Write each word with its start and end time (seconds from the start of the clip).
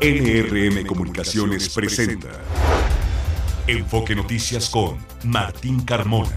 NRM 0.00 0.86
Comunicaciones 0.86 1.70
presenta 1.70 2.28
Enfoque 3.66 4.14
Noticias 4.14 4.70
con 4.70 4.96
Martín 5.24 5.80
Carmona. 5.84 6.30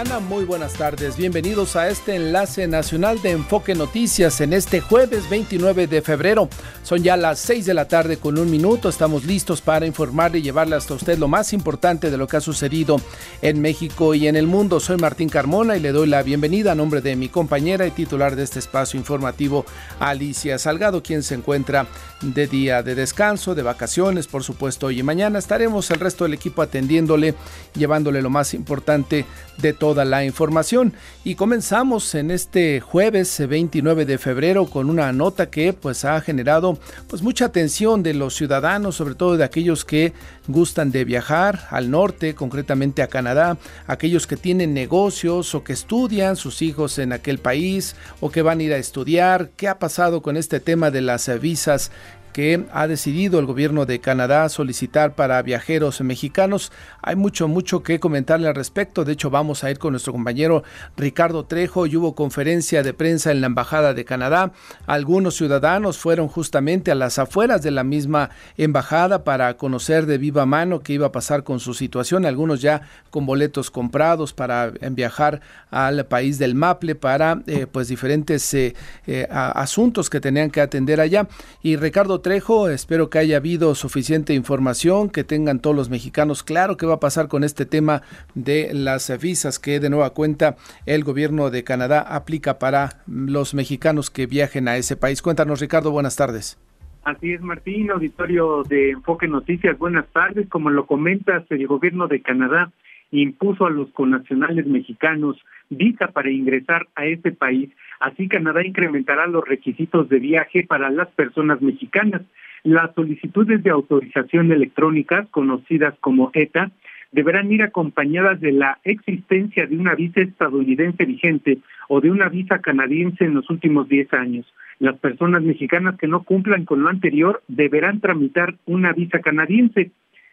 Muy 0.00 0.46
buenas 0.46 0.72
tardes. 0.72 1.18
Bienvenidos 1.18 1.76
a 1.76 1.90
este 1.90 2.16
enlace 2.16 2.66
nacional 2.66 3.20
de 3.20 3.32
Enfoque 3.32 3.74
Noticias 3.74 4.40
en 4.40 4.54
este 4.54 4.80
jueves 4.80 5.28
29 5.28 5.86
de 5.88 6.00
febrero. 6.00 6.48
Son 6.82 7.02
ya 7.02 7.18
las 7.18 7.38
6 7.40 7.66
de 7.66 7.74
la 7.74 7.86
tarde 7.86 8.16
con 8.16 8.38
un 8.38 8.50
minuto. 8.50 8.88
Estamos 8.88 9.26
listos 9.26 9.60
para 9.60 9.84
informarle 9.84 10.38
y 10.38 10.42
llevarle 10.42 10.76
hasta 10.76 10.94
usted 10.94 11.18
lo 11.18 11.28
más 11.28 11.52
importante 11.52 12.10
de 12.10 12.16
lo 12.16 12.26
que 12.26 12.38
ha 12.38 12.40
sucedido 12.40 12.98
en 13.42 13.60
México 13.60 14.14
y 14.14 14.26
en 14.26 14.36
el 14.36 14.46
mundo. 14.46 14.80
Soy 14.80 14.96
Martín 14.96 15.28
Carmona 15.28 15.76
y 15.76 15.80
le 15.80 15.92
doy 15.92 16.08
la 16.08 16.22
bienvenida 16.22 16.72
a 16.72 16.74
nombre 16.74 17.02
de 17.02 17.14
mi 17.14 17.28
compañera 17.28 17.86
y 17.86 17.90
titular 17.90 18.36
de 18.36 18.44
este 18.44 18.58
espacio 18.58 18.98
informativo, 18.98 19.66
Alicia 19.98 20.58
Salgado, 20.58 21.02
quien 21.02 21.22
se 21.22 21.34
encuentra 21.34 21.86
de 22.22 22.46
día 22.46 22.82
de 22.82 22.94
descanso, 22.94 23.54
de 23.54 23.62
vacaciones, 23.62 24.28
por 24.28 24.44
supuesto. 24.44 24.86
Hoy 24.86 25.00
y 25.00 25.02
mañana 25.02 25.38
estaremos 25.38 25.90
el 25.90 26.00
resto 26.00 26.24
del 26.24 26.34
equipo 26.34 26.62
atendiéndole, 26.62 27.34
llevándole 27.74 28.22
lo 28.22 28.30
más 28.30 28.54
importante 28.54 29.26
de 29.58 29.74
toda 29.90 30.04
la 30.04 30.24
información. 30.24 30.92
Y 31.24 31.34
comenzamos 31.34 32.14
en 32.14 32.30
este 32.30 32.78
jueves 32.78 33.42
29 33.44 34.04
de 34.06 34.18
febrero 34.18 34.66
con 34.66 34.88
una 34.88 35.10
nota 35.10 35.50
que 35.50 35.72
pues 35.72 36.04
ha 36.04 36.20
generado 36.20 36.78
pues 37.08 37.22
mucha 37.22 37.46
atención 37.46 38.04
de 38.04 38.14
los 38.14 38.36
ciudadanos, 38.36 38.94
sobre 38.94 39.16
todo 39.16 39.36
de 39.36 39.42
aquellos 39.42 39.84
que 39.84 40.12
gustan 40.46 40.92
de 40.92 41.04
viajar 41.04 41.66
al 41.70 41.90
norte, 41.90 42.36
concretamente 42.36 43.02
a 43.02 43.08
Canadá, 43.08 43.58
aquellos 43.88 44.28
que 44.28 44.36
tienen 44.36 44.74
negocios 44.74 45.56
o 45.56 45.64
que 45.64 45.72
estudian 45.72 46.36
sus 46.36 46.62
hijos 46.62 47.00
en 47.00 47.12
aquel 47.12 47.38
país 47.38 47.96
o 48.20 48.30
que 48.30 48.42
van 48.42 48.60
a 48.60 48.62
ir 48.62 48.72
a 48.72 48.76
estudiar. 48.76 49.50
¿Qué 49.56 49.66
ha 49.66 49.80
pasado 49.80 50.22
con 50.22 50.36
este 50.36 50.60
tema 50.60 50.92
de 50.92 51.00
las 51.00 51.28
visas 51.40 51.90
que 52.32 52.66
ha 52.72 52.86
decidido 52.86 53.38
el 53.38 53.46
gobierno 53.46 53.86
de 53.86 54.00
Canadá 54.00 54.48
solicitar 54.48 55.14
para 55.14 55.42
viajeros 55.42 56.00
mexicanos. 56.00 56.72
Hay 57.02 57.16
mucho, 57.16 57.48
mucho 57.48 57.82
que 57.82 58.00
comentarle 58.00 58.48
al 58.48 58.54
respecto. 58.54 59.04
De 59.04 59.12
hecho, 59.12 59.30
vamos 59.30 59.64
a 59.64 59.70
ir 59.70 59.78
con 59.78 59.92
nuestro 59.92 60.12
compañero 60.12 60.62
Ricardo 60.96 61.44
Trejo 61.44 61.86
y 61.86 61.96
hubo 61.96 62.14
conferencia 62.14 62.82
de 62.82 62.94
prensa 62.94 63.30
en 63.30 63.40
la 63.40 63.46
Embajada 63.46 63.94
de 63.94 64.04
Canadá. 64.04 64.52
Algunos 64.86 65.36
ciudadanos 65.36 65.98
fueron 65.98 66.28
justamente 66.28 66.90
a 66.90 66.94
las 66.94 67.18
afueras 67.18 67.62
de 67.62 67.70
la 67.70 67.84
misma 67.84 68.30
embajada 68.56 69.24
para 69.24 69.56
conocer 69.56 70.06
de 70.06 70.18
viva 70.18 70.46
mano 70.46 70.80
qué 70.80 70.94
iba 70.94 71.08
a 71.08 71.12
pasar 71.12 71.44
con 71.44 71.60
su 71.60 71.74
situación. 71.74 72.24
Algunos 72.24 72.60
ya 72.60 72.82
con 73.10 73.26
boletos 73.26 73.70
comprados 73.70 74.32
para 74.32 74.70
viajar 74.70 75.40
al 75.70 76.06
país 76.06 76.38
del 76.38 76.54
Maple 76.54 76.94
para 76.94 77.42
eh, 77.46 77.66
pues 77.70 77.88
diferentes 77.88 78.52
eh, 78.54 78.74
eh, 79.06 79.26
asuntos 79.30 80.10
que 80.10 80.20
tenían 80.20 80.50
que 80.50 80.60
atender 80.60 81.00
allá. 81.00 81.28
Y 81.62 81.76
Ricardo 81.76 82.19
Trejo, 82.20 82.68
espero 82.68 83.10
que 83.10 83.18
haya 83.18 83.36
habido 83.36 83.74
suficiente 83.74 84.34
información, 84.34 85.10
que 85.10 85.24
tengan 85.24 85.60
todos 85.60 85.74
los 85.74 85.90
mexicanos 85.90 86.42
claro 86.42 86.76
qué 86.76 86.86
va 86.86 86.94
a 86.94 87.00
pasar 87.00 87.28
con 87.28 87.44
este 87.44 87.66
tema 87.66 88.02
de 88.34 88.70
las 88.72 89.10
visas 89.20 89.58
que 89.58 89.80
de 89.80 89.90
nueva 89.90 90.10
cuenta 90.10 90.56
el 90.86 91.04
gobierno 91.04 91.50
de 91.50 91.64
Canadá 91.64 92.00
aplica 92.00 92.58
para 92.58 93.02
los 93.06 93.54
mexicanos 93.54 94.10
que 94.10 94.26
viajen 94.26 94.68
a 94.68 94.76
ese 94.76 94.96
país. 94.96 95.22
Cuéntanos, 95.22 95.60
Ricardo, 95.60 95.90
buenas 95.90 96.16
tardes. 96.16 96.58
Así 97.04 97.32
es, 97.32 97.40
Martín, 97.40 97.90
auditorio 97.90 98.62
de 98.62 98.90
Enfoque 98.90 99.26
Noticias, 99.26 99.78
buenas 99.78 100.06
tardes. 100.12 100.48
Como 100.48 100.70
lo 100.70 100.86
comentas, 100.86 101.44
el 101.50 101.66
gobierno 101.66 102.08
de 102.08 102.20
Canadá 102.20 102.70
impuso 103.10 103.66
a 103.66 103.70
los 103.70 103.90
connacionales 103.90 104.66
mexicanos 104.66 105.36
visa 105.68 106.08
para 106.08 106.30
ingresar 106.30 106.88
a 106.94 107.06
ese 107.06 107.32
país. 107.32 107.70
Así 108.00 108.28
Canadá 108.28 108.66
incrementará 108.66 109.26
los 109.26 109.46
requisitos 109.46 110.08
de 110.08 110.18
viaje 110.18 110.64
para 110.66 110.90
las 110.90 111.08
personas 111.08 111.60
mexicanas. 111.60 112.22
Las 112.64 112.94
solicitudes 112.94 113.62
de 113.62 113.70
autorización 113.70 114.50
electrónicas, 114.52 115.28
conocidas 115.30 115.94
como 116.00 116.30
ETA, 116.32 116.70
deberán 117.12 117.52
ir 117.52 117.62
acompañadas 117.62 118.40
de 118.40 118.52
la 118.52 118.78
existencia 118.84 119.66
de 119.66 119.76
una 119.76 119.94
visa 119.94 120.20
estadounidense 120.20 121.04
vigente 121.04 121.58
o 121.88 122.00
de 122.00 122.10
una 122.10 122.28
visa 122.28 122.60
canadiense 122.60 123.24
en 123.24 123.34
los 123.34 123.50
últimos 123.50 123.88
10 123.88 124.12
años. 124.14 124.46
Las 124.78 124.96
personas 124.98 125.42
mexicanas 125.42 125.98
que 125.98 126.06
no 126.06 126.22
cumplan 126.22 126.64
con 126.64 126.82
lo 126.82 126.88
anterior 126.88 127.42
deberán 127.48 128.00
tramitar 128.00 128.54
una 128.64 128.92
visa 128.94 129.18
canadiense. 129.18 129.90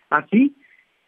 Así, 0.09 0.55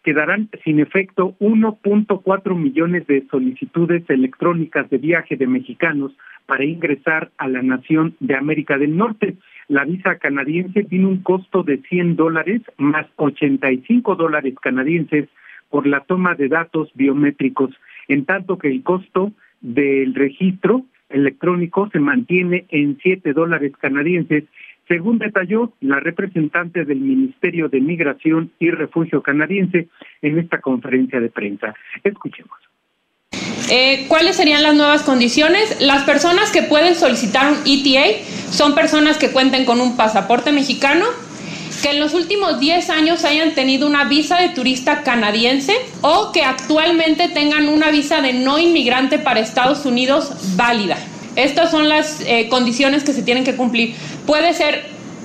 quedarán 0.04 0.50
sin 0.64 0.80
efecto 0.80 1.36
1.4 1.40 2.56
millones 2.56 3.06
de 3.08 3.26
solicitudes 3.30 4.04
electrónicas 4.10 4.90
de 4.90 4.98
viaje 4.98 5.36
de 5.36 5.48
mexicanos 5.48 6.12
para 6.46 6.66
ingresar 6.66 7.32
a 7.38 7.48
la 7.48 7.62
nación 7.62 8.16
de 8.20 8.36
América 8.36 8.78
del 8.78 8.98
Norte. 8.98 9.36
La 9.68 9.86
visa 9.86 10.18
canadiense 10.18 10.84
tiene 10.84 11.06
un 11.06 11.22
costo 11.22 11.64
de 11.64 11.78
100 11.78 12.16
dólares 12.16 12.62
más 12.78 13.06
85 13.18 14.16
dólares 14.16 14.56
canadienses 14.62 15.30
por 15.70 15.86
la 15.86 16.00
toma 16.02 16.36
de 16.36 16.48
datos 16.48 16.90
biométricos, 16.96 17.72
en 18.08 18.26
tanto 18.26 18.58
que 18.58 18.70
el 18.70 18.82
costo 18.82 19.32
del 19.62 20.16
registro 20.16 20.86
electrónico 21.10 21.90
se 21.92 22.00
mantiene 22.00 22.66
en 22.70 22.98
7 23.02 23.34
dólares 23.34 23.74
canadienses 23.80 24.46
según 24.90 25.20
detalló 25.20 25.72
la 25.82 26.00
representante 26.00 26.84
del 26.84 27.00
Ministerio 27.00 27.70
de 27.70 27.80
Migración 27.80 28.52
y 28.60 28.72
Refugio 28.72 29.22
canadiense 29.22 29.88
en 30.22 30.40
esta 30.40 30.60
conferencia 30.60 31.22
de 31.22 31.30
prensa. 31.30 31.76
Escuchemos. 32.04 32.58
Eh, 33.72 34.06
¿Cuáles 34.08 34.36
serían 34.36 34.64
las 34.64 34.76
nuevas 34.76 35.04
condiciones? 35.04 35.80
Las 35.80 36.04
personas 36.04 36.52
que 36.52 36.64
pueden 36.64 36.96
solicitar 36.96 37.52
un 37.52 37.60
ETA 37.68 38.26
son 38.50 38.74
personas 38.74 39.20
que 39.20 39.30
cuenten 39.30 39.64
con 39.64 39.80
un 39.80 39.96
pasaporte 39.96 40.52
mexicano, 40.52 41.06
que 41.84 41.92
en 41.92 42.00
los 42.00 42.16
últimos 42.16 42.60
10 42.60 42.90
años 42.90 43.24
hayan 43.26 43.54
tenido 43.54 43.86
una 43.86 44.06
visa 44.06 44.42
de 44.42 44.50
turista 44.50 45.04
canadiense 45.04 45.74
o 46.02 46.32
que 46.34 46.44
actualmente 46.44 47.30
tengan 47.30 47.70
una 47.70 47.92
visa 47.92 48.24
de 48.24 48.34
no 48.34 48.58
inmigrante 48.58 49.20
para 49.20 49.40
Estados 49.40 49.86
Unidos 49.86 50.56
válida. 50.56 50.98
Estas 51.36 51.72
son 51.72 51.88
las 51.88 52.22
eh, 52.22 52.48
condiciones 52.50 53.04
que 53.04 53.14
se 53.14 53.22
tienen 53.22 53.44
que 53.44 53.56
cumplir. 53.56 53.96
Puede 54.30 54.54
ser 54.54 54.84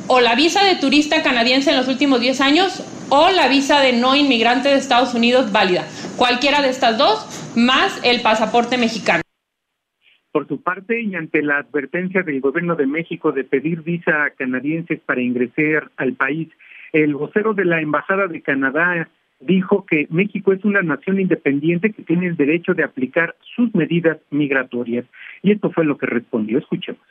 o 0.08 0.22
la 0.22 0.34
visa 0.34 0.64
de 0.64 0.80
turista 0.80 1.22
canadiense 1.22 1.68
en 1.68 1.76
los 1.76 1.88
últimos 1.88 2.22
10 2.22 2.40
años 2.40 2.80
o 3.10 3.28
la 3.30 3.48
visa 3.48 3.82
de 3.82 3.92
no 3.92 4.16
inmigrante 4.16 4.70
de 4.70 4.76
Estados 4.76 5.12
Unidos 5.12 5.52
válida. 5.52 5.82
Cualquiera 6.16 6.62
de 6.62 6.70
estas 6.70 6.96
dos, 6.96 7.52
más 7.54 8.00
el 8.02 8.22
pasaporte 8.22 8.78
mexicano. 8.78 9.20
Por 10.32 10.48
su 10.48 10.62
parte, 10.62 11.02
y 11.02 11.14
ante 11.16 11.42
la 11.42 11.58
advertencia 11.58 12.22
del 12.22 12.40
gobierno 12.40 12.76
de 12.76 12.86
México 12.86 13.30
de 13.32 13.44
pedir 13.44 13.82
visa 13.82 14.24
a 14.24 14.30
canadienses 14.30 15.00
para 15.00 15.20
ingresar 15.20 15.90
al 15.98 16.14
país, 16.14 16.48
el 16.94 17.14
vocero 17.14 17.52
de 17.52 17.66
la 17.66 17.82
Embajada 17.82 18.26
de 18.26 18.40
Canadá 18.40 19.10
dijo 19.40 19.84
que 19.84 20.06
México 20.08 20.54
es 20.54 20.64
una 20.64 20.80
nación 20.80 21.20
independiente 21.20 21.92
que 21.92 22.04
tiene 22.04 22.28
el 22.28 22.38
derecho 22.38 22.72
de 22.72 22.84
aplicar 22.84 23.36
sus 23.54 23.74
medidas 23.74 24.16
migratorias. 24.30 25.04
Y 25.42 25.52
esto 25.52 25.70
fue 25.72 25.84
lo 25.84 25.98
que 25.98 26.06
respondió. 26.06 26.56
Escuchemos. 26.56 27.02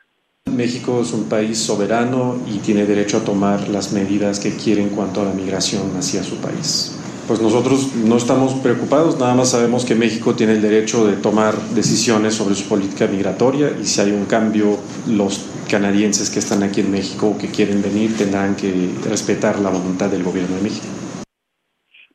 México 0.53 1.01
es 1.01 1.11
un 1.13 1.25
país 1.25 1.57
soberano 1.57 2.37
y 2.47 2.59
tiene 2.59 2.85
derecho 2.85 3.17
a 3.17 3.21
tomar 3.21 3.67
las 3.69 3.91
medidas 3.91 4.39
que 4.39 4.55
quiere 4.55 4.81
en 4.81 4.89
cuanto 4.89 5.21
a 5.21 5.25
la 5.25 5.33
migración 5.33 5.91
hacia 5.97 6.23
su 6.23 6.37
país. 6.37 6.93
Pues 7.27 7.41
nosotros 7.41 7.95
no 7.95 8.17
estamos 8.17 8.53
preocupados, 8.55 9.17
nada 9.17 9.33
más 9.33 9.49
sabemos 9.49 9.85
que 9.85 9.95
México 9.95 10.35
tiene 10.35 10.53
el 10.53 10.61
derecho 10.61 11.05
de 11.05 11.15
tomar 11.15 11.57
decisiones 11.69 12.35
sobre 12.35 12.55
su 12.55 12.66
política 12.66 13.07
migratoria 13.07 13.72
y 13.81 13.85
si 13.85 14.01
hay 14.01 14.11
un 14.11 14.25
cambio, 14.25 14.78
los 15.07 15.41
canadienses 15.69 16.29
que 16.29 16.40
están 16.40 16.63
aquí 16.63 16.81
en 16.81 16.91
México 16.91 17.28
o 17.28 17.37
que 17.37 17.47
quieren 17.47 17.81
venir 17.81 18.16
tendrán 18.17 18.55
que 18.55 18.89
respetar 19.09 19.59
la 19.59 19.69
voluntad 19.69 20.09
del 20.09 20.23
gobierno 20.23 20.55
de 20.57 20.61
México. 20.61 20.85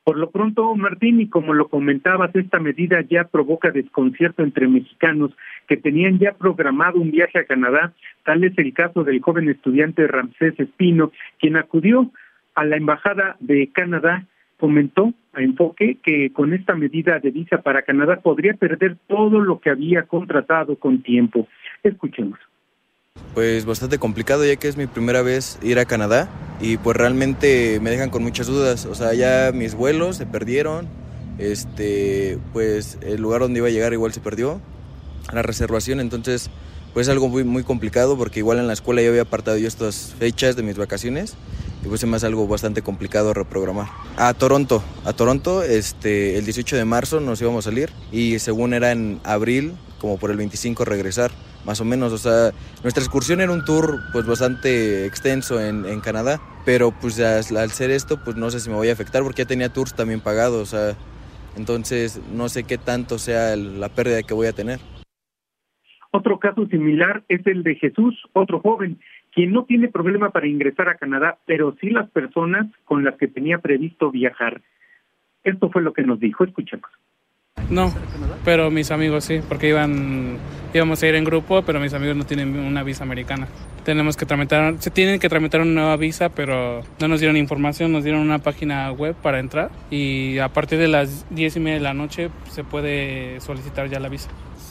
Por 0.09 0.17
lo 0.17 0.31
pronto, 0.31 0.75
Martín, 0.75 1.21
y 1.21 1.29
como 1.29 1.53
lo 1.53 1.69
comentabas, 1.69 2.35
esta 2.35 2.59
medida 2.59 3.03
ya 3.03 3.25
provoca 3.25 3.71
desconcierto 3.71 4.43
entre 4.43 4.67
mexicanos 4.67 5.33
que 5.67 5.77
tenían 5.77 6.19
ya 6.19 6.33
programado 6.33 6.99
un 6.99 7.11
viaje 7.11 7.39
a 7.39 7.45
Canadá. 7.45 7.93
Tal 8.25 8.43
es 8.43 8.57
el 8.57 8.73
caso 8.73 9.05
del 9.05 9.21
joven 9.21 9.51
estudiante 9.51 10.07
Ramsés 10.07 10.59
Espino, 10.59 11.13
quien 11.39 11.59
acudió 11.59 12.11
a 12.55 12.65
la 12.65 12.79
Embajada 12.79 13.37
de 13.41 13.69
Canadá, 13.71 14.25
comentó 14.57 15.13
a 15.35 15.43
Enfoque 15.43 15.99
que 16.03 16.33
con 16.33 16.55
esta 16.55 16.75
medida 16.75 17.19
de 17.19 17.31
visa 17.31 17.61
para 17.61 17.83
Canadá 17.83 18.21
podría 18.23 18.55
perder 18.55 18.97
todo 19.09 19.41
lo 19.41 19.61
que 19.61 19.69
había 19.69 20.05
contratado 20.05 20.77
con 20.77 21.03
tiempo. 21.03 21.49
Escuchemos. 21.83 22.39
Pues 23.35 23.65
bastante 23.65 23.99
complicado 23.99 24.45
ya 24.45 24.57
que 24.57 24.69
es 24.69 24.77
mi 24.77 24.87
primera 24.87 25.23
vez 25.23 25.59
ir 25.63 25.79
a 25.79 25.85
Canadá 25.85 26.29
y 26.61 26.77
pues 26.77 26.97
realmente 26.97 27.79
me 27.81 27.91
dejan 27.91 28.11
con 28.11 28.23
muchas 28.23 28.47
dudas. 28.47 28.85
O 28.87 28.95
sea, 28.95 29.15
ya 29.15 29.53
mis 29.53 29.75
vuelos 29.75 30.17
se 30.17 30.27
perdieron, 30.27 30.89
este, 31.39 32.39
pues 32.53 32.99
el 33.03 33.21
lugar 33.21 33.43
donde 33.43 33.59
iba 33.59 33.69
a 33.69 33.71
llegar 33.71 33.93
igual 33.93 34.13
se 34.13 34.21
perdió, 34.21 34.61
la 35.33 35.43
reservación, 35.43 36.01
entonces 36.01 36.51
pues 36.95 37.09
algo 37.09 37.29
muy, 37.29 37.45
muy 37.45 37.63
complicado 37.63 38.17
porque 38.17 38.41
igual 38.41 38.59
en 38.59 38.67
la 38.67 38.73
escuela 38.73 39.03
yo 39.03 39.11
había 39.11 39.23
apartado 39.23 39.57
yo 39.57 39.69
estas 39.69 40.15
fechas 40.19 40.57
de 40.57 40.63
mis 40.63 40.77
vacaciones 40.77 41.35
y 41.85 41.89
pues 41.89 42.01
se 42.01 42.07
me 42.07 42.17
algo 42.17 42.49
bastante 42.49 42.83
complicado 42.83 43.35
reprogramar. 43.35 43.89
A 44.17 44.35
Toronto, 44.35 44.83
a 45.05 45.13
Toronto 45.13 45.63
este, 45.63 46.39
el 46.39 46.45
18 46.45 46.77
de 46.77 46.85
marzo 46.85 47.21
nos 47.21 47.41
íbamos 47.41 47.67
a 47.67 47.71
salir 47.71 47.91
y 48.11 48.39
según 48.39 48.75
era 48.75 48.91
en 48.91 49.21
abril, 49.23 49.75
como 50.01 50.19
por 50.19 50.31
el 50.31 50.37
25 50.39 50.85
regresar, 50.85 51.31
más 51.69 51.83
o 51.83 51.85
menos. 51.85 52.13
O 52.15 52.19
sea, 52.19 52.51
nuestra 52.83 53.05
excursión 53.05 53.43
era 53.43 53.53
un 53.53 53.63
tour 53.63 54.01
pues 54.11 54.27
bastante 54.27 55.05
extenso 55.05 55.61
en, 55.61 55.85
en 55.85 56.01
Canadá, 56.01 56.41
pero 56.65 56.93
pues 56.99 57.21
al, 57.21 57.57
al 57.57 57.71
ser 57.71 57.91
esto 57.91 58.19
pues 58.25 58.37
no 58.37 58.51
sé 58.51 58.59
si 58.59 58.71
me 58.71 58.77
voy 58.77 58.89
a 58.89 58.95
afectar 58.95 59.23
porque 59.23 59.43
ya 59.43 59.49
tenía 59.49 59.69
tours 59.69 59.95
también 59.95 60.21
pagados, 60.21 60.63
o 60.63 60.67
sea, 60.77 60.97
entonces 61.57 62.23
no 62.33 62.49
sé 62.49 62.65
qué 62.65 62.79
tanto 62.79 63.19
sea 63.19 63.55
la 63.55 63.91
pérdida 63.91 64.23
que 64.23 64.33
voy 64.33 64.47
a 64.47 64.55
tener. 64.55 64.81
Otro 66.11 66.39
caso 66.39 66.67
similar 66.69 67.23
es 67.29 67.47
el 67.47 67.63
de 67.63 67.75
Jesús, 67.75 68.15
otro 68.33 68.61
joven, 68.61 68.99
quien 69.35 69.53
no 69.53 69.65
tiene 69.65 69.89
problema 69.89 70.31
para 70.31 70.47
ingresar 70.47 70.89
a 70.89 70.97
Canadá, 70.97 71.37
pero 71.45 71.77
sí 71.83 71.91
las 71.91 72.09
personas 72.09 72.67
con 72.87 73.05
las 73.05 73.17
que 73.17 73.29
tenía 73.29 73.59
previsto 73.59 74.11
viajar. 74.11 74.63
Esto 75.45 75.69
fue 75.69 75.83
lo 75.83 75.93
que 75.93 76.03
nos 76.03 76.19
dijo, 76.19 76.45
escuchemos. 76.45 76.91
No, 77.71 77.93
pero 78.45 78.71
mis 78.71 78.91
amigos 78.91 79.25
sí, 79.25 79.41
porque 79.47 79.69
iban, 79.69 80.39
íbamos 80.73 81.03
a 81.03 81.07
ir 81.07 81.15
en 81.15 81.25
grupo, 81.25 81.63
pero 81.63 81.81
mis 81.81 81.93
amigos 81.93 82.17
no 82.17 82.25
tienen 82.25 82.59
una 82.59 82.83
visa 82.83 83.05
americana. 83.05 83.47
Tenemos 83.85 84.17
que 84.17 84.27
tramitar, 84.27 84.75
se 84.79 84.91
tienen 84.91 85.19
que 85.19 85.29
tramitar 85.29 85.61
una 85.61 85.73
nueva 85.73 85.97
visa, 85.97 86.29
pero 86.29 86.83
no 87.01 87.09
nos 87.09 87.21
dieron 87.21 87.37
información, 87.37 87.93
nos 87.93 88.05
dieron 88.05 88.21
una 88.21 88.39
página 88.39 88.91
web 88.93 89.15
para 89.15 89.39
entrar 89.39 89.71
y 89.91 90.39
a 90.39 90.49
partir 90.49 90.79
de 90.79 90.89
las 90.89 91.25
diez 91.31 91.57
y 91.57 91.61
media 91.61 91.79
de 91.79 91.85
la 91.85 91.95
noche 91.95 92.31
se 92.51 92.65
puede 92.65 93.41
solicitar 93.41 93.89
ya 93.89 93.99
la 94.01 94.09
visa. 94.09 94.29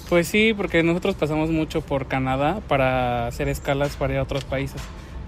Pues 0.09 0.27
sí, 0.27 0.53
porque 0.55 0.83
nosotros 0.83 1.15
pasamos 1.15 1.49
mucho 1.49 1.81
por 1.81 2.07
Canadá 2.07 2.61
para 2.67 3.27
hacer 3.27 3.49
escalas 3.49 3.95
para 3.95 4.13
ir 4.13 4.19
a 4.19 4.23
otros 4.23 4.45
países. 4.45 4.81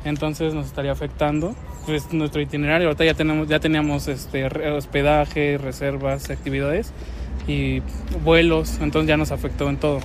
Entonces 0.05 0.53
nos 0.53 0.67
estaría 0.67 0.91
afectando 0.91 1.55
pues, 1.85 2.13
nuestro 2.13 2.41
itinerario. 2.41 2.87
Ahorita 2.87 3.03
ya 3.03 3.13
tenemos, 3.13 3.47
ya 3.47 3.59
teníamos 3.59 4.07
este 4.07 4.45
hospedaje, 4.45 5.57
reservas, 5.57 6.29
actividades 6.29 6.93
y 7.47 7.81
vuelos, 8.23 8.79
entonces 8.81 9.07
ya 9.09 9.17
nos 9.17 9.31
afectó 9.31 9.69
en 9.69 9.77
todo. 9.77 9.99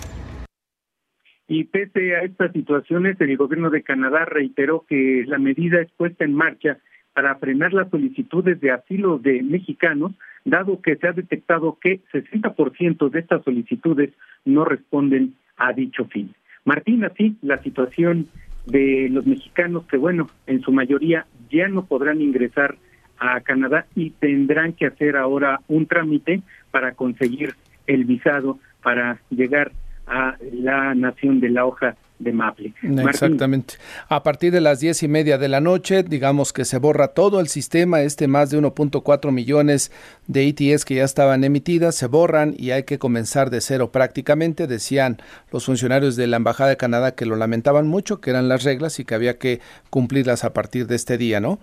Y 1.47 1.65
pese 1.65 2.17
a 2.17 2.23
estas 2.23 2.53
situaciones, 2.53 3.21
el 3.21 3.37
gobierno 3.37 3.71
de 3.71 3.83
Canadá 3.83 4.25
reiteró 4.25 4.85
que 4.89 5.25
la 5.27 5.39
medida 5.39 5.81
es 5.81 5.91
puesta 5.93 6.25
en 6.25 6.35
marcha 6.35 6.79
para 7.13 7.37
frenar 7.37 7.73
las 7.73 7.91
solicitudes 7.91 8.61
de 8.61 8.71
asilo 8.73 9.19
de 9.19 9.43
mexicanos, 9.43 10.13
dado 10.45 10.81
que 10.81 10.97
se 10.97 11.07
ha 11.07 11.13
detectado 11.13 11.79
que 11.81 12.01
60% 12.13 13.11
de 13.11 13.21
estas 13.21 13.45
solicitudes 13.45 14.11
no 14.45 14.65
responden 14.65 15.35
a 15.57 15.73
dicho 15.73 16.07
fin. 16.07 16.35
Martín, 16.65 17.05
así 17.05 17.37
la 17.43 17.63
situación 17.63 18.27
de 18.67 19.09
los 19.11 19.27
mexicanos 19.27 19.85
que, 19.87 19.97
bueno, 19.97 20.29
en 20.47 20.63
su 20.63 20.73
mayoría 20.73 21.27
ya 21.51 21.69
no 21.69 21.85
podrán 21.85 22.21
ingresar 22.21 22.77
a 23.19 23.41
Canadá 23.41 23.87
y 23.95 24.11
tendrán 24.11 24.73
que 24.73 24.87
hacer 24.87 25.17
ahora 25.17 25.61
un 25.69 25.87
trámite 25.87 26.43
para 26.71 26.93
conseguir 26.93 27.55
el 27.87 28.05
visado 28.05 28.59
para 28.83 29.19
llegar 29.31 29.73
a 30.07 30.37
la 30.53 30.95
nación 30.95 31.41
de 31.41 31.49
la 31.49 31.65
hoja 31.65 31.97
de 32.19 32.33
Maple. 32.33 32.73
Exactamente. 32.83 33.75
A 34.09 34.23
partir 34.23 34.53
de 34.53 34.61
las 34.61 34.81
diez 34.81 35.03
y 35.03 35.09
media 35.09 35.37
de 35.37 35.49
la 35.49 35.61
noche, 35.61 36.03
digamos 36.03 36.53
que 36.53 36.65
se 36.65 36.79
borra 36.79 37.09
todo 37.09 37.41
el 37.41 37.49
sistema, 37.49 38.03
este 38.03 38.29
más 38.29 38.51
de 38.51 38.59
1.4 38.59 39.33
millones 39.33 39.91
de 40.27 40.45
ITS 40.45 40.85
que 40.85 40.97
ya 40.97 41.05
estaban 41.05 41.43
emitidas, 41.45 41.97
se 41.97 42.07
borran 42.07 42.55
y 42.57 42.71
hay 42.71 42.85
que 42.85 42.99
comenzar 42.99 43.51
de 43.51 43.61
cero 43.61 43.91
prácticamente. 43.91 44.67
Decían 44.67 45.19
los 45.51 45.67
funcionarios 45.67 46.17
de 46.17 46.27
la 46.27 46.37
Embajada 46.37 46.71
de 46.71 46.77
Canadá 46.77 47.15
que 47.15 47.27
lo 47.27 47.37
lamentaban 47.37 47.87
mucho, 47.89 48.21
que 48.21 48.31
eran 48.31 48.49
las 48.49 48.63
reglas 48.65 49.01
y 49.01 49.05
que 49.05 49.15
había 49.15 49.39
que 49.39 49.61
cumplirlas 49.91 50.45
a 50.45 50.53
partir 50.53 50.87
de 50.87 50.97
este 50.97 51.19
día, 51.19 51.41
¿no? 51.41 51.59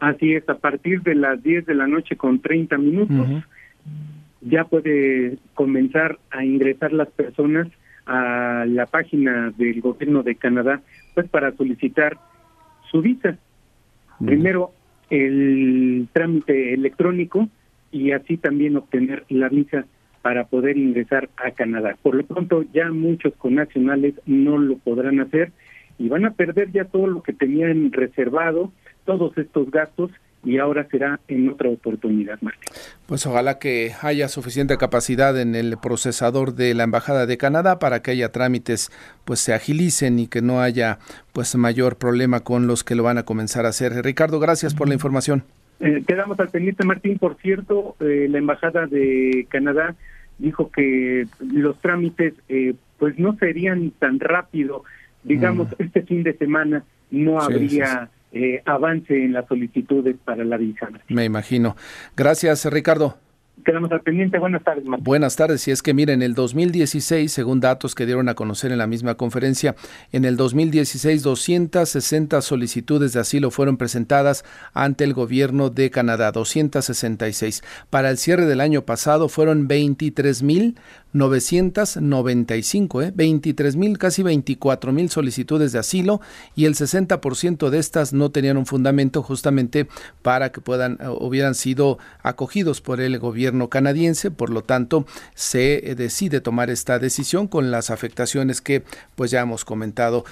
Así 0.00 0.34
es, 0.34 0.48
a 0.48 0.54
partir 0.54 1.02
de 1.02 1.14
las 1.14 1.42
10 1.42 1.66
de 1.66 1.74
la 1.74 1.86
noche 1.86 2.16
con 2.16 2.40
30 2.40 2.78
minutos 2.78 3.44
ya 4.40 4.64
puede 4.64 5.36
comenzar 5.54 6.18
a 6.30 6.44
ingresar 6.44 6.92
las 6.92 7.08
personas 7.08 7.68
a 8.06 8.64
la 8.66 8.86
página 8.86 9.52
del 9.56 9.80
gobierno 9.80 10.22
de 10.22 10.34
Canadá, 10.34 10.80
pues 11.14 11.28
para 11.28 11.52
solicitar 11.52 12.18
su 12.90 13.02
visa. 13.02 13.36
Primero 14.24 14.72
el 15.10 16.08
trámite 16.12 16.74
electrónico 16.74 17.48
y 17.90 18.12
así 18.12 18.36
también 18.36 18.76
obtener 18.76 19.24
la 19.28 19.48
visa 19.48 19.84
para 20.22 20.44
poder 20.44 20.76
ingresar 20.76 21.28
a 21.36 21.50
Canadá. 21.50 21.96
Por 22.02 22.14
lo 22.14 22.24
pronto 22.24 22.64
ya 22.72 22.90
muchos 22.90 23.34
connacionales 23.36 24.14
no 24.26 24.58
lo 24.58 24.76
podrán 24.78 25.20
hacer 25.20 25.52
y 25.98 26.08
van 26.08 26.24
a 26.24 26.32
perder 26.32 26.70
ya 26.72 26.84
todo 26.84 27.06
lo 27.06 27.22
que 27.22 27.32
tenían 27.32 27.92
reservado, 27.92 28.72
todos 29.04 29.36
estos 29.38 29.70
gastos 29.70 30.10
y 30.42 30.58
ahora 30.58 30.86
será 30.90 31.20
en 31.28 31.50
otra 31.50 31.68
oportunidad, 31.68 32.38
Martín. 32.40 32.72
Pues 33.06 33.26
ojalá 33.26 33.58
que 33.58 33.92
haya 34.00 34.28
suficiente 34.28 34.76
capacidad 34.78 35.38
en 35.38 35.54
el 35.54 35.76
procesador 35.76 36.54
de 36.54 36.74
la 36.74 36.84
Embajada 36.84 37.26
de 37.26 37.36
Canadá 37.36 37.78
para 37.78 38.00
que 38.00 38.12
haya 38.12 38.32
trámites 38.32 38.90
pues 39.24 39.40
se 39.40 39.52
agilicen 39.52 40.18
y 40.18 40.28
que 40.28 40.40
no 40.40 40.60
haya 40.60 40.98
pues 41.32 41.54
mayor 41.56 41.96
problema 41.96 42.40
con 42.40 42.66
los 42.66 42.84
que 42.84 42.94
lo 42.94 43.02
van 43.02 43.18
a 43.18 43.24
comenzar 43.24 43.66
a 43.66 43.70
hacer. 43.70 43.92
Ricardo, 44.02 44.40
gracias 44.40 44.74
por 44.74 44.88
la 44.88 44.94
información. 44.94 45.44
Eh, 45.80 46.02
quedamos 46.06 46.38
al 46.40 46.48
pendiente, 46.48 46.84
Martín. 46.84 47.18
Por 47.18 47.36
cierto, 47.36 47.96
eh, 48.00 48.26
la 48.30 48.38
Embajada 48.38 48.86
de 48.86 49.46
Canadá 49.50 49.94
dijo 50.38 50.70
que 50.70 51.26
los 51.40 51.78
trámites 51.80 52.34
eh, 52.48 52.74
pues 52.98 53.18
no 53.18 53.36
serían 53.36 53.90
tan 53.98 54.20
rápido. 54.20 54.84
Digamos, 55.22 55.68
mm. 55.68 55.82
este 55.82 56.02
fin 56.02 56.22
de 56.22 56.32
semana 56.34 56.84
no 57.10 57.40
habría... 57.40 58.08
Eh, 58.32 58.62
avance 58.64 59.24
en 59.24 59.32
las 59.32 59.46
solicitudes 59.46 60.16
para 60.24 60.44
la 60.44 60.56
visa. 60.56 60.88
Me 61.08 61.24
imagino. 61.24 61.76
Gracias, 62.16 62.64
Ricardo. 62.66 63.16
Quedamos 63.64 63.90
al 63.92 64.00
pendiente. 64.00 64.38
Buenas 64.38 64.62
tardes. 64.62 64.84
Buenas 65.00 65.36
tardes. 65.36 65.66
Y 65.68 65.70
es 65.70 65.82
que 65.82 65.94
miren, 65.94 66.20
en 66.20 66.22
el 66.22 66.34
2016, 66.34 67.32
según 67.32 67.60
datos 67.60 67.94
que 67.94 68.06
dieron 68.06 68.28
a 68.28 68.34
conocer 68.34 68.72
en 68.72 68.78
la 68.78 68.86
misma 68.86 69.14
conferencia, 69.14 69.74
en 70.12 70.24
el 70.24 70.36
2016 70.36 71.22
260 71.22 72.42
solicitudes 72.42 73.12
de 73.12 73.20
asilo 73.20 73.50
fueron 73.50 73.76
presentadas 73.76 74.44
ante 74.74 75.04
el 75.04 75.14
gobierno 75.14 75.70
de 75.70 75.90
Canadá, 75.90 76.32
266. 76.32 77.62
Para 77.90 78.10
el 78.10 78.18
cierre 78.18 78.46
del 78.46 78.60
año 78.60 78.82
pasado 78.82 79.28
fueron 79.28 79.68
23 79.68 80.42
mil 80.42 80.76
995, 81.12 83.02
¿eh? 83.02 83.12
23 83.14 83.76
mil, 83.76 83.98
casi 83.98 84.22
24 84.22 84.92
mil 84.92 85.10
solicitudes 85.10 85.72
de 85.72 85.80
asilo 85.80 86.20
y 86.54 86.66
el 86.66 86.74
60% 86.74 87.68
de 87.68 87.78
estas 87.78 88.12
no 88.12 88.30
tenían 88.30 88.56
un 88.56 88.66
fundamento 88.66 89.22
justamente 89.22 89.88
para 90.22 90.52
que 90.52 90.60
puedan, 90.60 90.98
eh, 91.00 91.08
hubieran 91.08 91.54
sido 91.54 91.98
acogidos 92.22 92.80
por 92.80 93.00
el 93.00 93.18
gobierno 93.18 93.49
canadiense. 93.68 94.30
Por 94.30 94.50
lo 94.50 94.62
tanto, 94.62 95.06
se 95.34 95.94
decide 95.96 96.40
tomar 96.40 96.70
esta 96.70 96.98
decisión 96.98 97.48
con 97.48 97.70
las 97.70 97.90
afectaciones 97.90 98.60
que 98.60 98.82
pues 99.14 99.30
ya 99.30 99.40
hemos 99.40 99.64
comentado. 99.64 100.24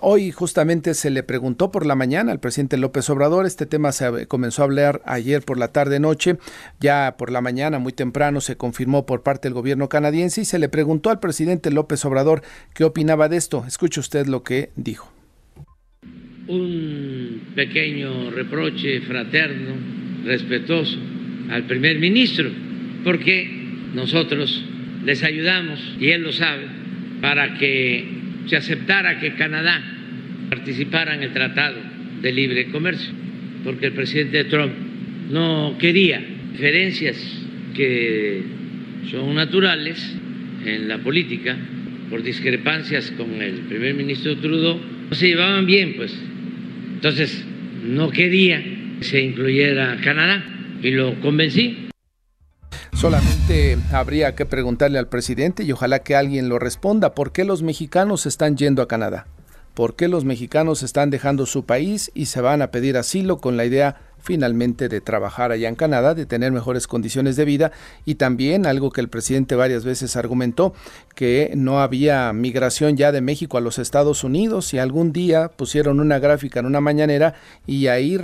hoy 0.00 0.30
justamente 0.30 0.94
se 0.94 1.10
le 1.10 1.22
preguntó 1.22 1.70
por 1.70 1.86
la 1.86 1.94
mañana 1.94 2.32
al 2.32 2.40
presidente 2.40 2.76
López 2.76 3.08
Obrador. 3.10 3.46
Este 3.46 3.66
tema 3.66 3.92
se 3.92 4.26
comenzó 4.26 4.62
a 4.62 4.64
hablar 4.66 5.02
ayer 5.04 5.42
por 5.42 5.58
la 5.58 5.68
tarde 5.68 6.00
noche. 6.00 6.38
Ya 6.80 7.16
por 7.18 7.30
la 7.30 7.40
mañana, 7.40 7.78
muy 7.78 7.92
temprano, 7.92 8.40
se 8.40 8.56
confirmó 8.56 9.06
por 9.06 9.22
parte 9.22 9.48
del 9.48 9.54
gobierno 9.54 9.88
canadiense 9.88 10.42
y 10.42 10.44
se 10.44 10.58
le 10.58 10.68
preguntó 10.68 11.10
al 11.10 11.20
presidente 11.20 11.70
López 11.70 12.04
Obrador 12.04 12.42
qué 12.74 12.84
opinaba 12.84 13.28
de 13.28 13.36
esto. 13.36 13.64
Escuche 13.66 14.00
usted 14.00 14.26
lo 14.26 14.42
que 14.42 14.70
dijo. 14.76 15.10
Un 16.46 17.52
pequeño 17.54 18.30
reproche 18.30 19.00
fraterno, 19.00 19.74
respetuoso 20.24 21.23
al 21.50 21.64
primer 21.64 21.98
ministro, 21.98 22.50
porque 23.02 23.48
nosotros 23.94 24.64
les 25.04 25.22
ayudamos, 25.22 25.80
y 26.00 26.08
él 26.08 26.22
lo 26.22 26.32
sabe, 26.32 26.64
para 27.20 27.54
que 27.58 28.04
se 28.46 28.56
aceptara 28.56 29.20
que 29.20 29.34
Canadá 29.34 29.82
participara 30.50 31.14
en 31.14 31.22
el 31.22 31.32
Tratado 31.32 31.76
de 32.22 32.32
Libre 32.32 32.66
Comercio, 32.66 33.12
porque 33.62 33.86
el 33.86 33.92
presidente 33.92 34.44
Trump 34.44 34.72
no 35.30 35.76
quería 35.78 36.22
diferencias 36.52 37.16
que 37.74 38.42
son 39.10 39.34
naturales 39.34 40.16
en 40.64 40.88
la 40.88 40.98
política 40.98 41.56
por 42.10 42.22
discrepancias 42.22 43.10
con 43.12 43.42
el 43.42 43.54
primer 43.68 43.94
ministro 43.94 44.36
Trudeau, 44.36 44.78
no 45.10 45.16
se 45.16 45.28
llevaban 45.28 45.66
bien, 45.66 45.94
pues. 45.96 46.16
Entonces, 46.94 47.44
no 47.84 48.10
quería 48.10 48.62
que 48.98 49.04
se 49.04 49.20
incluyera 49.20 49.98
Canadá 50.02 50.53
y 50.84 50.90
lo 50.90 51.18
convencí. 51.20 51.88
Solamente 52.92 53.78
habría 53.90 54.34
que 54.34 54.46
preguntarle 54.46 54.98
al 54.98 55.08
presidente 55.08 55.64
y 55.64 55.72
ojalá 55.72 56.00
que 56.00 56.14
alguien 56.14 56.48
lo 56.48 56.58
responda, 56.58 57.14
¿por 57.14 57.32
qué 57.32 57.44
los 57.44 57.62
mexicanos 57.62 58.26
están 58.26 58.56
yendo 58.56 58.82
a 58.82 58.88
Canadá? 58.88 59.26
¿Por 59.72 59.96
qué 59.96 60.06
los 60.08 60.24
mexicanos 60.24 60.82
están 60.82 61.10
dejando 61.10 61.46
su 61.46 61.64
país 61.64 62.12
y 62.14 62.26
se 62.26 62.40
van 62.40 62.62
a 62.62 62.70
pedir 62.70 62.96
asilo 62.96 63.38
con 63.38 63.56
la 63.56 63.64
idea 63.64 63.96
finalmente 64.24 64.88
de 64.88 65.00
trabajar 65.00 65.52
allá 65.52 65.68
en 65.68 65.74
Canadá, 65.74 66.14
de 66.14 66.24
tener 66.26 66.50
mejores 66.50 66.86
condiciones 66.86 67.36
de 67.36 67.44
vida. 67.44 67.72
Y 68.04 68.16
también 68.16 68.66
algo 68.66 68.90
que 68.90 69.02
el 69.02 69.08
presidente 69.08 69.54
varias 69.54 69.84
veces 69.84 70.16
argumentó, 70.16 70.74
que 71.14 71.52
no 71.54 71.80
había 71.80 72.32
migración 72.32 72.96
ya 72.96 73.12
de 73.12 73.20
México 73.20 73.58
a 73.58 73.60
los 73.60 73.78
Estados 73.78 74.24
Unidos 74.24 74.72
y 74.74 74.78
algún 74.78 75.12
día 75.12 75.48
pusieron 75.48 76.00
una 76.00 76.18
gráfica 76.18 76.60
en 76.60 76.66
una 76.66 76.80
mañanera 76.80 77.34
y 77.66 77.86
ahí 77.86 78.18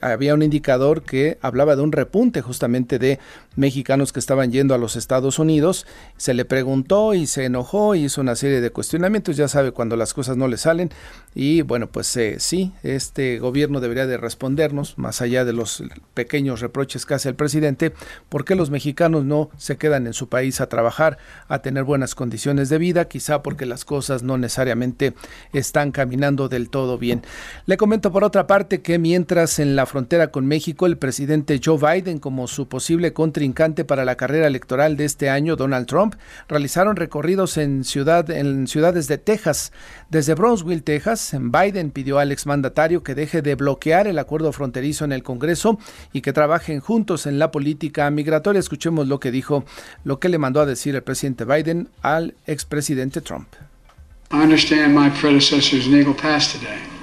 había 0.00 0.34
un 0.34 0.42
indicador 0.42 1.02
que 1.02 1.38
hablaba 1.42 1.76
de 1.76 1.82
un 1.82 1.92
repunte 1.92 2.40
justamente 2.42 2.98
de 2.98 3.18
mexicanos 3.56 4.12
que 4.12 4.20
estaban 4.20 4.52
yendo 4.52 4.74
a 4.74 4.78
los 4.78 4.96
Estados 4.96 5.38
Unidos. 5.38 5.86
Se 6.16 6.34
le 6.34 6.44
preguntó 6.44 7.14
y 7.14 7.26
se 7.26 7.44
enojó 7.44 7.94
y 7.94 8.04
hizo 8.04 8.20
una 8.20 8.36
serie 8.36 8.60
de 8.60 8.70
cuestionamientos, 8.70 9.36
ya 9.36 9.48
sabe 9.48 9.72
cuando 9.72 9.96
las 9.96 10.14
cosas 10.14 10.36
no 10.36 10.48
le 10.48 10.56
salen. 10.56 10.90
Y 11.34 11.62
bueno, 11.62 11.88
pues 11.88 12.16
eh, 12.16 12.36
sí, 12.38 12.72
este 12.82 13.38
gobierno 13.38 13.80
debería 13.80 14.06
de 14.06 14.16
respondernos, 14.16 14.98
más 14.98 15.20
allá 15.20 15.39
de 15.44 15.52
los 15.52 15.82
pequeños 16.14 16.60
reproches 16.60 17.06
que 17.06 17.14
hace 17.14 17.28
el 17.28 17.34
presidente, 17.34 17.92
por 18.28 18.44
qué 18.44 18.54
los 18.54 18.70
mexicanos 18.70 19.24
no 19.24 19.50
se 19.56 19.76
quedan 19.76 20.06
en 20.06 20.12
su 20.12 20.28
país 20.28 20.60
a 20.60 20.68
trabajar, 20.68 21.18
a 21.48 21.60
tener 21.60 21.84
buenas 21.84 22.14
condiciones 22.14 22.68
de 22.68 22.78
vida, 22.78 23.06
quizá 23.06 23.42
porque 23.42 23.66
las 23.66 23.84
cosas 23.84 24.22
no 24.22 24.38
necesariamente 24.38 25.14
están 25.52 25.92
caminando 25.92 26.48
del 26.48 26.70
todo 26.70 26.98
bien. 26.98 27.22
Le 27.66 27.76
comento 27.76 28.12
por 28.12 28.24
otra 28.24 28.46
parte 28.46 28.82
que 28.82 28.98
mientras 28.98 29.58
en 29.58 29.76
la 29.76 29.86
frontera 29.86 30.30
con 30.30 30.46
México 30.46 30.86
el 30.86 30.98
presidente 30.98 31.60
Joe 31.62 31.78
Biden 31.78 32.18
como 32.18 32.46
su 32.46 32.68
posible 32.68 33.12
contrincante 33.12 33.84
para 33.84 34.04
la 34.04 34.16
carrera 34.16 34.46
electoral 34.46 34.96
de 34.96 35.04
este 35.04 35.30
año, 35.30 35.56
Donald 35.56 35.86
Trump, 35.86 36.14
realizaron 36.48 36.96
recorridos 36.96 37.56
en, 37.56 37.84
ciudad, 37.84 38.30
en 38.30 38.66
ciudades 38.66 39.08
de 39.08 39.18
Texas. 39.18 39.72
Desde 40.08 40.34
Brownsville, 40.34 40.82
Texas, 40.82 41.36
Biden 41.38 41.90
pidió 41.90 42.18
al 42.18 42.32
exmandatario 42.32 43.02
que 43.02 43.14
deje 43.14 43.42
de 43.42 43.54
bloquear 43.54 44.06
el 44.06 44.18
acuerdo 44.18 44.52
fronterizo 44.52 45.04
en 45.04 45.12
el 45.12 45.22
Congreso 45.30 45.78
y 46.12 46.22
que 46.22 46.32
trabajen 46.32 46.80
juntos 46.80 47.26
en 47.26 47.38
la 47.38 47.52
política 47.52 48.10
migratoria. 48.10 48.58
Escuchemos 48.58 49.06
lo 49.06 49.20
que 49.20 49.30
dijo, 49.30 49.64
lo 50.02 50.18
que 50.18 50.28
le 50.28 50.38
mandó 50.38 50.60
a 50.60 50.66
decir 50.66 50.96
el 50.96 51.02
presidente 51.02 51.44
Biden 51.44 51.88
al 52.02 52.34
expresidente 52.46 53.20
Trump. 53.20 53.46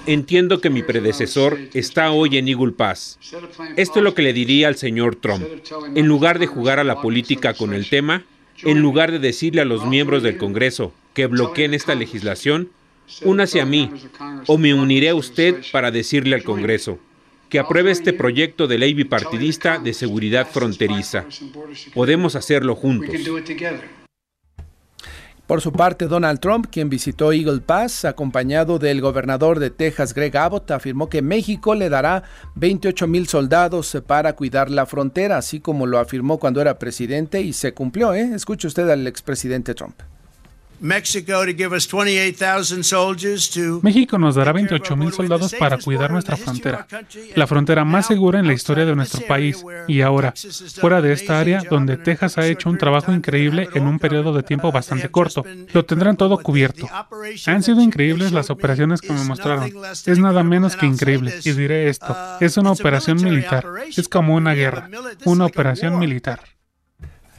Entiendo 0.05 0.62
que 0.62 0.69
mi 0.69 0.84
predecesor 0.84 1.57
está 1.74 2.12
hoy 2.12 2.38
en 2.38 2.48
Eagle 2.48 2.74
Pass. 2.74 3.17
Esto 3.75 4.00
es 4.00 4.03
lo 4.03 4.13
que 4.13 4.22
le 4.22 4.34
diría 4.34 4.67
al 4.67 4.75
señor 4.75 5.15
Trump. 5.15 5.46
En 5.96 6.05
lugar 6.07 6.39
de 6.39 6.48
jugar 6.48 6.79
a 6.79 6.84
la 6.84 7.01
política 7.01 7.53
con 7.53 7.74
el 7.74 7.89
tema, 7.89 8.24
en 8.63 8.79
lugar 8.79 9.12
de 9.12 9.19
decirle 9.19 9.62
a 9.62 9.65
los 9.65 9.86
miembros 9.86 10.24
del 10.24 10.38
Congreso 10.38 10.93
que 11.13 11.27
bloqueen 11.27 11.74
esta 11.74 11.96
legislación, 11.96 12.69
únase 13.24 13.62
a 13.62 13.65
mí 13.65 13.89
o 14.48 14.57
me 14.57 14.74
uniré 14.74 15.10
a 15.10 15.15
usted 15.15 15.63
para 15.72 15.91
decirle 15.91 16.36
al 16.36 16.43
Congreso 16.43 17.00
que 17.50 17.60
apruebe 17.60 17.92
este 17.92 18.13
proyecto 18.13 18.68
de 18.68 18.77
ley 18.77 18.94
bipartidista 18.94 19.80
de 19.80 19.94
seguridad 19.94 20.48
fronteriza. 20.48 21.25
Podemos 21.94 22.36
hacerlo 22.36 22.75
juntos. 22.75 23.16
Por 25.48 25.62
su 25.62 25.72
parte, 25.72 26.08
Donald 26.08 26.42
Trump, 26.42 26.68
quien 26.70 26.89
visitó 26.89 27.32
Eagle 27.32 27.62
Pass, 27.62 28.04
acompañado 28.04 28.80
del 28.80 29.00
gobernador 29.00 29.60
de 29.60 29.70
Texas, 29.70 30.13
Greg 30.13 30.36
Abbott, 30.36 30.70
afirmó 30.72 31.08
que 31.08 31.22
México 31.22 31.74
le 31.74 31.88
dará 31.88 32.24
28 32.56 33.08
mil 33.08 33.30
soldados 33.30 33.98
para 34.06 34.34
cuidar 34.34 34.70
la 34.70 34.86
frontera, 34.86 35.38
así 35.38 35.62
como 35.62 35.86
lo 35.86 36.00
afirmó 36.00 36.38
cuando 36.38 36.60
era 36.60 36.77
presidente 36.77 37.39
y 37.42 37.54
se 37.54 37.74
cumplió. 37.74 38.13
¿eh? 38.13 38.30
Escuche 38.36 38.68
usted 38.68 38.89
al 38.89 39.08
expresidente 39.08 39.74
Trump. 39.74 39.96
México 43.81 44.17
nos 44.19 44.36
dará 44.36 44.51
28 44.51 44.96
mil 44.96 45.12
soldados 45.12 45.55
para 45.55 45.77
cuidar 45.79 46.12
nuestra 46.12 46.38
frontera, 46.38 46.88
la 47.36 47.48
frontera 47.48 47.84
más 47.84 48.05
segura 48.05 48.39
en 48.39 48.46
la 48.46 48.53
historia 48.53 48.86
de 48.86 48.96
nuestro 48.96 49.25
país. 49.25 49.63
Y 49.88 50.01
ahora, 50.01 50.34
fuera 50.79 51.01
de 51.01 51.13
esta 51.13 51.39
área 51.39 51.63
donde 51.67 51.98
Texas 51.98 52.38
ha 52.38 52.46
hecho 52.46 52.69
un 52.69 52.77
trabajo 52.77 53.12
increíble 53.12 53.69
en 53.74 53.88
un 53.88 53.98
periodo 53.98 54.34
de 54.34 54.43
tiempo 54.43 54.72
bastante 54.72 55.10
corto, 55.10 55.43
lo 55.74 55.86
tendrán 55.86 56.15
todo 56.15 56.38
cubierto. 56.38 56.88
Han 57.48 57.63
sido 57.63 57.81
increíbles 57.81 58.31
las 58.31 58.50
operaciones 58.50 59.01
que 59.01 59.13
me 59.13 59.24
mostraron. 59.24 59.72
Es 60.05 60.19
nada 60.19 60.43
menos 60.43 60.75
que 60.75 60.86
increíble. 60.86 61.34
Y 61.43 61.51
diré 61.53 61.89
esto, 61.89 62.15
es 62.39 62.55
una 62.57 62.72
operación 62.72 63.24
militar. 63.24 63.65
Es 63.96 64.07
como 64.07 64.36
una 64.36 64.53
guerra, 64.53 64.89
una 65.25 65.46
operación 65.46 65.98
militar 65.98 66.56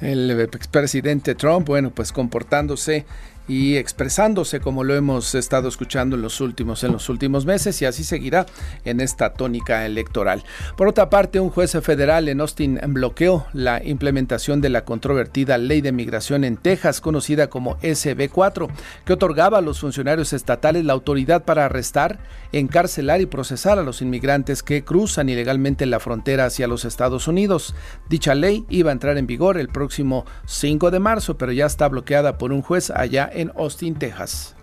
el 0.00 0.30
expresidente 0.30 1.34
Trump, 1.34 1.66
bueno, 1.66 1.90
pues 1.90 2.12
comportándose 2.12 3.04
y 3.48 3.76
expresándose 3.76 4.60
como 4.60 4.84
lo 4.84 4.94
hemos 4.94 5.34
estado 5.34 5.68
escuchando 5.68 6.16
en 6.16 6.22
los 6.22 6.40
últimos 6.40 6.84
en 6.84 6.92
los 6.92 7.08
últimos 7.08 7.46
meses 7.46 7.80
y 7.82 7.86
así 7.86 8.04
seguirá 8.04 8.46
en 8.84 9.00
esta 9.00 9.32
tónica 9.32 9.86
electoral. 9.86 10.44
Por 10.76 10.86
otra 10.86 11.10
parte, 11.10 11.40
un 11.40 11.50
juez 11.50 11.72
federal 11.82 12.28
en 12.28 12.40
Austin 12.40 12.78
bloqueó 12.88 13.46
la 13.52 13.82
implementación 13.82 14.60
de 14.60 14.68
la 14.68 14.84
controvertida 14.84 15.58
Ley 15.58 15.80
de 15.80 15.92
Migración 15.92 16.44
en 16.44 16.56
Texas, 16.56 17.00
conocida 17.00 17.48
como 17.48 17.78
SB4, 17.78 18.68
que 19.04 19.12
otorgaba 19.14 19.58
a 19.58 19.62
los 19.62 19.80
funcionarios 19.80 20.32
estatales 20.32 20.84
la 20.84 20.92
autoridad 20.92 21.44
para 21.44 21.64
arrestar, 21.64 22.18
encarcelar 22.52 23.20
y 23.20 23.26
procesar 23.26 23.78
a 23.78 23.82
los 23.82 24.02
inmigrantes 24.02 24.62
que 24.62 24.84
cruzan 24.84 25.28
ilegalmente 25.28 25.86
la 25.86 26.00
frontera 26.00 26.46
hacia 26.46 26.68
los 26.68 26.84
Estados 26.84 27.28
Unidos. 27.28 27.74
Dicha 28.08 28.34
ley 28.34 28.64
iba 28.68 28.90
a 28.90 28.92
entrar 28.92 29.16
en 29.16 29.26
vigor 29.26 29.58
el 29.58 29.68
próximo 29.68 30.26
5 30.46 30.90
de 30.90 30.98
marzo, 30.98 31.38
pero 31.38 31.52
ya 31.52 31.66
está 31.66 31.88
bloqueada 31.88 32.38
por 32.38 32.52
un 32.52 32.62
juez 32.62 32.90
allá 32.90 33.30
en 33.38 33.52
Austin, 33.56 33.94
Texas. 33.94 34.57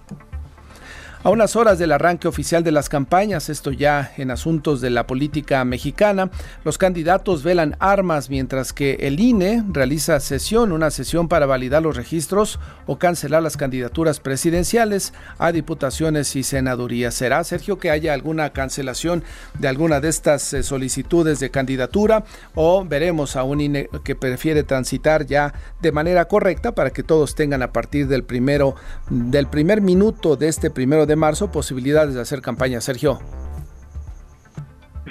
A 1.25 1.32
unas 1.32 1.55
horas 1.55 1.79
del 1.79 1.91
arranque 1.91 2.27
oficial 2.27 2.63
de 2.63 2.72
las 2.72 2.88
campañas, 2.88 3.50
esto 3.50 3.72
ya 3.72 4.13
en 4.15 4.29
asuntos 4.29 4.79
de 4.79 4.91
la 4.91 5.08
política 5.08 5.65
mexicana, 5.65 6.29
los 6.63 6.77
candidatos 6.77 7.41
velan 7.41 7.75
armas 7.79 8.29
mientras 8.29 8.74
que 8.74 8.94
el 9.00 9.20
INE 9.20 9.63
realiza 9.72 10.20
sesión, 10.20 10.72
una 10.72 10.91
sesión 10.91 11.27
para 11.27 11.48
validar 11.48 11.82
los 11.82 11.98
registros 11.98 12.60
o 12.86 13.00
cancelar 13.00 13.41
las 13.41 13.58
candidaturas 13.58 14.20
presidenciales 14.20 15.15
a 15.39 15.51
diputaciones 15.51 16.36
y 16.36 16.44
senadurías. 16.44 17.15
¿Será, 17.15 17.44
Sergio, 17.44 17.79
que 17.79 17.89
haya 17.89 18.13
alguna 18.13 18.51
cancelación 18.51 19.24
de 19.58 19.67
alguna 19.67 20.01
de 20.01 20.10
estas 20.10 20.53
eh, 20.53 20.62
solicitudes 20.62 21.39
de 21.39 21.50
candidatura 21.50 22.24
o 22.53 22.86
veremos 22.86 23.36
a 23.36 23.41
un 23.41 23.62
INE 23.62 23.89
que 24.03 24.13
prefiere 24.13 24.62
transitar 24.62 25.25
ya 25.25 25.55
de 25.82 25.91
manera 25.91 26.25
correcta 26.25 26.75
para 26.75 26.91
que 26.91 27.01
todos 27.01 27.34
tengan 27.34 27.63
a 27.63 27.74
partir 27.74 28.08
del 28.08 28.24
primero 28.24 28.75
del 29.10 29.48
primer 29.48 29.82
minuto 29.82 30.36
de 30.36 30.50
este 30.50 30.70
primero 30.70 31.08
de 31.08 31.14
marzo 31.15 31.51
posibilidades 31.51 32.15
de 32.15 32.22
hacer 32.22 32.41
campaña, 32.41 32.81
Sergio. 32.81 33.19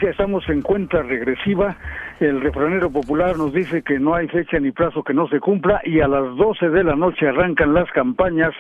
Ya 0.03 0.11
estamos 0.11 0.49
en 0.49 0.63
cuenta 0.63 1.03
regresiva 1.03 1.77
el 2.21 2.41
refranero 2.41 2.91
popular 2.91 3.37
nos 3.37 3.53
dice 3.53 3.83
que 3.83 3.99
no 3.99 4.15
hay 4.15 4.29
fecha 4.29 4.59
ni 4.61 4.71
plazo 4.71 5.03
que 5.03 5.13
no 5.13 5.27
se 5.29 5.41
cumpla 5.41 5.81
y 5.85 6.01
a 6.01 6.07
las 6.07 6.37
12 6.37 6.71
de 6.71 6.85
la 6.85 6.95
noche 6.95 7.29
arrancan 7.29 7.75
las 7.75 7.91
campañas 7.91 8.53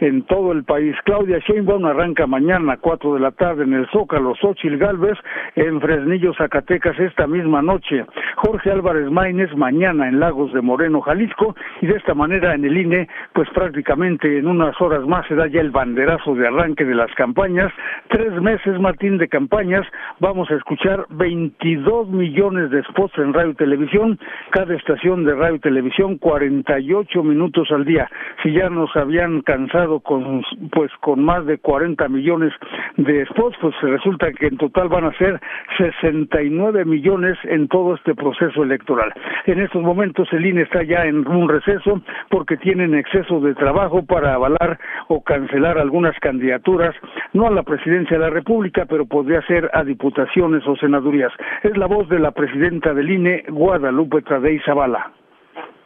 en 0.00 0.22
todo 0.22 0.52
el 0.52 0.64
país. 0.64 0.94
Claudia 1.04 1.38
Sheinbaum 1.38 1.84
arranca 1.86 2.26
mañana 2.26 2.74
a 2.74 2.76
4 2.76 3.14
de 3.14 3.20
la 3.20 3.32
tarde 3.32 3.64
en 3.64 3.74
el 3.74 3.88
Zócalo, 3.90 4.34
Xochil 4.36 4.78
Galvez 4.78 5.18
en 5.56 5.80
Fresnillo, 5.80 6.32
Zacatecas 6.34 6.98
esta 7.00 7.26
misma 7.26 7.62
noche. 7.62 8.06
Jorge 8.36 8.70
Álvarez 8.70 9.10
Maínez 9.10 9.54
mañana 9.56 10.08
en 10.08 10.20
Lagos 10.20 10.52
de 10.52 10.60
Moreno, 10.60 11.00
Jalisco 11.00 11.56
y 11.80 11.86
de 11.86 11.96
esta 11.96 12.14
manera 12.14 12.54
en 12.54 12.64
el 12.64 12.76
INE 12.76 13.08
pues 13.32 13.48
prácticamente 13.50 14.38
en 14.38 14.46
unas 14.46 14.80
horas 14.80 15.04
más 15.06 15.26
se 15.26 15.34
da 15.34 15.48
ya 15.48 15.60
el 15.60 15.70
banderazo 15.70 16.34
de 16.34 16.46
arranque 16.46 16.84
de 16.84 16.94
las 16.94 17.12
campañas. 17.14 17.72
Tres 18.08 18.32
meses, 18.40 18.78
Martín, 18.78 19.18
de 19.18 19.28
campañas. 19.28 19.86
Vamos 20.20 20.50
a 20.50 20.54
escuchar 20.54 21.06
22 21.10 22.08
millones 22.08 22.70
de 22.70 22.80
en 23.16 23.32
radio 23.32 23.52
y 23.52 23.54
televisión, 23.54 24.18
cada 24.50 24.74
estación 24.74 25.24
de 25.24 25.34
radio 25.34 25.54
y 25.54 25.60
televisión 25.60 26.18
48 26.18 27.22
minutos 27.22 27.68
al 27.70 27.84
día. 27.84 28.10
Si 28.42 28.52
ya 28.52 28.68
nos 28.68 28.94
habían 28.94 29.40
cansado 29.40 30.00
con 30.00 30.42
pues 30.70 30.90
con 31.00 31.24
más 31.24 31.46
de 31.46 31.58
40 31.58 32.08
millones 32.08 32.52
de 32.98 33.24
spots, 33.26 33.56
pues 33.60 33.74
resulta 33.80 34.30
que 34.32 34.48
en 34.48 34.58
total 34.58 34.88
van 34.88 35.04
a 35.04 35.12
ser 35.14 35.40
69 35.78 36.84
millones 36.84 37.38
en 37.44 37.68
todo 37.68 37.94
este 37.94 38.14
proceso 38.14 38.62
electoral. 38.62 39.12
En 39.46 39.60
estos 39.60 39.82
momentos 39.82 40.28
el 40.32 40.44
INE 40.44 40.62
está 40.62 40.82
ya 40.82 41.06
en 41.06 41.26
un 41.26 41.48
receso 41.48 42.02
porque 42.28 42.58
tienen 42.58 42.94
exceso 42.94 43.40
de 43.40 43.54
trabajo 43.54 44.04
para 44.04 44.34
avalar 44.34 44.78
o 45.08 45.22
cancelar 45.22 45.78
algunas 45.78 46.18
candidaturas, 46.20 46.94
no 47.32 47.46
a 47.46 47.50
la 47.50 47.62
presidencia 47.62 48.18
de 48.18 48.24
la 48.24 48.30
República, 48.30 48.84
pero 48.86 49.06
podría 49.06 49.40
ser 49.46 49.70
a 49.72 49.84
diputaciones 49.84 50.66
o 50.66 50.76
senadurías. 50.76 51.32
Es 51.62 51.76
la 51.76 51.86
voz 51.86 52.08
de 52.08 52.18
la 52.18 52.32
presidenta 52.32 52.89
del 52.94 53.10
INE, 53.10 53.44
Guadalupe 53.48 54.22
Tradei 54.22 54.60
Zavala. 54.64 55.12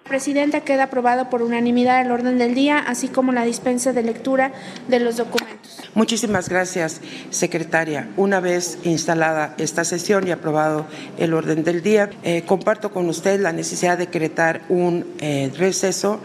Presidenta, 0.04 0.60
queda 0.60 0.84
aprobado 0.84 1.30
por 1.30 1.40
unanimidad 1.40 2.02
el 2.02 2.10
orden 2.10 2.36
del 2.36 2.54
día, 2.54 2.78
así 2.78 3.08
como 3.08 3.32
la 3.32 3.44
dispensa 3.44 3.94
de 3.94 4.02
lectura 4.02 4.52
de 4.86 5.00
los 5.00 5.16
documentos. 5.16 5.90
Muchísimas 5.94 6.50
gracias, 6.50 7.00
secretaria. 7.30 8.10
Una 8.18 8.38
vez 8.40 8.78
instalada 8.84 9.54
esta 9.56 9.82
sesión 9.82 10.28
y 10.28 10.30
aprobado 10.30 10.86
el 11.16 11.32
orden 11.32 11.64
del 11.64 11.82
día, 11.82 12.10
eh, 12.22 12.42
comparto 12.44 12.90
con 12.90 13.08
usted 13.08 13.40
la 13.40 13.52
necesidad 13.52 13.96
de 13.96 14.04
decretar 14.04 14.60
un 14.68 15.06
eh, 15.20 15.50
receso 15.56 16.20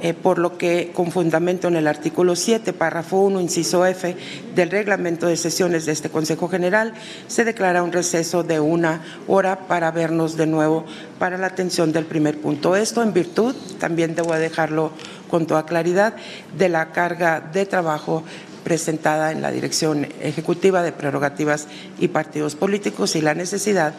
eh, 0.00 0.14
por 0.14 0.38
lo 0.38 0.56
que, 0.56 0.92
con 0.94 1.10
fundamento 1.10 1.68
en 1.68 1.76
el 1.76 1.86
artículo 1.86 2.36
7, 2.36 2.72
párrafo 2.72 3.18
1, 3.18 3.40
inciso 3.40 3.84
F 3.84 4.16
del 4.54 4.70
reglamento 4.70 5.26
de 5.26 5.36
sesiones 5.36 5.86
de 5.86 5.92
este 5.92 6.10
Consejo 6.10 6.48
General, 6.48 6.94
se 7.26 7.44
declara 7.44 7.82
un 7.82 7.92
receso 7.92 8.42
de 8.42 8.60
una 8.60 9.02
hora 9.26 9.66
para 9.66 9.90
vernos 9.90 10.36
de 10.36 10.46
nuevo 10.46 10.84
para 11.18 11.38
la 11.38 11.48
atención 11.48 11.92
del 11.92 12.04
primer 12.04 12.38
punto. 12.38 12.76
Esto 12.76 13.02
en 13.02 13.12
virtud, 13.12 13.54
también 13.78 14.14
debo 14.14 14.34
dejarlo 14.34 14.92
con 15.28 15.46
toda 15.46 15.66
claridad, 15.66 16.14
de 16.56 16.68
la 16.68 16.92
carga 16.92 17.40
de 17.40 17.66
trabajo 17.66 18.22
presentada 18.64 19.32
en 19.32 19.40
la 19.40 19.50
Dirección 19.50 20.06
Ejecutiva 20.20 20.82
de 20.82 20.92
Prerrogativas 20.92 21.68
y 21.98 22.08
Partidos 22.08 22.54
Políticos 22.54 23.16
y 23.16 23.20
la 23.20 23.34
necesidad 23.34 23.94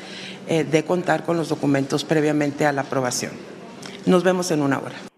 eh, 0.48 0.64
de 0.64 0.84
contar 0.84 1.24
con 1.24 1.38
los 1.38 1.50
documentos 1.50 2.04
previamente 2.04 2.66
a 2.66 2.72
la 2.72 2.82
aprobación. 2.82 3.32
Nos 4.06 4.24
vemos 4.24 4.52
en 4.52 4.62
una 4.62 4.78
hora. 4.78 5.09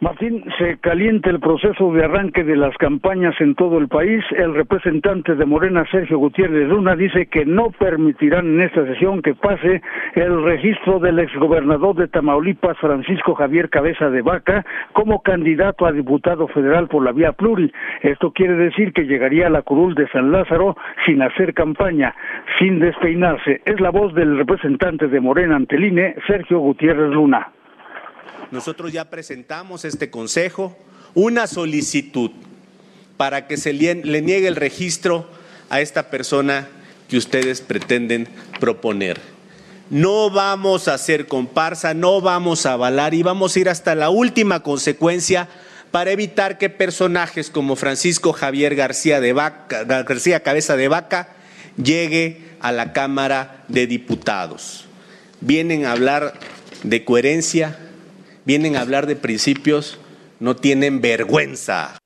Martín, 0.00 0.44
se 0.58 0.78
calienta 0.78 1.28
el 1.28 1.40
proceso 1.40 1.92
de 1.92 2.04
arranque 2.04 2.44
de 2.44 2.54
las 2.54 2.76
campañas 2.76 3.34
en 3.40 3.56
todo 3.56 3.78
el 3.78 3.88
país. 3.88 4.24
El 4.30 4.54
representante 4.54 5.34
de 5.34 5.44
Morena, 5.44 5.84
Sergio 5.90 6.18
Gutiérrez 6.18 6.68
Luna, 6.68 6.94
dice 6.94 7.26
que 7.26 7.44
no 7.44 7.70
permitirán 7.72 8.46
en 8.46 8.60
esta 8.60 8.86
sesión 8.86 9.22
que 9.22 9.34
pase 9.34 9.82
el 10.14 10.44
registro 10.44 11.00
del 11.00 11.18
exgobernador 11.18 11.96
de 11.96 12.06
Tamaulipas, 12.06 12.78
Francisco 12.78 13.34
Javier 13.34 13.70
Cabeza 13.70 14.08
de 14.08 14.22
Vaca, 14.22 14.64
como 14.92 15.20
candidato 15.20 15.84
a 15.84 15.90
diputado 15.90 16.46
federal 16.46 16.86
por 16.86 17.02
la 17.02 17.10
vía 17.10 17.32
pluri. 17.32 17.72
Esto 18.02 18.30
quiere 18.30 18.54
decir 18.54 18.92
que 18.92 19.02
llegaría 19.02 19.48
a 19.48 19.50
la 19.50 19.62
curul 19.62 19.96
de 19.96 20.06
San 20.10 20.30
Lázaro 20.30 20.76
sin 21.06 21.22
hacer 21.22 21.54
campaña, 21.54 22.14
sin 22.60 22.78
despeinarse. 22.78 23.62
Es 23.64 23.80
la 23.80 23.90
voz 23.90 24.14
del 24.14 24.38
representante 24.38 25.08
de 25.08 25.20
Morena 25.20 25.56
ante 25.56 25.76
Sergio 26.28 26.60
Gutiérrez 26.60 27.10
Luna. 27.10 27.48
Nosotros 28.50 28.92
ya 28.92 29.10
presentamos 29.10 29.84
este 29.84 30.10
consejo 30.10 30.76
una 31.14 31.46
solicitud 31.46 32.30
para 33.16 33.46
que 33.46 33.56
se 33.56 33.72
le 33.72 34.22
niegue 34.22 34.48
el 34.48 34.56
registro 34.56 35.28
a 35.70 35.80
esta 35.80 36.10
persona 36.10 36.68
que 37.08 37.16
ustedes 37.16 37.60
pretenden 37.60 38.28
proponer. 38.60 39.20
No 39.90 40.30
vamos 40.30 40.86
a 40.86 40.94
hacer 40.94 41.26
comparsa, 41.26 41.94
no 41.94 42.20
vamos 42.20 42.66
a 42.66 42.74
avalar 42.74 43.14
y 43.14 43.22
vamos 43.22 43.56
a 43.56 43.60
ir 43.60 43.68
hasta 43.68 43.94
la 43.94 44.10
última 44.10 44.62
consecuencia 44.62 45.48
para 45.90 46.10
evitar 46.10 46.58
que 46.58 46.68
personajes 46.68 47.50
como 47.50 47.74
Francisco 47.74 48.34
Javier 48.34 48.74
García, 48.74 49.20
de 49.20 49.32
Vaca, 49.32 49.84
García 49.84 50.40
Cabeza 50.40 50.76
de 50.76 50.88
Vaca 50.88 51.30
llegue 51.82 52.42
a 52.60 52.72
la 52.72 52.92
Cámara 52.92 53.64
de 53.68 53.86
Diputados. 53.86 54.84
Vienen 55.40 55.86
a 55.86 55.92
hablar 55.92 56.34
de 56.82 57.04
coherencia, 57.04 57.78
vienen 58.48 58.76
a 58.76 58.80
hablar 58.80 59.06
de 59.06 59.14
principios, 59.14 59.98
no 60.40 60.56
tienen 60.56 61.02
vergüenza. 61.02 61.97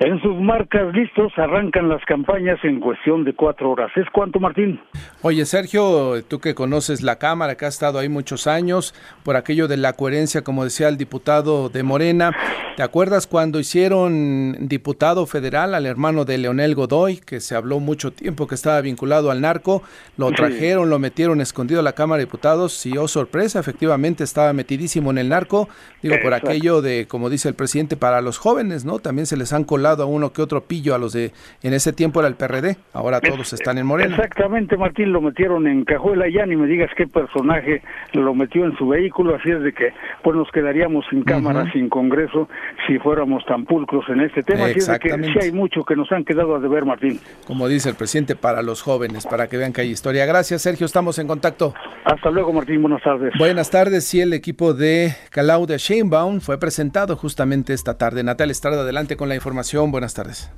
En 0.00 0.20
sus 0.20 0.34
marcas 0.40 0.92
listos 0.92 1.32
arrancan 1.36 1.88
las 1.88 2.04
campañas 2.04 2.58
en 2.64 2.80
cuestión 2.80 3.22
de 3.22 3.32
cuatro 3.32 3.70
horas. 3.70 3.92
¿Es 3.94 4.06
cuánto, 4.12 4.40
Martín? 4.40 4.80
Oye, 5.22 5.46
Sergio, 5.46 6.20
tú 6.26 6.40
que 6.40 6.56
conoces 6.56 7.00
la 7.02 7.16
Cámara, 7.20 7.54
que 7.54 7.64
has 7.64 7.74
estado 7.74 8.00
ahí 8.00 8.08
muchos 8.08 8.48
años, 8.48 8.92
por 9.22 9.36
aquello 9.36 9.68
de 9.68 9.76
la 9.76 9.92
coherencia, 9.92 10.42
como 10.42 10.64
decía 10.64 10.88
el 10.88 10.96
diputado 10.96 11.68
de 11.68 11.84
Morena, 11.84 12.32
¿te 12.76 12.82
acuerdas 12.82 13.28
cuando 13.28 13.60
hicieron 13.60 14.66
diputado 14.66 15.26
federal 15.26 15.76
al 15.76 15.86
hermano 15.86 16.24
de 16.24 16.38
Leonel 16.38 16.74
Godoy, 16.74 17.18
que 17.18 17.38
se 17.38 17.54
habló 17.54 17.78
mucho 17.78 18.12
tiempo 18.12 18.48
que 18.48 18.56
estaba 18.56 18.80
vinculado 18.80 19.30
al 19.30 19.40
narco? 19.40 19.84
Lo 20.16 20.32
trajeron, 20.32 20.90
lo 20.90 20.98
metieron 20.98 21.40
escondido 21.40 21.78
a 21.78 21.84
la 21.84 21.92
Cámara 21.92 22.18
de 22.18 22.24
Diputados 22.24 22.84
y, 22.84 22.98
oh 22.98 23.06
sorpresa, 23.06 23.60
efectivamente 23.60 24.24
estaba 24.24 24.52
metidísimo 24.52 25.12
en 25.12 25.18
el 25.18 25.28
narco. 25.28 25.68
Digo, 26.02 26.16
por 26.20 26.34
aquello 26.34 26.82
de, 26.82 27.06
como 27.06 27.30
dice 27.30 27.48
el 27.48 27.54
presidente, 27.54 27.96
para 27.96 28.20
los 28.20 28.38
jóvenes, 28.38 28.84
¿no? 28.84 28.98
También 28.98 29.26
se 29.26 29.36
les 29.36 29.52
han 29.52 29.62
colado 29.62 29.83
a 29.86 30.06
uno 30.06 30.32
que 30.32 30.42
otro 30.42 30.62
pillo 30.62 30.94
a 30.94 30.98
los 30.98 31.12
de, 31.12 31.32
en 31.62 31.74
ese 31.74 31.92
tiempo 31.92 32.20
era 32.20 32.28
el 32.28 32.34
PRD, 32.34 32.76
ahora 32.92 33.20
todos 33.20 33.52
están 33.52 33.78
en 33.78 33.86
Morena. 33.86 34.16
Exactamente, 34.16 34.76
Martín 34.76 35.12
lo 35.12 35.20
metieron 35.20 35.66
en 35.66 35.84
cajuela, 35.84 36.26
ya 36.28 36.46
ni 36.46 36.56
me 36.56 36.66
digas 36.66 36.90
qué 36.96 37.06
personaje 37.06 37.82
lo 38.12 38.34
metió 38.34 38.64
en 38.64 38.76
su 38.76 38.88
vehículo, 38.88 39.34
así 39.36 39.50
es 39.50 39.62
de 39.62 39.72
que 39.72 39.92
pues 40.22 40.36
nos 40.36 40.50
quedaríamos 40.50 41.04
sin 41.10 41.22
cámara, 41.22 41.70
sin 41.72 41.88
Congreso, 41.88 42.48
si 42.86 42.98
fuéramos 42.98 43.44
tan 43.46 43.64
pulcros 43.64 44.04
en 44.08 44.20
este 44.20 44.42
tema, 44.42 44.66
así 44.66 44.78
es 44.78 44.86
de 44.86 44.98
que 44.98 45.10
sí 45.10 45.38
hay 45.40 45.52
mucho 45.52 45.84
que 45.84 45.96
nos 45.96 46.10
han 46.12 46.24
quedado 46.24 46.56
a 46.56 46.60
deber, 46.60 46.84
Martín. 46.84 47.20
Como 47.46 47.68
dice 47.68 47.90
el 47.90 47.94
presidente, 47.94 48.36
para 48.36 48.62
los 48.62 48.82
jóvenes, 48.82 49.26
para 49.26 49.48
que 49.48 49.56
vean 49.56 49.72
que 49.72 49.82
hay 49.82 49.90
historia. 49.90 50.26
Gracias, 50.26 50.62
Sergio, 50.62 50.86
estamos 50.86 51.18
en 51.18 51.26
contacto. 51.26 51.74
Hasta 52.04 52.30
luego, 52.30 52.52
Martín, 52.52 52.82
buenas 52.82 53.02
tardes. 53.02 53.32
Buenas 53.38 53.70
tardes, 53.70 54.04
sí, 54.04 54.20
el 54.20 54.32
equipo 54.32 54.74
de 54.74 55.14
Claudia 55.30 55.76
Sheinbaum 55.76 56.40
fue 56.40 56.58
presentado 56.58 57.16
justamente 57.16 57.72
esta 57.72 57.98
tarde. 57.98 58.22
Natal 58.22 58.50
Estrada, 58.50 58.82
adelante 58.82 59.16
con 59.16 59.28
la 59.28 59.34
información, 59.34 59.54
buenas 59.82 60.14
tardes. 60.14 60.50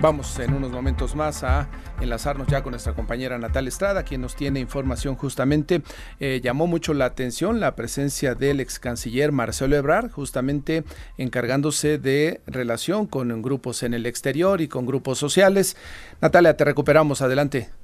Vamos 0.00 0.36
en 0.40 0.52
unos 0.54 0.72
momentos 0.72 1.14
más 1.14 1.44
a 1.44 1.68
enlazarnos 2.00 2.48
ya 2.48 2.62
con 2.62 2.72
nuestra 2.72 2.92
compañera 2.92 3.38
Natal 3.38 3.68
Estrada, 3.68 4.02
quien 4.02 4.20
nos 4.20 4.34
tiene 4.34 4.58
información 4.58 5.14
justamente. 5.14 5.82
Eh, 6.18 6.40
llamó 6.42 6.66
mucho 6.66 6.92
la 6.92 7.04
atención 7.04 7.60
la 7.60 7.76
presencia 7.76 8.34
del 8.34 8.58
ex 8.58 8.80
canciller 8.80 9.30
Marcelo 9.30 9.76
Ebrard, 9.76 10.10
justamente 10.10 10.82
encargándose 11.18 11.98
de 11.98 12.40
relación 12.46 13.06
con 13.06 13.42
grupos 13.42 13.84
en 13.84 13.94
el 13.94 14.06
exterior 14.06 14.60
y 14.60 14.66
con 14.66 14.86
grupos 14.86 15.18
sociales. 15.18 15.76
Natalia, 16.20 16.56
te 16.56 16.64
recuperamos. 16.64 17.22
Adelante. 17.22 17.81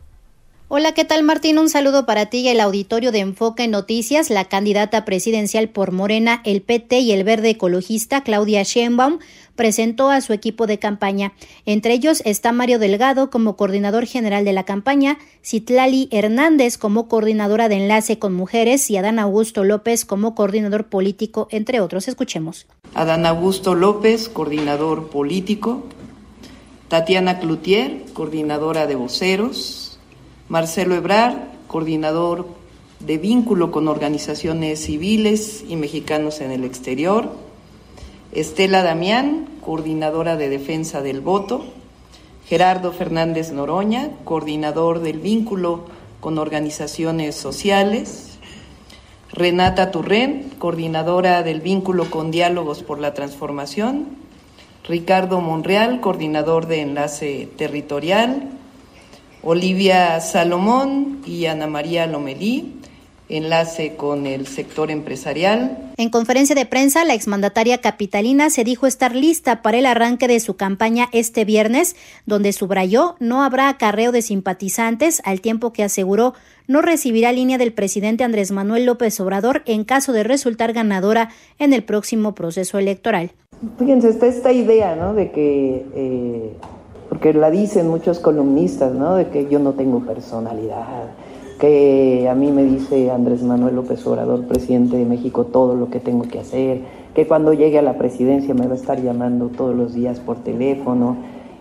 Hola, 0.70 0.92
¿qué 0.92 1.06
tal 1.06 1.22
Martín? 1.22 1.58
Un 1.58 1.70
saludo 1.70 2.04
para 2.04 2.26
ti 2.26 2.40
y 2.40 2.48
el 2.48 2.60
auditorio 2.60 3.10
de 3.10 3.20
Enfoque 3.20 3.66
Noticias. 3.68 4.28
La 4.28 4.44
candidata 4.44 5.06
presidencial 5.06 5.70
por 5.70 5.92
Morena, 5.92 6.42
el 6.44 6.60
PT 6.60 6.98
y 6.98 7.12
el 7.12 7.24
Verde 7.24 7.48
Ecologista, 7.48 8.22
Claudia 8.22 8.62
Sheinbaum, 8.64 9.18
presentó 9.56 10.10
a 10.10 10.20
su 10.20 10.34
equipo 10.34 10.66
de 10.66 10.78
campaña. 10.78 11.32
Entre 11.64 11.94
ellos 11.94 12.20
está 12.26 12.52
Mario 12.52 12.78
Delgado 12.78 13.30
como 13.30 13.56
coordinador 13.56 14.04
general 14.04 14.44
de 14.44 14.52
la 14.52 14.64
campaña, 14.64 15.16
Citlali 15.42 16.10
Hernández 16.12 16.76
como 16.76 17.08
coordinadora 17.08 17.70
de 17.70 17.76
enlace 17.76 18.18
con 18.18 18.34
mujeres 18.34 18.90
y 18.90 18.98
Adán 18.98 19.18
Augusto 19.18 19.64
López 19.64 20.04
como 20.04 20.34
coordinador 20.34 20.88
político, 20.88 21.48
entre 21.50 21.80
otros. 21.80 22.08
Escuchemos. 22.08 22.66
Adán 22.92 23.24
Augusto 23.24 23.74
López, 23.74 24.28
coordinador 24.28 25.08
político. 25.08 25.84
Tatiana 26.88 27.38
Cloutier, 27.38 28.04
coordinadora 28.12 28.86
de 28.86 28.96
voceros. 28.96 29.87
Marcelo 30.48 30.94
Ebrard, 30.94 31.36
coordinador 31.66 32.46
de 33.00 33.18
vínculo 33.18 33.70
con 33.70 33.86
organizaciones 33.86 34.82
civiles 34.82 35.62
y 35.68 35.76
mexicanos 35.76 36.40
en 36.40 36.50
el 36.50 36.64
exterior, 36.64 37.30
Estela 38.32 38.82
Damián, 38.82 39.46
coordinadora 39.60 40.36
de 40.36 40.48
defensa 40.48 41.02
del 41.02 41.20
voto, 41.20 41.66
Gerardo 42.46 42.92
Fernández 42.92 43.52
Noroña, 43.52 44.10
coordinador 44.24 45.00
del 45.00 45.18
vínculo 45.18 45.84
con 46.20 46.38
organizaciones 46.38 47.34
sociales, 47.34 48.38
Renata 49.30 49.90
Turren, 49.90 50.50
coordinadora 50.58 51.42
del 51.42 51.60
vínculo 51.60 52.08
con 52.08 52.30
diálogos 52.30 52.82
por 52.82 53.00
la 53.00 53.12
transformación, 53.12 54.16
Ricardo 54.84 55.42
Monreal, 55.42 56.00
coordinador 56.00 56.66
de 56.66 56.80
enlace 56.80 57.50
territorial, 57.58 58.57
Olivia 59.42 60.20
Salomón 60.20 61.22
y 61.26 61.46
Ana 61.46 61.66
María 61.66 62.06
Lomelí, 62.06 62.74
enlace 63.28 63.94
con 63.94 64.26
el 64.26 64.46
sector 64.46 64.90
empresarial. 64.90 65.92
En 65.96 66.10
conferencia 66.10 66.54
de 66.54 66.66
prensa, 66.66 67.04
la 67.04 67.14
exmandataria 67.14 67.78
capitalina 67.78 68.50
se 68.50 68.64
dijo 68.64 68.86
estar 68.86 69.14
lista 69.14 69.62
para 69.62 69.78
el 69.78 69.86
arranque 69.86 70.28
de 70.28 70.40
su 70.40 70.56
campaña 70.56 71.08
este 71.12 71.44
viernes, 71.44 71.94
donde 72.26 72.52
subrayó 72.52 73.16
no 73.20 73.42
habrá 73.42 73.68
acarreo 73.68 74.12
de 74.12 74.22
simpatizantes, 74.22 75.20
al 75.24 75.40
tiempo 75.40 75.72
que 75.72 75.84
aseguró 75.84 76.34
no 76.66 76.82
recibirá 76.82 77.32
línea 77.32 77.58
del 77.58 77.72
presidente 77.72 78.24
Andrés 78.24 78.50
Manuel 78.50 78.86
López 78.86 79.18
Obrador 79.20 79.62
en 79.66 79.84
caso 79.84 80.12
de 80.12 80.24
resultar 80.24 80.72
ganadora 80.72 81.30
en 81.58 81.72
el 81.72 81.84
próximo 81.84 82.34
proceso 82.34 82.78
electoral. 82.78 83.32
Fíjense, 83.78 84.10
está 84.10 84.26
esta 84.26 84.52
idea, 84.52 84.94
¿no? 84.94 85.14
De 85.14 85.32
que 85.32 85.84
eh, 85.94 86.52
porque 87.08 87.32
la 87.32 87.50
dicen 87.50 87.88
muchos 87.88 88.18
columnistas, 88.18 88.92
¿no? 88.92 89.16
De 89.16 89.28
que 89.28 89.48
yo 89.48 89.58
no 89.58 89.72
tengo 89.72 90.00
personalidad, 90.00 91.06
que 91.58 92.28
a 92.30 92.34
mí 92.34 92.52
me 92.52 92.64
dice 92.64 93.10
Andrés 93.10 93.42
Manuel 93.42 93.76
López 93.76 94.06
Obrador, 94.06 94.46
presidente 94.46 94.96
de 94.96 95.04
México, 95.04 95.44
todo 95.46 95.74
lo 95.74 95.90
que 95.90 96.00
tengo 96.00 96.24
que 96.24 96.38
hacer, 96.38 96.82
que 97.14 97.26
cuando 97.26 97.52
llegue 97.52 97.78
a 97.78 97.82
la 97.82 97.98
presidencia 97.98 98.54
me 98.54 98.66
va 98.66 98.74
a 98.74 98.76
estar 98.76 99.02
llamando 99.02 99.48
todos 99.48 99.74
los 99.74 99.94
días 99.94 100.20
por 100.20 100.36
teléfono. 100.36 101.16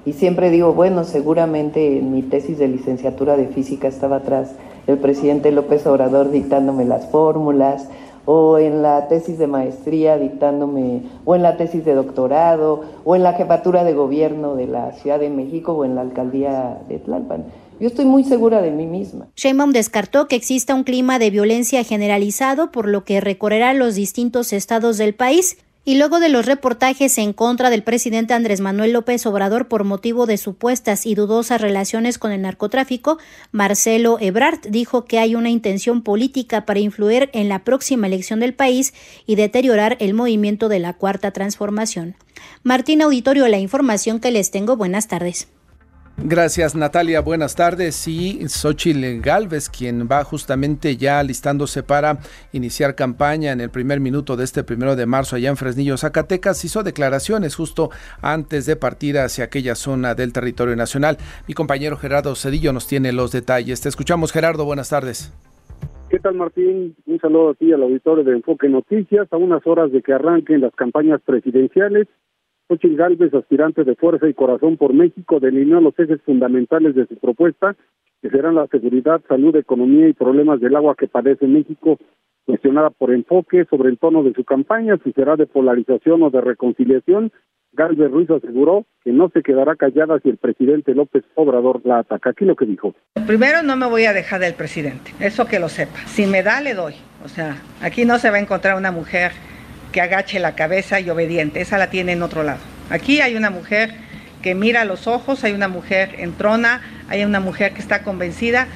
Y 0.05 0.13
siempre 0.13 0.51
digo, 0.51 0.73
bueno, 0.73 1.03
seguramente 1.03 1.97
en 1.97 2.13
mi 2.13 2.21
tesis 2.21 2.57
de 2.59 2.67
licenciatura 2.67 3.35
de 3.35 3.47
física 3.47 3.87
estaba 3.87 4.17
atrás 4.17 4.53
el 4.87 4.99
presidente 4.99 5.51
López 5.51 5.85
Obrador 5.85 6.31
dictándome 6.31 6.85
las 6.85 7.07
fórmulas, 7.07 7.89
o 8.27 8.59
en 8.59 8.81
la 8.81 9.07
tesis 9.07 9.39
de 9.39 9.47
maestría 9.47 10.17
dictándome, 10.17 11.03
o 11.23 11.35
en 11.35 11.43
la 11.43 11.55
tesis 11.55 11.85
de 11.85 11.95
doctorado, 11.95 12.83
o 13.05 13.15
en 13.15 13.23
la 13.23 13.33
jefatura 13.33 13.85
de 13.85 13.93
gobierno 13.93 14.55
de 14.55 14.67
la 14.67 14.91
Ciudad 14.91 15.17
de 15.17 15.29
México, 15.29 15.71
o 15.71 15.85
en 15.85 15.95
la 15.95 16.01
alcaldía 16.01 16.77
de 16.89 16.99
Tlalpan. 16.99 17.45
Yo 17.79 17.87
estoy 17.87 18.03
muy 18.03 18.25
segura 18.25 18.61
de 18.61 18.71
mí 18.71 18.85
misma. 18.85 19.27
Sheinbaum 19.37 19.71
descartó 19.71 20.27
que 20.27 20.35
exista 20.35 20.75
un 20.75 20.83
clima 20.83 21.19
de 21.19 21.29
violencia 21.29 21.83
generalizado, 21.85 22.69
por 22.69 22.89
lo 22.89 23.05
que 23.05 23.21
recorrerá 23.21 23.73
los 23.73 23.95
distintos 23.95 24.51
estados 24.51 24.97
del 24.97 25.15
país 25.15 25.57
y 25.87 25.95
luego 25.95 26.19
de 26.19 26.27
los 26.27 26.45
reportajes 26.45 27.17
en 27.17 27.31
contra 27.31 27.69
del 27.69 27.81
presidente 27.81 28.33
Andrés 28.33 28.59
Manuel 28.59 28.91
López 28.91 29.25
Obrador 29.25 29.69
por 29.69 29.85
motivo 29.85 30.25
de 30.25 30.35
supuestas 30.35 31.05
y 31.05 31.15
dudosas 31.15 31.61
relaciones 31.61 32.17
con 32.17 32.33
el 32.33 32.41
narcotráfico, 32.41 33.19
Marcelo 33.53 34.17
Ebrard 34.19 34.59
dijo 34.67 35.05
que 35.05 35.17
hay 35.17 35.33
una 35.33 35.49
intención 35.49 36.01
política 36.01 36.65
para 36.65 36.81
influir 36.81 37.29
en 37.31 37.47
la 37.47 37.63
próxima 37.63 38.07
elección 38.07 38.41
del 38.41 38.53
país 38.53 38.93
y 39.25 39.35
deteriorar 39.35 39.95
el 40.01 40.13
movimiento 40.13 40.67
de 40.67 40.79
la 40.79 40.91
Cuarta 40.91 41.31
Transformación. 41.31 42.17
Martín 42.63 43.01
Auditorio, 43.01 43.47
la 43.47 43.59
información 43.59 44.19
que 44.19 44.31
les 44.31 44.51
tengo. 44.51 44.75
Buenas 44.75 45.07
tardes. 45.07 45.47
Gracias 46.23 46.75
Natalia, 46.75 47.21
buenas 47.21 47.55
tardes. 47.55 48.07
Y 48.07 48.47
Xochitl 48.49 49.21
Galvez, 49.21 49.69
quien 49.69 50.07
va 50.11 50.23
justamente 50.23 50.97
ya 50.97 51.21
listándose 51.21 51.83
para 51.83 52.17
iniciar 52.51 52.95
campaña 52.95 53.51
en 53.51 53.61
el 53.61 53.69
primer 53.69 53.99
minuto 53.99 54.35
de 54.35 54.43
este 54.43 54.63
primero 54.63 54.95
de 54.95 55.05
marzo 55.05 55.35
allá 55.35 55.49
en 55.49 55.57
Fresnillo, 55.57 55.95
Zacatecas, 55.95 56.65
hizo 56.65 56.81
declaraciones 56.81 57.55
justo 57.55 57.91
antes 58.21 58.65
de 58.65 58.75
partir 58.75 59.19
hacia 59.19 59.45
aquella 59.45 59.75
zona 59.75 60.15
del 60.15 60.33
territorio 60.33 60.75
nacional. 60.75 61.17
Mi 61.47 61.53
compañero 61.53 61.97
Gerardo 61.97 62.35
Cedillo 62.35 62.73
nos 62.73 62.87
tiene 62.87 63.13
los 63.13 63.31
detalles. 63.31 63.81
Te 63.81 63.89
escuchamos 63.89 64.31
Gerardo, 64.31 64.65
buenas 64.65 64.89
tardes. 64.89 65.31
¿Qué 66.09 66.19
tal 66.19 66.35
Martín? 66.35 66.95
Un 67.05 67.19
saludo 67.19 67.51
a 67.51 67.53
ti 67.53 67.71
al 67.71 67.83
auditorio 67.83 68.23
de 68.23 68.31
Enfoque 68.31 68.69
Noticias, 68.69 69.27
a 69.31 69.37
unas 69.37 69.65
horas 69.67 69.91
de 69.91 70.01
que 70.01 70.13
arranquen 70.13 70.61
las 70.61 70.73
campañas 70.73 71.21
presidenciales. 71.23 72.07
Xochitl 72.67 72.97
Galvez, 72.97 73.33
aspirante 73.33 73.83
de 73.83 73.95
Fuerza 73.95 74.27
y 74.27 74.33
Corazón 74.33 74.77
por 74.77 74.93
México, 74.93 75.39
delineó 75.39 75.79
los 75.79 75.97
ejes 75.97 76.21
fundamentales 76.23 76.95
de 76.95 77.07
su 77.07 77.15
propuesta, 77.17 77.75
que 78.21 78.29
serán 78.29 78.55
la 78.55 78.67
seguridad, 78.67 79.21
salud, 79.27 79.55
economía 79.55 80.07
y 80.09 80.13
problemas 80.13 80.59
del 80.59 80.75
agua 80.75 80.95
que 80.95 81.07
padece 81.07 81.47
México, 81.47 81.97
cuestionada 82.45 82.89
por 82.89 83.13
enfoque 83.13 83.65
sobre 83.69 83.89
el 83.89 83.97
tono 83.97 84.23
de 84.23 84.33
su 84.33 84.43
campaña, 84.43 84.97
si 85.03 85.13
será 85.13 85.35
de 85.35 85.47
polarización 85.47 86.23
o 86.23 86.29
de 86.29 86.41
reconciliación. 86.41 87.31
Galvez 87.73 88.09
Ruiz 88.09 88.29
aseguró 88.31 88.85
que 89.03 89.11
no 89.11 89.29
se 89.29 89.43
quedará 89.43 89.75
callada 89.75 90.19
si 90.19 90.29
el 90.29 90.37
presidente 90.37 90.95
López 90.95 91.23
Obrador 91.35 91.81
la 91.85 91.99
ataca. 91.99 92.31
Aquí 92.31 92.43
lo 92.43 92.55
que 92.55 92.65
dijo. 92.65 92.95
Primero 93.27 93.61
no 93.63 93.75
me 93.75 93.87
voy 93.87 94.05
a 94.05 94.13
dejar 94.13 94.41
del 94.41 94.55
presidente, 94.55 95.11
eso 95.19 95.45
que 95.45 95.59
lo 95.59 95.69
sepa. 95.69 95.99
Si 96.07 96.25
me 96.25 96.43
da, 96.43 96.59
le 96.61 96.73
doy. 96.73 96.95
O 97.23 97.27
sea, 97.27 97.57
aquí 97.81 98.05
no 98.05 98.17
se 98.17 98.29
va 98.29 98.37
a 98.37 98.39
encontrar 98.39 98.77
una 98.77 98.91
mujer 98.91 99.31
que 99.91 100.01
agache 100.01 100.39
la 100.39 100.55
cabeza 100.55 100.99
y 100.99 101.09
obediente, 101.09 101.61
esa 101.61 101.77
la 101.77 101.89
tiene 101.89 102.13
en 102.13 102.23
otro 102.23 102.43
lado. 102.43 102.59
Aquí 102.89 103.21
hay 103.21 103.35
una 103.35 103.49
mujer 103.49 103.93
que 104.41 104.55
mira 104.55 104.81
a 104.81 104.85
los 104.85 105.07
ojos, 105.07 105.43
hay 105.43 105.53
una 105.53 105.67
mujer 105.67 106.15
en 106.19 106.33
trona, 106.33 106.81
hay 107.09 107.25
una 107.25 107.39
mujer 107.39 107.73
que 107.73 107.81
está 107.81 108.03
convencida 108.03 108.67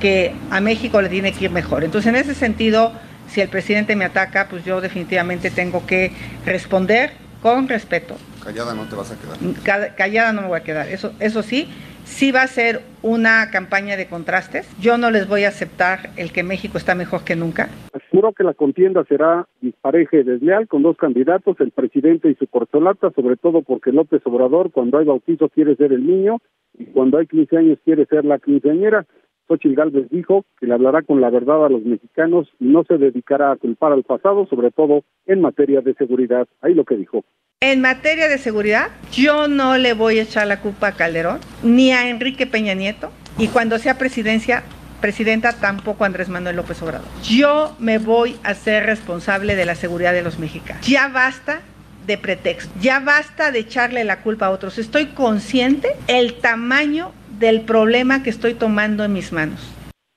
que 0.00 0.34
a 0.50 0.60
México 0.60 1.00
le 1.00 1.08
tiene 1.08 1.32
que 1.32 1.46
ir 1.46 1.50
mejor. 1.50 1.84
Entonces, 1.84 2.08
en 2.10 2.16
ese 2.16 2.34
sentido, 2.34 2.92
si 3.28 3.40
el 3.40 3.48
presidente 3.48 3.96
me 3.96 4.04
ataca, 4.04 4.48
pues 4.48 4.64
yo 4.64 4.80
definitivamente 4.80 5.50
tengo 5.50 5.86
que 5.86 6.12
responder 6.44 7.12
con 7.42 7.68
respeto. 7.68 8.16
Callada 8.42 8.74
no 8.74 8.84
te 8.84 8.94
vas 8.94 9.10
a 9.10 9.16
quedar. 9.16 9.94
Callada 9.96 10.32
no 10.32 10.42
me 10.42 10.48
voy 10.48 10.60
a 10.60 10.62
quedar. 10.62 10.88
Eso, 10.88 11.12
eso 11.18 11.42
sí, 11.42 11.68
sí 12.04 12.30
va 12.30 12.42
a 12.42 12.46
ser 12.46 12.82
una 13.02 13.50
campaña 13.50 13.96
de 13.96 14.06
contrastes. 14.06 14.66
Yo 14.80 14.98
no 14.98 15.10
les 15.10 15.26
voy 15.26 15.44
a 15.44 15.48
aceptar 15.48 16.10
el 16.16 16.32
que 16.32 16.42
México 16.42 16.78
está 16.78 16.94
mejor 16.94 17.24
que 17.24 17.36
nunca. 17.36 17.68
Aseguró 18.16 18.32
que 18.32 18.44
la 18.44 18.54
contienda 18.54 19.04
será 19.04 19.46
dispareja 19.60 20.16
y 20.16 20.22
desleal 20.22 20.66
con 20.68 20.82
dos 20.82 20.96
candidatos, 20.96 21.54
el 21.60 21.70
presidente 21.70 22.30
y 22.30 22.34
su 22.36 22.46
corcholata, 22.46 23.10
sobre 23.10 23.36
todo 23.36 23.60
porque 23.60 23.92
López 23.92 24.22
Obrador 24.24 24.70
cuando 24.70 24.96
hay 24.96 25.04
bautizo 25.04 25.50
quiere 25.50 25.76
ser 25.76 25.92
el 25.92 26.06
niño 26.06 26.38
y 26.78 26.86
cuando 26.86 27.18
hay 27.18 27.26
15 27.26 27.58
años 27.58 27.78
quiere 27.84 28.06
ser 28.06 28.24
la 28.24 28.38
quinceañera. 28.38 29.04
Xochitl 29.46 29.74
Gálvez 29.74 30.08
dijo 30.08 30.46
que 30.58 30.64
le 30.64 30.72
hablará 30.72 31.02
con 31.02 31.20
la 31.20 31.28
verdad 31.28 31.66
a 31.66 31.68
los 31.68 31.82
mexicanos 31.82 32.48
y 32.58 32.64
no 32.64 32.84
se 32.84 32.96
dedicará 32.96 33.50
a 33.50 33.56
culpar 33.56 33.92
al 33.92 34.02
pasado, 34.02 34.46
sobre 34.46 34.70
todo 34.70 35.02
en 35.26 35.42
materia 35.42 35.82
de 35.82 35.92
seguridad. 35.92 36.48
Ahí 36.62 36.72
lo 36.72 36.86
que 36.86 36.96
dijo. 36.96 37.22
En 37.60 37.82
materia 37.82 38.28
de 38.28 38.38
seguridad, 38.38 38.92
yo 39.12 39.46
no 39.46 39.76
le 39.76 39.92
voy 39.92 40.20
a 40.20 40.22
echar 40.22 40.46
la 40.46 40.62
culpa 40.62 40.88
a 40.88 40.92
Calderón 40.92 41.40
ni 41.62 41.92
a 41.92 42.08
Enrique 42.08 42.46
Peña 42.46 42.72
Nieto 42.72 43.10
y 43.36 43.48
cuando 43.48 43.76
sea 43.76 43.98
presidencia 43.98 44.62
presidenta 45.06 45.52
tampoco 45.52 46.04
Andrés 46.04 46.28
Manuel 46.28 46.56
López 46.56 46.82
Obrador. 46.82 47.06
Yo 47.22 47.76
me 47.78 47.98
voy 47.98 48.34
a 48.42 48.54
ser 48.54 48.86
responsable 48.86 49.54
de 49.54 49.64
la 49.64 49.76
seguridad 49.76 50.12
de 50.12 50.20
los 50.20 50.40
mexicanos. 50.40 50.84
Ya 50.84 51.06
basta 51.06 51.60
de 52.08 52.18
pretexto, 52.18 52.74
ya 52.80 52.98
basta 52.98 53.52
de 53.52 53.60
echarle 53.60 54.02
la 54.02 54.22
culpa 54.22 54.46
a 54.46 54.50
otros. 54.50 54.78
Estoy 54.78 55.06
consciente 55.06 55.90
el 56.08 56.34
tamaño 56.40 57.12
del 57.38 57.60
problema 57.60 58.24
que 58.24 58.30
estoy 58.30 58.54
tomando 58.54 59.04
en 59.04 59.12
mis 59.12 59.32
manos. 59.32 59.72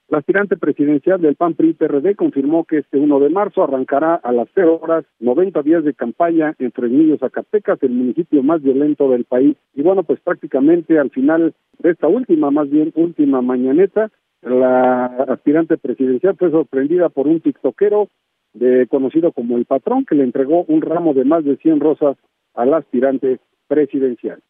La 0.08 0.17
aspirante 0.17 0.58
presidencial 0.58 1.21
del 1.21 1.36
PAN 1.36 1.54
PRI 1.54 1.73
PRD 1.73 2.15
confirmó 2.15 2.65
que 2.65 2.80
este 2.80 2.97
1 2.97 3.19
de 3.19 3.30
marzo 3.30 3.63
arrancará 3.63 4.15
a 4.15 4.32
las 4.32 4.47
0 4.56 4.80
horas 4.82 5.06
90 5.19 5.62
días 5.62 5.84
de 5.84 5.93
campaña 5.93 6.56
en 6.58 6.71
Fresnillo, 6.71 7.19
Zacatecas, 7.19 7.78
el 7.84 7.91
municipio 7.91 8.41
más 8.41 8.63
violento 8.63 9.12
del 9.12 9.25
país. 9.25 9.56
Y 9.75 9.84
bueno, 9.84 10.02
pues 10.02 10.19
prácticamente 10.19 10.97
al 10.97 11.12
final 11.12 11.54
de 11.78 11.91
esta 11.91 12.08
última, 12.08 12.49
más 12.49 12.71
bien 12.71 12.91
última 12.95 13.43
mañaneta, 13.43 14.10
la 14.41 15.06
aspirante 15.28 15.78
presidencial 15.78 16.36
fue 16.38 16.52
sorprendida 16.52 17.10
por 17.10 17.28
un 17.28 17.41
tiktokero 17.41 18.08
de, 18.54 18.88
conocido 18.88 19.32
como 19.32 19.58
el 19.58 19.65
patrón 19.65 20.06
que 20.06 20.15
le 20.15 20.23
entregó 20.23 20.63
un 20.63 20.82
ramo 20.82 21.13
de 21.13 21.25
más 21.25 21.43
de 21.43 21.58
100 21.58 21.80
rosas 21.80 22.17
al 22.54 22.73
aspirante 22.73 23.39
presidencial 23.67 24.41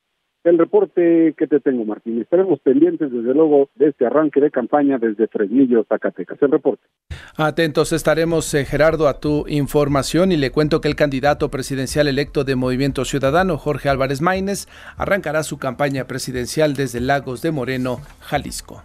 el 0.44 0.58
reporte 0.58 1.34
que 1.38 1.48
te 1.48 1.60
tengo, 1.60 1.86
Martín. 1.86 2.22
Estaremos 2.22 2.60
pendientes, 2.62 3.12
desde 3.12 3.34
luego, 3.34 3.70
de 3.76 3.90
este 3.90 4.06
arranque 4.06 4.40
de 4.40 4.52
campaña 4.52 4.98
desde 4.98 5.28
Fresnillo, 5.28 5.86
Zacatecas. 5.88 6.42
El 6.42 6.52
reporte. 6.52 6.84
Atentos 7.36 7.92
estaremos, 7.92 8.54
eh, 8.54 8.66
Gerardo, 8.66 9.08
a 9.08 9.20
tu 9.20 9.46
información 9.48 10.32
y 10.32 10.38
le 10.38 10.52
cuento 10.52 10.82
que 10.82 10.88
el 10.88 10.96
candidato 10.96 11.50
presidencial 11.50 12.08
electo 12.08 12.44
de 12.44 12.56
Movimiento 12.56 13.06
Ciudadano, 13.06 13.58
Jorge 13.58 13.90
Álvarez 13.90 14.22
Maínez, 14.22 14.68
arrancará 14.98 15.44
su 15.44 15.58
campaña 15.58 16.06
presidencial 16.06 16.74
desde 16.74 17.00
Lagos 17.02 17.42
de 17.42 17.52
Moreno, 17.52 17.98
Jalisco. 18.22 18.84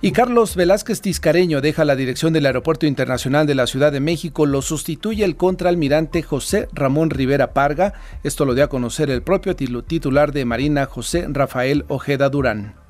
Y 0.00 0.12
Carlos 0.12 0.56
Velázquez 0.56 1.00
Tiscareño 1.00 1.60
deja 1.60 1.84
la 1.84 1.96
dirección 1.96 2.32
del 2.32 2.46
Aeropuerto 2.46 2.86
Internacional 2.86 3.46
de 3.46 3.54
la 3.54 3.66
Ciudad 3.66 3.92
de 3.92 4.00
México, 4.00 4.46
lo 4.46 4.60
sustituye 4.62 5.24
el 5.24 5.36
contraalmirante 5.36 6.22
José 6.22 6.68
Ramón 6.72 7.10
Rivera 7.10 7.52
Parga, 7.52 7.94
esto 8.22 8.44
lo 8.44 8.54
dio 8.54 8.64
a 8.64 8.68
conocer 8.68 9.10
el 9.10 9.22
propio 9.22 9.56
titular 9.56 10.32
de 10.32 10.44
Marina 10.44 10.86
José 10.86 11.26
Rafael 11.30 11.84
Ojeda 11.88 12.28
Durán. 12.28 12.83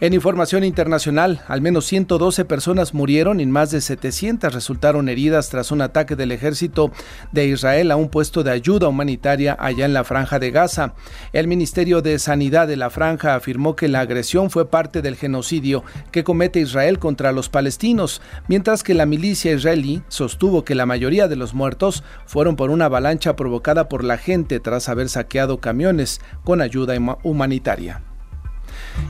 En 0.00 0.14
información 0.14 0.62
internacional, 0.62 1.42
al 1.48 1.60
menos 1.60 1.84
112 1.86 2.44
personas 2.44 2.94
murieron 2.94 3.40
y 3.40 3.46
más 3.46 3.72
de 3.72 3.80
700 3.80 4.54
resultaron 4.54 5.08
heridas 5.08 5.48
tras 5.48 5.72
un 5.72 5.80
ataque 5.80 6.14
del 6.14 6.30
ejército 6.30 6.92
de 7.32 7.48
Israel 7.48 7.90
a 7.90 7.96
un 7.96 8.08
puesto 8.08 8.44
de 8.44 8.52
ayuda 8.52 8.86
humanitaria 8.86 9.56
allá 9.58 9.86
en 9.86 9.94
la 9.94 10.04
franja 10.04 10.38
de 10.38 10.52
Gaza. 10.52 10.94
El 11.32 11.48
Ministerio 11.48 12.00
de 12.00 12.20
Sanidad 12.20 12.68
de 12.68 12.76
la 12.76 12.90
franja 12.90 13.34
afirmó 13.34 13.74
que 13.74 13.88
la 13.88 13.98
agresión 13.98 14.50
fue 14.50 14.70
parte 14.70 15.02
del 15.02 15.16
genocidio 15.16 15.82
que 16.12 16.22
comete 16.22 16.60
Israel 16.60 17.00
contra 17.00 17.32
los 17.32 17.48
palestinos, 17.48 18.22
mientras 18.46 18.84
que 18.84 18.94
la 18.94 19.04
milicia 19.04 19.52
israelí 19.52 20.04
sostuvo 20.06 20.64
que 20.64 20.76
la 20.76 20.86
mayoría 20.86 21.26
de 21.26 21.34
los 21.34 21.54
muertos 21.54 22.04
fueron 22.24 22.54
por 22.54 22.70
una 22.70 22.84
avalancha 22.84 23.34
provocada 23.34 23.88
por 23.88 24.04
la 24.04 24.16
gente 24.16 24.60
tras 24.60 24.88
haber 24.88 25.08
saqueado 25.08 25.58
camiones 25.58 26.20
con 26.44 26.60
ayuda 26.60 26.94
humanitaria. 27.24 28.02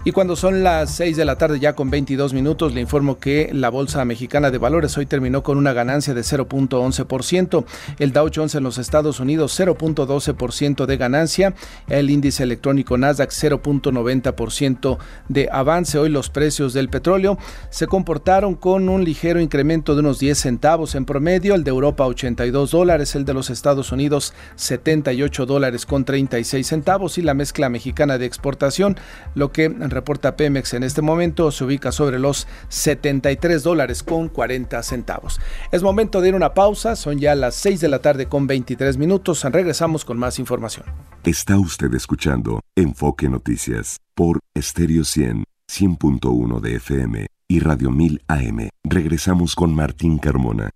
Y 0.04 0.12
cuando 0.12 0.36
son 0.36 0.62
las 0.62 0.94
6 0.94 1.16
de 1.16 1.24
la 1.24 1.36
tarde 1.36 1.60
ya 1.60 1.74
con 1.74 1.90
22 1.90 2.32
minutos, 2.32 2.72
le 2.72 2.80
informo 2.80 3.18
que 3.18 3.50
la 3.52 3.68
Bolsa 3.68 4.04
Mexicana 4.04 4.50
de 4.50 4.58
Valores 4.58 4.96
hoy 4.96 5.06
terminó 5.06 5.42
con 5.42 5.58
una 5.58 5.72
ganancia 5.72 6.14
de 6.14 6.22
0.11%, 6.22 7.64
el 7.98 8.12
Dow 8.12 8.30
Jones 8.34 8.54
en 8.54 8.62
los 8.62 8.78
Estados 8.78 9.20
Unidos 9.20 9.58
0.12% 9.58 10.86
de 10.86 10.96
ganancia, 10.96 11.54
el 11.88 12.10
índice 12.10 12.42
electrónico 12.42 12.96
Nasdaq 12.96 13.30
0.90% 13.30 14.98
de 15.28 15.48
avance. 15.52 15.98
Hoy 15.98 16.08
los 16.08 16.30
precios 16.30 16.72
del 16.72 16.88
petróleo 16.88 17.38
se 17.70 17.86
comportaron 17.86 18.54
con 18.54 18.88
un 18.88 19.04
ligero 19.04 19.40
incremento 19.40 19.94
de 19.94 20.00
unos 20.00 20.18
10 20.18 20.38
centavos 20.38 20.94
en 20.94 21.04
promedio, 21.04 21.54
el 21.54 21.64
de 21.64 21.70
Europa 21.70 22.06
82 22.06 22.70
dólares, 22.70 23.14
el 23.14 23.24
de 23.24 23.34
los 23.34 23.50
Estados 23.50 23.92
Unidos 23.92 24.32
78 24.56 25.46
dólares 25.46 25.86
con 25.86 26.04
36 26.04 26.66
centavos 26.66 27.18
y 27.18 27.22
la 27.22 27.34
mezcla 27.34 27.68
mexicana 27.68 28.18
de 28.18 28.26
exportación, 28.26 28.96
lo 29.34 29.52
que 29.52 29.68
reporta 29.90 30.36
Pemex 30.36 30.74
en 30.74 30.82
este 30.82 31.02
momento 31.02 31.50
se 31.50 31.64
ubica 31.64 31.92
sobre 31.92 32.18
los 32.18 32.46
73 32.68 33.62
dólares 33.62 34.02
con 34.02 34.28
40 34.28 34.82
centavos. 34.82 35.40
Es 35.72 35.82
momento 35.82 36.20
de 36.20 36.28
ir 36.28 36.34
a 36.34 36.36
una 36.36 36.54
pausa, 36.54 36.96
son 36.96 37.18
ya 37.18 37.34
las 37.34 37.54
6 37.56 37.80
de 37.80 37.88
la 37.88 38.00
tarde 38.00 38.26
con 38.26 38.46
23 38.46 38.96
minutos, 38.98 39.44
regresamos 39.44 40.04
con 40.04 40.18
más 40.18 40.38
información. 40.38 40.86
Está 41.24 41.58
usted 41.58 41.92
escuchando 41.94 42.60
Enfoque 42.76 43.28
Noticias 43.28 43.98
por 44.14 44.40
Stereo 44.56 45.04
100, 45.04 45.44
100.1 45.70 46.60
de 46.60 46.76
FM 46.76 47.26
y 47.48 47.60
Radio 47.60 47.90
1000 47.90 48.22
AM. 48.28 48.68
Regresamos 48.84 49.54
con 49.54 49.74
Martín 49.74 50.18
Carmona. 50.18 50.70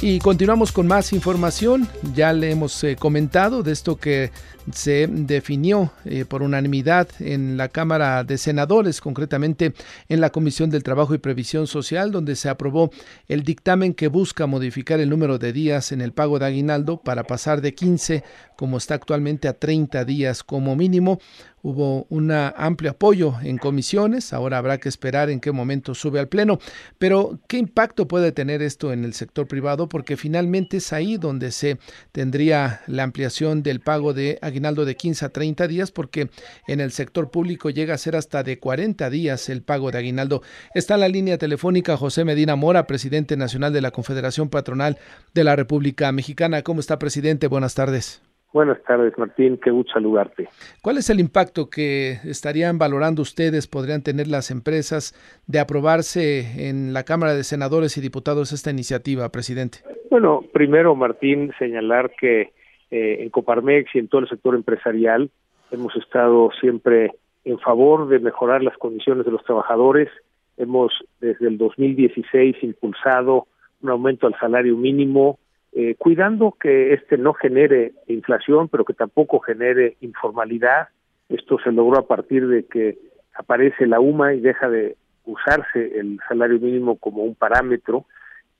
Y 0.00 0.20
continuamos 0.20 0.70
con 0.70 0.86
más 0.86 1.12
información. 1.12 1.88
Ya 2.14 2.32
le 2.32 2.52
hemos 2.52 2.84
eh, 2.84 2.94
comentado 2.94 3.64
de 3.64 3.72
esto 3.72 3.96
que 3.96 4.30
se 4.72 5.08
definió 5.08 5.90
eh, 6.04 6.24
por 6.24 6.42
unanimidad 6.42 7.08
en 7.18 7.56
la 7.56 7.68
Cámara 7.68 8.22
de 8.22 8.38
Senadores, 8.38 9.00
concretamente 9.00 9.74
en 10.08 10.20
la 10.20 10.30
Comisión 10.30 10.70
del 10.70 10.84
Trabajo 10.84 11.14
y 11.14 11.18
Previsión 11.18 11.66
Social, 11.66 12.12
donde 12.12 12.36
se 12.36 12.48
aprobó 12.48 12.90
el 13.26 13.42
dictamen 13.42 13.92
que 13.92 14.06
busca 14.06 14.46
modificar 14.46 15.00
el 15.00 15.10
número 15.10 15.36
de 15.38 15.52
días 15.52 15.90
en 15.90 16.00
el 16.00 16.12
pago 16.12 16.38
de 16.38 16.46
aguinaldo 16.46 16.98
para 16.98 17.24
pasar 17.24 17.60
de 17.60 17.74
15, 17.74 18.22
como 18.56 18.76
está 18.76 18.94
actualmente, 18.94 19.48
a 19.48 19.54
30 19.54 20.04
días 20.04 20.44
como 20.44 20.76
mínimo. 20.76 21.18
Hubo 21.62 22.06
un 22.08 22.30
amplio 22.30 22.92
apoyo 22.92 23.34
en 23.42 23.58
comisiones, 23.58 24.32
ahora 24.32 24.58
habrá 24.58 24.78
que 24.78 24.88
esperar 24.88 25.30
en 25.30 25.40
qué 25.40 25.52
momento 25.52 25.94
sube 25.94 26.20
al 26.20 26.28
Pleno. 26.28 26.58
Pero, 26.98 27.38
¿qué 27.48 27.58
impacto 27.58 28.06
puede 28.06 28.32
tener 28.32 28.62
esto 28.62 28.92
en 28.92 29.04
el 29.04 29.14
sector 29.14 29.48
privado? 29.48 29.88
Porque 29.88 30.16
finalmente 30.16 30.78
es 30.78 30.92
ahí 30.92 31.16
donde 31.16 31.50
se 31.50 31.78
tendría 32.12 32.82
la 32.86 33.02
ampliación 33.02 33.62
del 33.62 33.80
pago 33.80 34.14
de 34.14 34.38
aguinaldo 34.42 34.84
de 34.84 34.96
15 34.96 35.24
a 35.24 35.28
30 35.30 35.68
días, 35.68 35.90
porque 35.90 36.30
en 36.66 36.80
el 36.80 36.92
sector 36.92 37.30
público 37.30 37.70
llega 37.70 37.94
a 37.94 37.98
ser 37.98 38.16
hasta 38.16 38.42
de 38.42 38.58
40 38.58 39.10
días 39.10 39.48
el 39.48 39.62
pago 39.62 39.90
de 39.90 39.98
aguinaldo. 39.98 40.42
Está 40.74 40.94
en 40.94 41.00
la 41.00 41.08
línea 41.08 41.38
telefónica 41.38 41.96
José 41.96 42.24
Medina 42.24 42.56
Mora, 42.56 42.86
presidente 42.86 43.36
nacional 43.36 43.72
de 43.72 43.80
la 43.80 43.90
Confederación 43.90 44.48
Patronal 44.48 44.98
de 45.34 45.44
la 45.44 45.56
República 45.56 46.12
Mexicana. 46.12 46.62
¿Cómo 46.62 46.80
está, 46.80 46.98
presidente? 46.98 47.46
Buenas 47.46 47.74
tardes. 47.74 48.27
Buenas 48.58 48.82
tardes, 48.82 49.16
Martín. 49.16 49.56
Qué 49.62 49.70
gusto 49.70 49.92
saludarte. 49.92 50.48
¿Cuál 50.82 50.98
es 50.98 51.08
el 51.10 51.20
impacto 51.20 51.70
que 51.70 52.14
estarían 52.24 52.76
valorando 52.76 53.22
ustedes, 53.22 53.68
podrían 53.68 54.02
tener 54.02 54.26
las 54.26 54.50
empresas 54.50 55.14
de 55.46 55.60
aprobarse 55.60 56.68
en 56.68 56.92
la 56.92 57.04
Cámara 57.04 57.34
de 57.34 57.44
Senadores 57.44 57.96
y 57.96 58.00
Diputados 58.00 58.50
esta 58.50 58.72
iniciativa, 58.72 59.28
presidente? 59.28 59.78
Bueno, 60.10 60.42
primero, 60.52 60.96
Martín, 60.96 61.52
señalar 61.56 62.10
que 62.20 62.50
eh, 62.90 63.18
en 63.20 63.30
Coparmex 63.30 63.94
y 63.94 64.00
en 64.00 64.08
todo 64.08 64.22
el 64.22 64.28
sector 64.28 64.56
empresarial 64.56 65.30
hemos 65.70 65.94
estado 65.94 66.50
siempre 66.60 67.12
en 67.44 67.60
favor 67.60 68.08
de 68.08 68.18
mejorar 68.18 68.64
las 68.64 68.76
condiciones 68.76 69.24
de 69.24 69.30
los 69.30 69.44
trabajadores. 69.44 70.08
Hemos 70.56 70.92
desde 71.20 71.46
el 71.46 71.58
2016 71.58 72.56
impulsado 72.62 73.46
un 73.82 73.90
aumento 73.90 74.26
al 74.26 74.36
salario 74.40 74.76
mínimo, 74.76 75.38
eh, 75.80 75.94
cuidando 75.96 76.56
que 76.60 76.92
este 76.92 77.16
no 77.18 77.34
genere 77.34 77.92
inflación, 78.08 78.66
pero 78.66 78.84
que 78.84 78.94
tampoco 78.94 79.38
genere 79.38 79.96
informalidad. 80.00 80.88
Esto 81.28 81.56
se 81.62 81.70
logró 81.70 82.00
a 82.00 82.08
partir 82.08 82.48
de 82.48 82.66
que 82.66 82.98
aparece 83.32 83.86
la 83.86 84.00
UMA 84.00 84.34
y 84.34 84.40
deja 84.40 84.68
de 84.68 84.96
usarse 85.24 86.00
el 86.00 86.18
salario 86.28 86.58
mínimo 86.58 86.96
como 86.98 87.22
un 87.22 87.36
parámetro. 87.36 88.06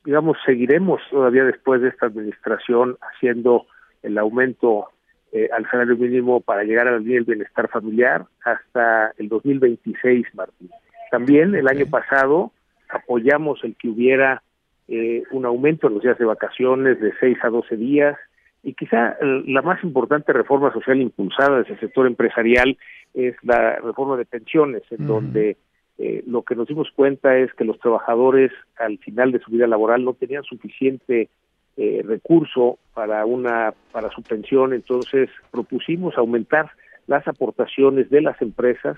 Digamos, 0.05 0.39
seguiremos 0.47 1.01
todavía 1.11 1.43
después 1.43 1.83
de 1.83 1.89
esta 1.89 2.07
administración 2.07 2.97
haciendo 3.01 3.67
el 4.05 4.17
aumento 4.17 4.87
eh, 5.33 5.49
al 5.53 5.69
salario 5.69 5.97
mínimo 5.97 6.41
para 6.41 6.63
llegar 6.63 6.87
al 6.87 7.05
nivel 7.05 7.25
bienestar 7.25 7.69
familiar 7.69 8.27
hasta 8.45 9.13
el 9.19 9.29
2026, 9.29 10.25
Martín. 10.35 10.71
También 11.11 11.57
el 11.57 11.67
año 11.67 11.87
pasado 11.87 12.53
apoyamos 12.89 13.59
el 13.65 13.75
que 13.75 13.89
hubiera 13.89 14.41
eh, 14.89 15.23
un 15.33 15.45
aumento 15.45 15.87
en 15.87 15.95
los 15.95 16.03
días 16.03 16.19
de 16.19 16.25
vacaciones 16.25 17.01
de 17.01 17.13
6 17.21 17.39
a 17.43 17.49
12 17.49 17.77
días 17.77 18.17
y 18.63 18.75
quizá 18.75 19.17
la 19.21 19.63
más 19.63 19.83
importante 19.85 20.33
reforma 20.33 20.73
social 20.73 21.01
impulsada 21.01 21.59
desde 21.59 21.75
el 21.75 21.81
sector 21.81 22.07
empresarial 22.07 22.77
es 23.15 23.37
la 23.43 23.77
reforma 23.77 24.17
de 24.17 24.25
pensiones, 24.25 24.83
en 24.91 25.07
donde 25.07 25.57
eh, 25.99 26.23
lo 26.27 26.43
que 26.43 26.55
nos 26.55 26.69
dimos 26.69 26.91
cuenta 26.95 27.37
es 27.37 27.53
que 27.55 27.65
los 27.65 27.79
trabajadores 27.79 28.51
al 28.79 28.99
final 28.99 29.33
de 29.33 29.41
su 29.41 29.51
vida 29.51 29.67
laboral 29.67 30.05
no 30.05 30.15
tenían 30.15 30.43
suficiente 30.43 31.29
eh, 31.77 32.03
recurso 32.05 32.79
para 32.95 33.25
una 33.27 33.73
para 33.93 34.11
su 34.11 34.23
pensión, 34.23 34.73
entonces 34.73 35.31
propusimos 35.51 36.17
aumentar 36.19 36.71
las 37.07 37.27
aportaciones 37.29 38.11
de 38.11 38.21
las 38.21 38.41
empresas 38.43 38.97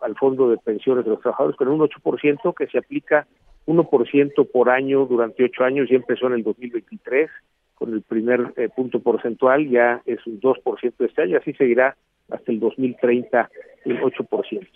al 0.00 0.16
fondo 0.16 0.50
de 0.50 0.56
pensiones 0.56 1.04
de 1.04 1.10
los 1.10 1.20
trabajadores 1.20 1.56
con 1.56 1.68
un 1.68 1.80
8% 1.80 2.54
que 2.54 2.66
se 2.68 2.78
aplica 2.78 3.26
1% 3.66 4.50
por 4.50 4.70
año 4.70 5.06
durante 5.06 5.44
ocho 5.44 5.64
años, 5.64 5.88
ya 5.88 5.96
empezó 5.96 6.26
en 6.26 6.34
el 6.34 6.42
2023 6.42 7.30
con 7.74 7.92
el 7.92 8.02
primer 8.02 8.52
eh, 8.56 8.68
punto 8.74 9.00
porcentual, 9.00 9.68
ya 9.68 10.02
es 10.06 10.24
un 10.26 10.40
2% 10.40 10.92
este 10.98 11.22
año, 11.22 11.38
así 11.38 11.52
seguirá 11.54 11.96
hasta 12.30 12.52
el 12.52 12.60
2030 12.60 13.50
el 13.84 14.00
8%. 14.00 14.66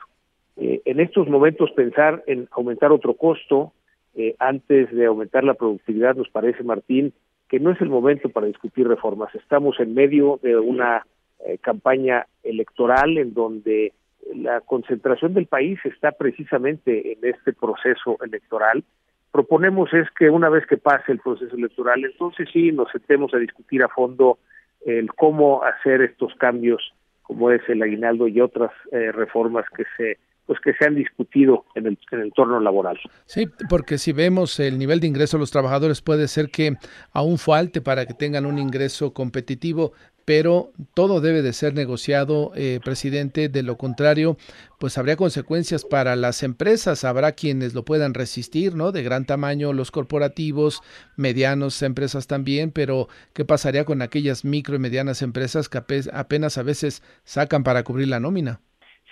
Eh, 0.59 0.81
en 0.85 1.01
estos 1.01 1.29
momentos 1.29 1.71
pensar 1.73 2.23
en 2.27 2.49
aumentar 2.53 2.91
otro 2.91 3.15
costo 3.15 3.73
eh, 4.15 4.35
antes 4.39 4.91
de 4.93 5.05
aumentar 5.05 5.45
la 5.45 5.55
productividad 5.55 6.17
nos 6.17 6.31
parece, 6.31 6.63
Martín, 6.63 7.13
que 7.49 7.61
no 7.61 7.71
es 7.71 7.81
el 7.83 7.91
momento 7.91 8.31
para 8.31 8.47
discutir 8.47 8.89
reformas. 8.89 9.35
Estamos 9.35 9.79
en 9.79 9.95
medio 9.95 10.41
de 10.43 10.57
una 10.57 11.07
eh, 11.45 11.59
campaña 11.59 12.27
electoral 12.43 13.19
en 13.19 13.35
donde 13.35 13.93
la 14.35 14.61
concentración 14.61 15.35
del 15.35 15.47
país 15.47 15.79
está 15.85 16.13
precisamente 16.13 17.13
en 17.13 17.19
este 17.23 17.53
proceso 17.53 18.19
electoral. 18.25 18.85
Proponemos 19.31 19.93
es 19.93 20.09
que 20.19 20.31
una 20.31 20.49
vez 20.49 20.67
que 20.67 20.77
pase 20.77 21.13
el 21.13 21.21
proceso 21.21 21.57
electoral, 21.57 22.05
entonces 22.05 22.49
sí 22.53 22.73
nos 22.73 22.91
sentemos 22.91 23.33
a 23.35 23.39
discutir 23.39 23.83
a 23.83 23.89
fondo 23.89 24.39
el 24.85 25.13
cómo 25.15 25.63
hacer 25.63 26.01
estos 26.03 26.35
cambios, 26.37 26.93
como 27.23 27.51
es 27.51 27.61
el 27.69 27.83
aguinaldo 27.83 28.29
y 28.29 28.41
otras 28.41 28.71
eh, 28.93 29.13
reformas 29.13 29.65
que 29.77 29.85
se 29.97 30.19
pues 30.47 30.61
que 30.61 30.75
se 30.75 30.85
han 30.85 30.95
discutido 30.95 31.65
en 31.75 31.87
el, 31.87 31.99
en 32.13 32.21
el 32.21 32.27
entorno 32.27 32.61
laboral. 32.61 32.97
Sí, 33.25 33.49
porque 33.69 33.99
si 33.99 34.13
vemos 34.13 34.61
el 34.61 34.79
nivel 34.79 35.01
de 35.01 35.09
ingreso 35.09 35.37
de 35.37 35.41
los 35.41 35.51
trabajadores 35.51 36.03
puede 36.03 36.29
ser 36.29 36.51
que 36.51 36.77
aún 37.13 37.37
falte 37.37 37.81
para 37.81 38.07
que 38.07 38.15
tengan 38.15 38.47
un 38.47 38.59
ingreso 38.59 39.13
competitivo, 39.13 39.93
pero 40.27 40.73
todo 40.93 41.21
debe 41.21 41.41
de 41.41 41.53
ser 41.53 41.73
negociado, 41.73 42.51
eh, 42.57 42.81
presidente. 42.85 43.49
De 43.49 43.63
lo 43.63 43.77
contrario, 43.77 44.37
pues 44.81 44.99
habría 44.99 45.17
consecuencias 45.17 45.85
para 45.85 46.17
las 46.17 46.43
empresas. 46.43 47.05
Habrá 47.05 47.33
quienes 47.33 47.75
lo 47.75 47.85
puedan 47.85 48.13
resistir, 48.13 48.75
¿no? 48.75 48.91
De 48.91 49.05
gran 49.05 49.25
tamaño, 49.25 49.73
los 49.73 49.93
corporativos, 49.93 50.83
medianos 51.17 51.81
empresas 51.83 52.27
también, 52.27 52.73
pero 52.73 53.07
¿qué 53.35 53.45
pasaría 53.45 53.85
con 53.85 54.03
aquellas 54.03 54.45
micro 54.45 54.75
y 54.75 54.81
medianas 54.81 55.23
empresas 55.23 55.69
que 55.69 55.79
apenas 56.13 56.59
a 56.59 56.65
veces 56.65 57.03
sacan 57.23 57.63
para 57.63 57.85
cubrir 57.85 58.09
la 58.09 58.19
nómina? 58.19 58.61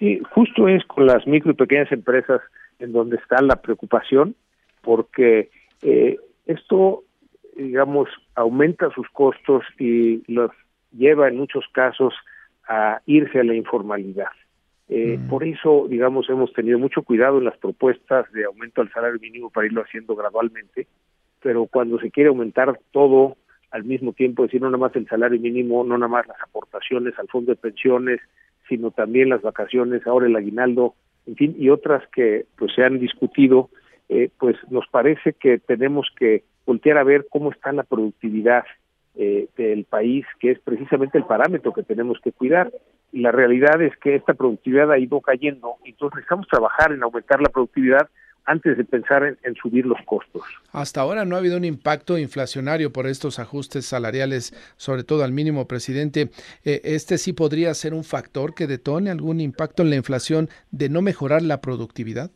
Sí, 0.01 0.21
justo 0.33 0.67
es 0.67 0.85
con 0.87 1.07
las 1.07 1.25
micro 1.29 1.53
y 1.53 1.55
pequeñas 1.55 1.93
empresas 1.93 2.41
en 2.81 2.93
donde 2.93 3.17
está 3.19 3.41
la 3.41 3.63
preocupación, 3.63 4.35
porque 4.83 5.51
eh, 5.83 6.17
esto, 6.47 7.05
digamos, 7.57 8.09
aumenta 8.35 8.91
sus 8.91 9.09
costos 9.11 9.63
y 9.79 10.25
los 10.27 10.51
lleva 10.97 11.29
en 11.29 11.37
muchos 11.37 11.65
casos 11.73 12.15
a 12.67 13.01
irse 13.07 13.41
a 13.41 13.45
la 13.45 13.55
informalidad. 13.55 14.29
Eh, 14.89 15.19
mm. 15.19 15.29
Por 15.29 15.45
eso, 15.45 15.87
digamos, 15.89 16.29
hemos 16.29 16.53
tenido 16.53 16.79
mucho 16.79 17.03
cuidado 17.03 17.39
en 17.39 17.45
las 17.45 17.57
propuestas 17.57 18.31
de 18.33 18.45
aumento 18.45 18.81
al 18.81 18.93
salario 18.93 19.19
mínimo 19.21 19.51
para 19.51 19.67
irlo 19.67 19.83
haciendo 19.83 20.15
gradualmente, 20.15 20.87
pero 21.43 21.67
cuando 21.67 21.99
se 21.99 22.11
quiere 22.11 22.29
aumentar 22.29 22.79
todo 22.91 23.37
al 23.71 23.85
mismo 23.85 24.13
tiempo, 24.13 24.45
es 24.45 24.49
decir, 24.49 24.61
no 24.61 24.69
nada 24.69 24.79
más 24.79 24.95
el 24.97 25.09
salario 25.09 25.41
mínimo, 25.41 25.85
no 25.85 25.99
nada 25.99 26.09
más 26.09 26.27
las 26.29 26.41
aportaciones 26.41 27.19
al 27.19 27.29
fondo 27.29 27.53
de 27.53 27.57
pensiones, 27.57 28.21
sino 28.69 28.91
también 28.91 29.29
las 29.29 29.43
vacaciones, 29.43 30.07
ahora 30.07 30.27
el 30.27 30.37
aguinaldo, 30.37 30.95
en 31.27 31.37
fin, 31.37 31.57
y 31.59 31.71
otras 31.71 32.07
que 32.09 32.47
pues 32.57 32.73
se 32.75 32.85
han 32.85 32.99
discutido, 32.99 33.71
eh, 34.09 34.31
pues 34.39 34.57
nos 34.71 34.87
parece 34.89 35.33
que 35.33 35.59
tenemos 35.59 36.09
que 36.17 36.45
voltear 36.67 36.99
a 36.99 37.05
ver 37.05 37.27
cómo 37.31 37.51
está 37.51 37.73
la 37.73 37.83
productividad 37.83 38.65
eh, 39.17 39.49
del 39.57 39.85
país, 39.85 40.27
que 40.41 40.51
es 40.51 40.59
precisamente 40.61 41.19
el 41.19 41.25
parámetro 41.25 41.73
que 41.73 41.83
tenemos 41.83 42.19
que 42.23 42.33
cuidar. 42.33 42.73
Y 43.13 43.21
la 43.21 43.31
realidad 43.31 43.81
es 43.81 43.97
que 43.99 44.17
esta 44.17 44.35
productividad 44.35 44.91
ha 44.91 44.99
ido 44.99 45.21
cayendo, 45.21 45.77
entonces 45.85 46.17
necesitamos 46.17 46.49
trabajar 46.49 46.93
en 46.93 47.03
aumentar 47.03 47.41
la 47.41 47.49
productividad 47.49 48.09
antes 48.47 48.77
de 48.77 48.85
pensar 48.85 49.39
en, 49.43 49.55
subir 49.55 49.87
los 49.87 49.99
costos. 50.05 50.43
Hasta 50.73 51.01
ahora 51.01 51.25
no 51.25 51.37
ha 51.37 51.39
habido 51.39 51.57
un 51.57 51.65
impacto 51.65 52.19
inflacionario 52.19 52.93
por 52.93 53.07
estos 53.07 53.39
ajustes 53.39 53.87
salariales, 53.87 54.53
sobre 54.77 55.05
todo 55.05 55.25
al 55.25 55.33
mínimo, 55.33 55.67
presidente. 55.67 56.31
Eh, 56.65 56.81
¿Este 56.85 57.17
sí 57.19 57.33
podría 57.33 57.73
ser 57.75 57.95
un 57.95 58.05
factor 58.05 58.55
que 58.55 58.67
detone 58.67 59.11
algún 59.11 59.41
impacto 59.41 59.83
en 59.83 59.91
la 59.91 59.97
inflación 59.97 60.49
de 60.71 60.89
no 60.89 61.01
mejorar 61.01 61.43
la 61.43 61.61
productividad? 61.61 62.31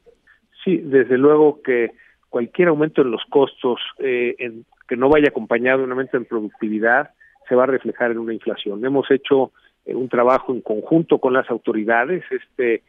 Sí, 0.64 0.78
desde 0.78 1.18
luego 1.18 1.60
que 1.62 1.90
cualquier 2.28 2.68
aumento 2.68 3.02
en 3.02 3.10
los 3.10 3.22
costos 3.30 3.80
eh, 3.98 4.34
en, 4.38 4.64
que 4.88 4.96
no 4.96 5.08
vaya 5.08 5.28
acompañado 5.28 5.78
de 5.78 5.84
un 5.84 5.92
aumento 5.92 6.16
en 6.16 6.24
productividad 6.24 7.10
se 7.48 7.54
va 7.54 7.64
a 7.64 7.66
reflejar 7.66 8.10
en 8.10 8.18
una 8.18 8.34
inflación. 8.34 8.84
Hemos 8.84 9.10
hecho 9.10 9.52
eh, 9.84 9.94
un 9.94 10.08
trabajo 10.08 10.52
en 10.52 10.60
conjunto 10.60 11.18
con 11.18 11.32
las 11.32 11.48
autoridades, 11.50 12.24
este 12.30 12.82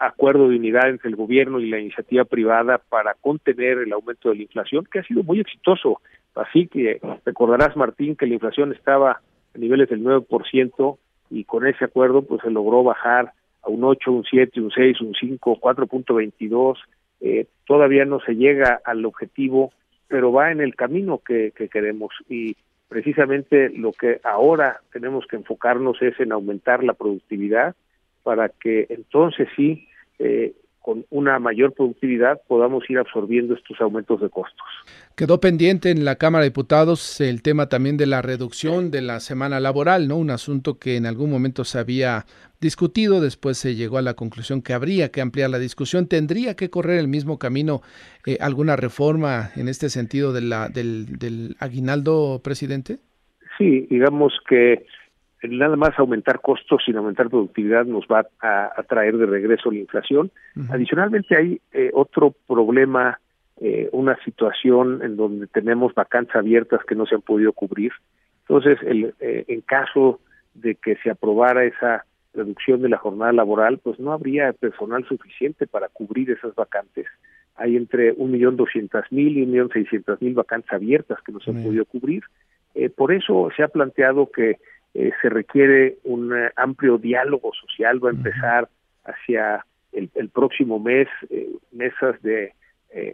acuerdo 0.00 0.48
de 0.48 0.56
unidad 0.56 0.88
entre 0.88 1.10
el 1.10 1.16
gobierno 1.16 1.60
y 1.60 1.68
la 1.68 1.78
iniciativa 1.78 2.24
privada 2.24 2.78
para 2.78 3.14
contener 3.14 3.78
el 3.78 3.92
aumento 3.92 4.30
de 4.30 4.36
la 4.36 4.42
inflación, 4.42 4.86
que 4.90 5.00
ha 5.00 5.04
sido 5.04 5.22
muy 5.22 5.40
exitoso. 5.40 6.00
Así 6.34 6.66
que 6.66 7.00
recordarás, 7.24 7.76
Martín, 7.76 8.16
que 8.16 8.26
la 8.26 8.34
inflación 8.34 8.72
estaba 8.72 9.20
a 9.54 9.58
niveles 9.58 9.88
del 9.88 10.02
9% 10.02 10.98
y 11.30 11.44
con 11.44 11.66
ese 11.66 11.84
acuerdo 11.84 12.22
pues 12.22 12.40
se 12.42 12.50
logró 12.50 12.82
bajar 12.84 13.32
a 13.62 13.68
un 13.68 13.84
8, 13.84 14.12
un 14.12 14.24
7, 14.24 14.60
un 14.60 14.70
6, 14.70 15.00
un 15.00 15.14
5, 15.14 15.58
4.22. 15.60 16.76
Eh, 17.20 17.46
todavía 17.66 18.04
no 18.04 18.20
se 18.20 18.34
llega 18.34 18.80
al 18.84 19.04
objetivo 19.04 19.72
pero 20.16 20.32
va 20.32 20.50
en 20.50 20.62
el 20.62 20.74
camino 20.74 21.18
que, 21.18 21.52
que 21.54 21.68
queremos. 21.68 22.10
Y 22.26 22.56
precisamente 22.88 23.68
lo 23.68 23.92
que 23.92 24.18
ahora 24.24 24.80
tenemos 24.90 25.26
que 25.26 25.36
enfocarnos 25.36 26.00
es 26.00 26.18
en 26.18 26.32
aumentar 26.32 26.82
la 26.82 26.94
productividad 26.94 27.76
para 28.22 28.48
que 28.48 28.86
entonces 28.88 29.46
sí 29.54 29.86
eh, 30.18 30.54
con 30.86 31.04
una 31.10 31.40
mayor 31.40 31.72
productividad 31.72 32.40
podamos 32.46 32.88
ir 32.88 32.98
absorbiendo 32.98 33.54
estos 33.54 33.80
aumentos 33.80 34.20
de 34.20 34.30
costos. 34.30 34.64
Quedó 35.16 35.40
pendiente 35.40 35.90
en 35.90 36.04
la 36.04 36.14
Cámara 36.14 36.44
de 36.44 36.50
Diputados 36.50 37.20
el 37.20 37.42
tema 37.42 37.68
también 37.68 37.96
de 37.96 38.06
la 38.06 38.22
reducción 38.22 38.92
de 38.92 39.02
la 39.02 39.18
semana 39.18 39.58
laboral, 39.58 40.06
¿no? 40.06 40.16
Un 40.16 40.30
asunto 40.30 40.78
que 40.78 40.94
en 40.94 41.06
algún 41.06 41.28
momento 41.28 41.64
se 41.64 41.80
había 41.80 42.24
discutido, 42.60 43.20
después 43.20 43.58
se 43.58 43.74
llegó 43.74 43.98
a 43.98 44.02
la 44.02 44.14
conclusión 44.14 44.62
que 44.62 44.74
habría 44.74 45.10
que 45.10 45.20
ampliar 45.20 45.50
la 45.50 45.58
discusión. 45.58 46.06
¿Tendría 46.06 46.54
que 46.54 46.70
correr 46.70 47.00
el 47.00 47.08
mismo 47.08 47.36
camino 47.40 47.80
eh, 48.24 48.38
alguna 48.40 48.76
reforma 48.76 49.50
en 49.56 49.66
este 49.66 49.88
sentido 49.88 50.32
de 50.32 50.42
la, 50.42 50.68
del, 50.68 51.18
del 51.18 51.56
aguinaldo, 51.58 52.40
presidente? 52.44 52.98
Sí, 53.58 53.88
digamos 53.90 54.34
que 54.48 54.86
nada 55.42 55.76
más 55.76 55.98
aumentar 55.98 56.40
costos 56.40 56.82
sin 56.84 56.96
aumentar 56.96 57.28
productividad 57.28 57.84
nos 57.84 58.06
va 58.06 58.26
a, 58.40 58.82
traer 58.88 59.16
de 59.16 59.26
regreso 59.26 59.70
la 59.70 59.78
inflación. 59.78 60.30
Adicionalmente 60.70 61.36
hay 61.36 61.60
eh, 61.72 61.90
otro 61.92 62.34
problema, 62.46 63.20
eh, 63.60 63.88
una 63.92 64.16
situación 64.24 65.02
en 65.02 65.16
donde 65.16 65.46
tenemos 65.46 65.94
vacantes 65.94 66.34
abiertas 66.36 66.80
que 66.86 66.94
no 66.94 67.06
se 67.06 67.14
han 67.14 67.22
podido 67.22 67.52
cubrir. 67.52 67.92
Entonces, 68.48 68.78
el, 68.82 69.14
eh, 69.20 69.44
en 69.48 69.60
caso 69.60 70.20
de 70.54 70.76
que 70.76 70.96
se 70.96 71.10
aprobara 71.10 71.64
esa 71.64 72.04
reducción 72.32 72.80
de 72.82 72.88
la 72.88 72.98
jornada 72.98 73.32
laboral, 73.32 73.78
pues 73.82 73.98
no 73.98 74.12
habría 74.12 74.52
personal 74.52 75.04
suficiente 75.06 75.66
para 75.66 75.88
cubrir 75.88 76.30
esas 76.30 76.54
vacantes. 76.54 77.06
Hay 77.56 77.76
entre 77.76 78.12
un 78.12 78.30
millón 78.30 78.56
doscientas 78.56 79.10
mil 79.10 79.36
y 79.36 79.42
un 79.42 79.50
millón 79.50 79.70
seiscientas 79.70 80.20
mil 80.20 80.34
vacantes 80.34 80.72
abiertas 80.72 81.18
que 81.24 81.32
no 81.32 81.40
se 81.40 81.50
han 81.50 81.62
podido 81.62 81.84
cubrir. 81.86 82.22
por 82.94 83.10
eso 83.10 83.48
se 83.56 83.62
ha 83.62 83.68
planteado 83.68 84.30
que 84.30 84.58
eh, 84.98 85.12
se 85.20 85.28
requiere 85.28 85.98
un 86.04 86.34
eh, 86.34 86.50
amplio 86.56 86.96
diálogo 86.96 87.52
social, 87.52 88.02
va 88.02 88.08
a 88.08 88.14
empezar 88.14 88.68
hacia 89.04 89.62
el, 89.92 90.30
próximo 90.30 90.78
mes, 90.78 91.06
eh, 91.28 91.50
mesas 91.72 92.20
de 92.22 92.52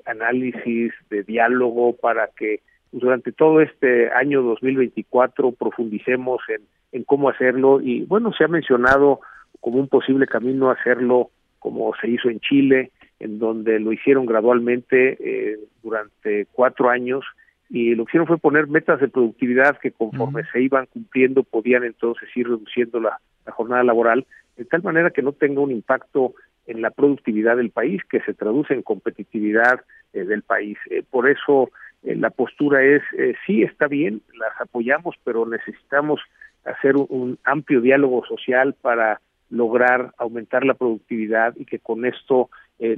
análisis, 0.04 0.92
de 1.10 1.24
diálogo, 1.24 1.96
para 1.96 2.28
que 2.36 2.60
durante 2.92 3.32
todo 3.32 3.60
este 3.60 4.12
año 4.12 4.42
2024 4.42 5.50
profundicemos 5.52 6.40
en, 6.48 6.62
en 6.92 7.02
cómo 7.02 7.28
hacerlo. 7.28 7.80
Y 7.80 8.02
bueno, 8.04 8.32
se 8.32 8.44
ha 8.44 8.48
mencionado 8.48 9.20
como 9.60 9.78
un 9.78 9.88
posible 9.88 10.28
camino 10.28 10.70
hacerlo 10.70 11.30
como 11.58 11.92
se 12.00 12.08
hizo 12.08 12.28
en 12.28 12.38
Chile, 12.38 12.92
en 13.18 13.40
donde 13.40 13.80
lo 13.80 13.92
hicieron 13.92 14.24
gradualmente 14.24 15.58
durante 15.82 16.46
cuatro 16.52 16.90
años 16.90 17.24
y 17.72 17.94
lo 17.94 18.04
que 18.04 18.10
hicieron 18.10 18.26
fue 18.26 18.36
poner 18.36 18.66
metas 18.66 19.00
de 19.00 19.08
productividad 19.08 19.78
que 19.78 19.92
conforme 19.92 20.42
se 20.52 20.60
iban 20.60 20.84
cumpliendo 20.92 21.42
podían 21.42 21.84
entonces 21.84 22.28
ir 22.36 22.46
reduciendo 22.46 23.00
la, 23.00 23.18
jornada 23.46 23.82
laboral 23.82 24.26
de 24.58 24.66
tal 24.66 24.82
manera 24.82 25.10
que 25.10 25.22
no 25.22 25.32
tenga 25.32 25.62
un 25.62 25.70
impacto 25.70 26.34
en 26.66 26.82
la 26.82 26.90
productividad 26.90 27.56
del 27.56 27.70
país 27.70 28.02
que 28.10 28.20
se 28.20 28.34
traduce 28.34 28.74
en 28.74 28.82
competitividad 28.82 29.80
eh, 30.12 30.24
del 30.24 30.42
país. 30.42 30.76
Eh, 30.90 31.02
por 31.10 31.28
eso 31.28 31.70
eh, 32.02 32.14
la 32.14 32.28
postura 32.28 32.84
es 32.84 33.02
sí 33.46 33.62
está 33.62 33.88
bien, 33.88 34.20
las 34.38 34.60
apoyamos, 34.60 35.16
pero 35.24 35.46
necesitamos 35.46 36.20
hacer 36.66 36.94
un 36.96 37.38
amplio 37.42 37.80
diálogo 37.80 38.22
social 38.26 38.74
para 38.82 39.22
lograr 39.48 40.12
aumentar 40.18 40.66
la 40.66 40.74
productividad 40.74 41.54
y 41.56 41.64
que 41.64 41.78
con 41.78 42.04
esto 42.04 42.50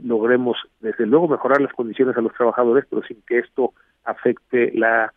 logremos 0.03 0.57
desde 0.81 1.05
luego 1.07 1.29
mejorar 1.29 1.61
las 1.61 1.73
condiciones 1.75 2.17
a 2.17 2.23
los 2.23 2.33
trabajadores, 2.33 2.87
pero 2.89 3.03
sin 3.03 3.21
que 3.27 3.39
esto 3.39 3.75
afecte 4.05 4.71
la 4.75 5.12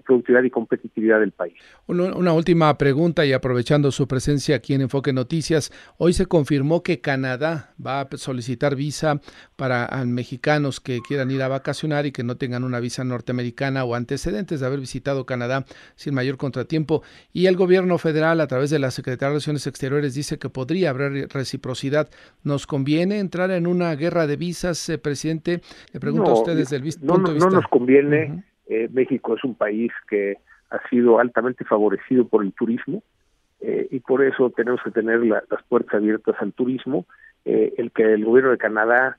productividad 0.00 0.42
y 0.42 0.50
competitividad 0.50 1.20
del 1.20 1.32
país. 1.32 1.54
Una, 1.86 2.32
última 2.32 2.76
pregunta 2.78 3.24
y 3.26 3.32
aprovechando 3.32 3.90
su 3.90 4.06
presencia 4.08 4.56
aquí 4.56 4.74
en 4.74 4.82
Enfoque 4.82 5.12
Noticias, 5.12 5.72
hoy 5.98 6.12
se 6.12 6.26
confirmó 6.26 6.82
que 6.82 7.00
Canadá 7.00 7.74
va 7.84 8.00
a 8.00 8.08
solicitar 8.16 8.76
visa 8.76 9.20
para 9.56 9.88
mexicanos 10.06 10.80
que 10.80 11.00
quieran 11.06 11.30
ir 11.30 11.42
a 11.42 11.48
vacacionar 11.48 12.06
y 12.06 12.12
que 12.12 12.22
no 12.22 12.36
tengan 12.36 12.64
una 12.64 12.80
visa 12.80 13.04
norteamericana 13.04 13.84
o 13.84 13.94
antecedentes 13.94 14.60
de 14.60 14.66
haber 14.66 14.80
visitado 14.80 15.26
Canadá 15.26 15.64
sin 15.96 16.14
mayor 16.14 16.36
contratiempo. 16.36 17.02
Y 17.32 17.46
el 17.46 17.56
gobierno 17.56 17.98
federal 17.98 18.40
a 18.40 18.46
través 18.46 18.70
de 18.70 18.78
la 18.78 18.90
Secretaría 18.90 19.28
de 19.28 19.32
Relaciones 19.34 19.66
Exteriores 19.66 20.14
dice 20.14 20.38
que 20.38 20.48
podría 20.48 20.90
haber 20.90 21.28
reciprocidad. 21.28 22.10
¿Nos 22.42 22.66
conviene 22.66 23.18
entrar 23.18 23.50
en 23.50 23.66
una 23.66 23.94
guerra 23.94 24.26
de 24.26 24.36
visas, 24.36 24.88
eh, 24.88 24.98
presidente? 24.98 25.60
Le 25.92 26.00
pregunto 26.00 26.30
a 26.30 26.34
ustedes 26.34 26.70
desde 26.70 26.76
el 26.76 26.82
punto 27.00 27.28
de 27.28 27.34
vista. 27.34 27.50
No 27.50 27.56
nos 27.56 27.68
conviene. 27.68 28.44
Eh, 28.72 28.88
México 28.90 29.34
es 29.34 29.44
un 29.44 29.54
país 29.54 29.92
que 30.08 30.38
ha 30.70 30.88
sido 30.88 31.18
altamente 31.18 31.62
favorecido 31.62 32.26
por 32.26 32.42
el 32.42 32.54
turismo 32.54 33.02
eh, 33.60 33.86
y 33.90 34.00
por 34.00 34.24
eso 34.24 34.48
tenemos 34.48 34.80
que 34.82 34.90
tener 34.90 35.22
las 35.26 35.62
puertas 35.68 35.96
abiertas 35.96 36.36
al 36.40 36.54
turismo. 36.54 37.04
Eh, 37.44 37.74
el 37.76 37.92
que 37.92 38.14
el 38.14 38.24
gobierno 38.24 38.50
de 38.50 38.56
Canadá 38.56 39.18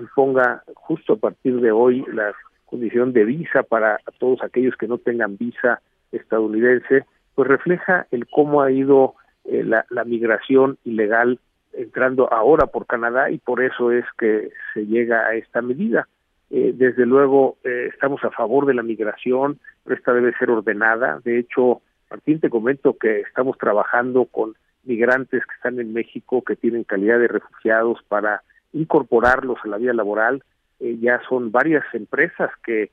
imponga 0.00 0.64
justo 0.74 1.12
a 1.12 1.16
partir 1.16 1.60
de 1.60 1.70
hoy 1.70 2.04
la 2.12 2.32
condición 2.64 3.12
de 3.12 3.24
visa 3.24 3.62
para 3.62 4.00
todos 4.18 4.42
aquellos 4.42 4.74
que 4.76 4.88
no 4.88 4.98
tengan 4.98 5.36
visa 5.36 5.80
estadounidense, 6.10 7.04
pues 7.36 7.46
refleja 7.46 8.08
el 8.10 8.26
cómo 8.26 8.62
ha 8.62 8.72
ido 8.72 9.14
la, 9.44 9.86
la 9.90 10.02
migración 10.02 10.78
ilegal 10.84 11.38
entrando 11.72 12.32
ahora 12.32 12.66
por 12.66 12.86
Canadá 12.86 13.30
y 13.30 13.38
por 13.38 13.62
eso 13.62 13.92
es 13.92 14.04
que 14.18 14.50
se 14.74 14.86
llega 14.86 15.26
a 15.26 15.36
esta 15.36 15.62
medida. 15.62 16.08
Eh, 16.54 16.74
desde 16.74 17.06
luego 17.06 17.56
eh, 17.64 17.88
estamos 17.90 18.22
a 18.24 18.30
favor 18.30 18.66
de 18.66 18.74
la 18.74 18.82
migración, 18.82 19.58
pero 19.82 19.96
esta 19.96 20.12
debe 20.12 20.34
ser 20.34 20.50
ordenada. 20.50 21.18
De 21.24 21.38
hecho, 21.38 21.80
Martín, 22.10 22.40
te 22.40 22.50
comento 22.50 22.98
que 22.98 23.20
estamos 23.20 23.56
trabajando 23.56 24.26
con 24.26 24.54
migrantes 24.84 25.46
que 25.46 25.54
están 25.54 25.80
en 25.80 25.94
México, 25.94 26.42
que 26.42 26.54
tienen 26.54 26.84
calidad 26.84 27.18
de 27.18 27.28
refugiados, 27.28 28.00
para 28.06 28.42
incorporarlos 28.74 29.56
a 29.64 29.68
la 29.68 29.78
vida 29.78 29.94
laboral. 29.94 30.44
Eh, 30.78 30.98
ya 31.00 31.22
son 31.26 31.52
varias 31.52 31.84
empresas 31.94 32.50
que 32.64 32.90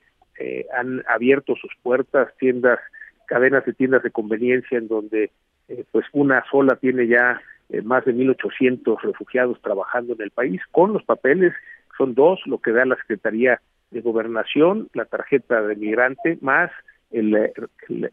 han 0.74 1.04
abierto 1.06 1.54
sus 1.54 1.70
puertas, 1.82 2.34
tiendas, 2.38 2.78
cadenas 3.26 3.62
de 3.66 3.74
tiendas 3.74 4.02
de 4.02 4.10
conveniencia, 4.10 4.78
en 4.78 4.88
donde 4.88 5.32
pues 5.92 6.06
una 6.14 6.42
sola 6.50 6.76
tiene 6.76 7.06
ya 7.06 7.42
más 7.84 8.06
de 8.06 8.14
1.800 8.14 9.02
refugiados 9.02 9.60
trabajando 9.60 10.14
en 10.14 10.22
el 10.22 10.30
país 10.30 10.62
con 10.70 10.94
los 10.94 11.04
papeles 11.04 11.52
son 12.00 12.14
dos, 12.14 12.40
lo 12.46 12.58
que 12.58 12.72
da 12.72 12.86
la 12.86 12.96
Secretaría 12.96 13.60
de 13.90 14.00
Gobernación, 14.00 14.88
la 14.94 15.04
tarjeta 15.04 15.60
de 15.60 15.76
migrante, 15.76 16.38
más 16.40 16.70
el, 17.10 17.52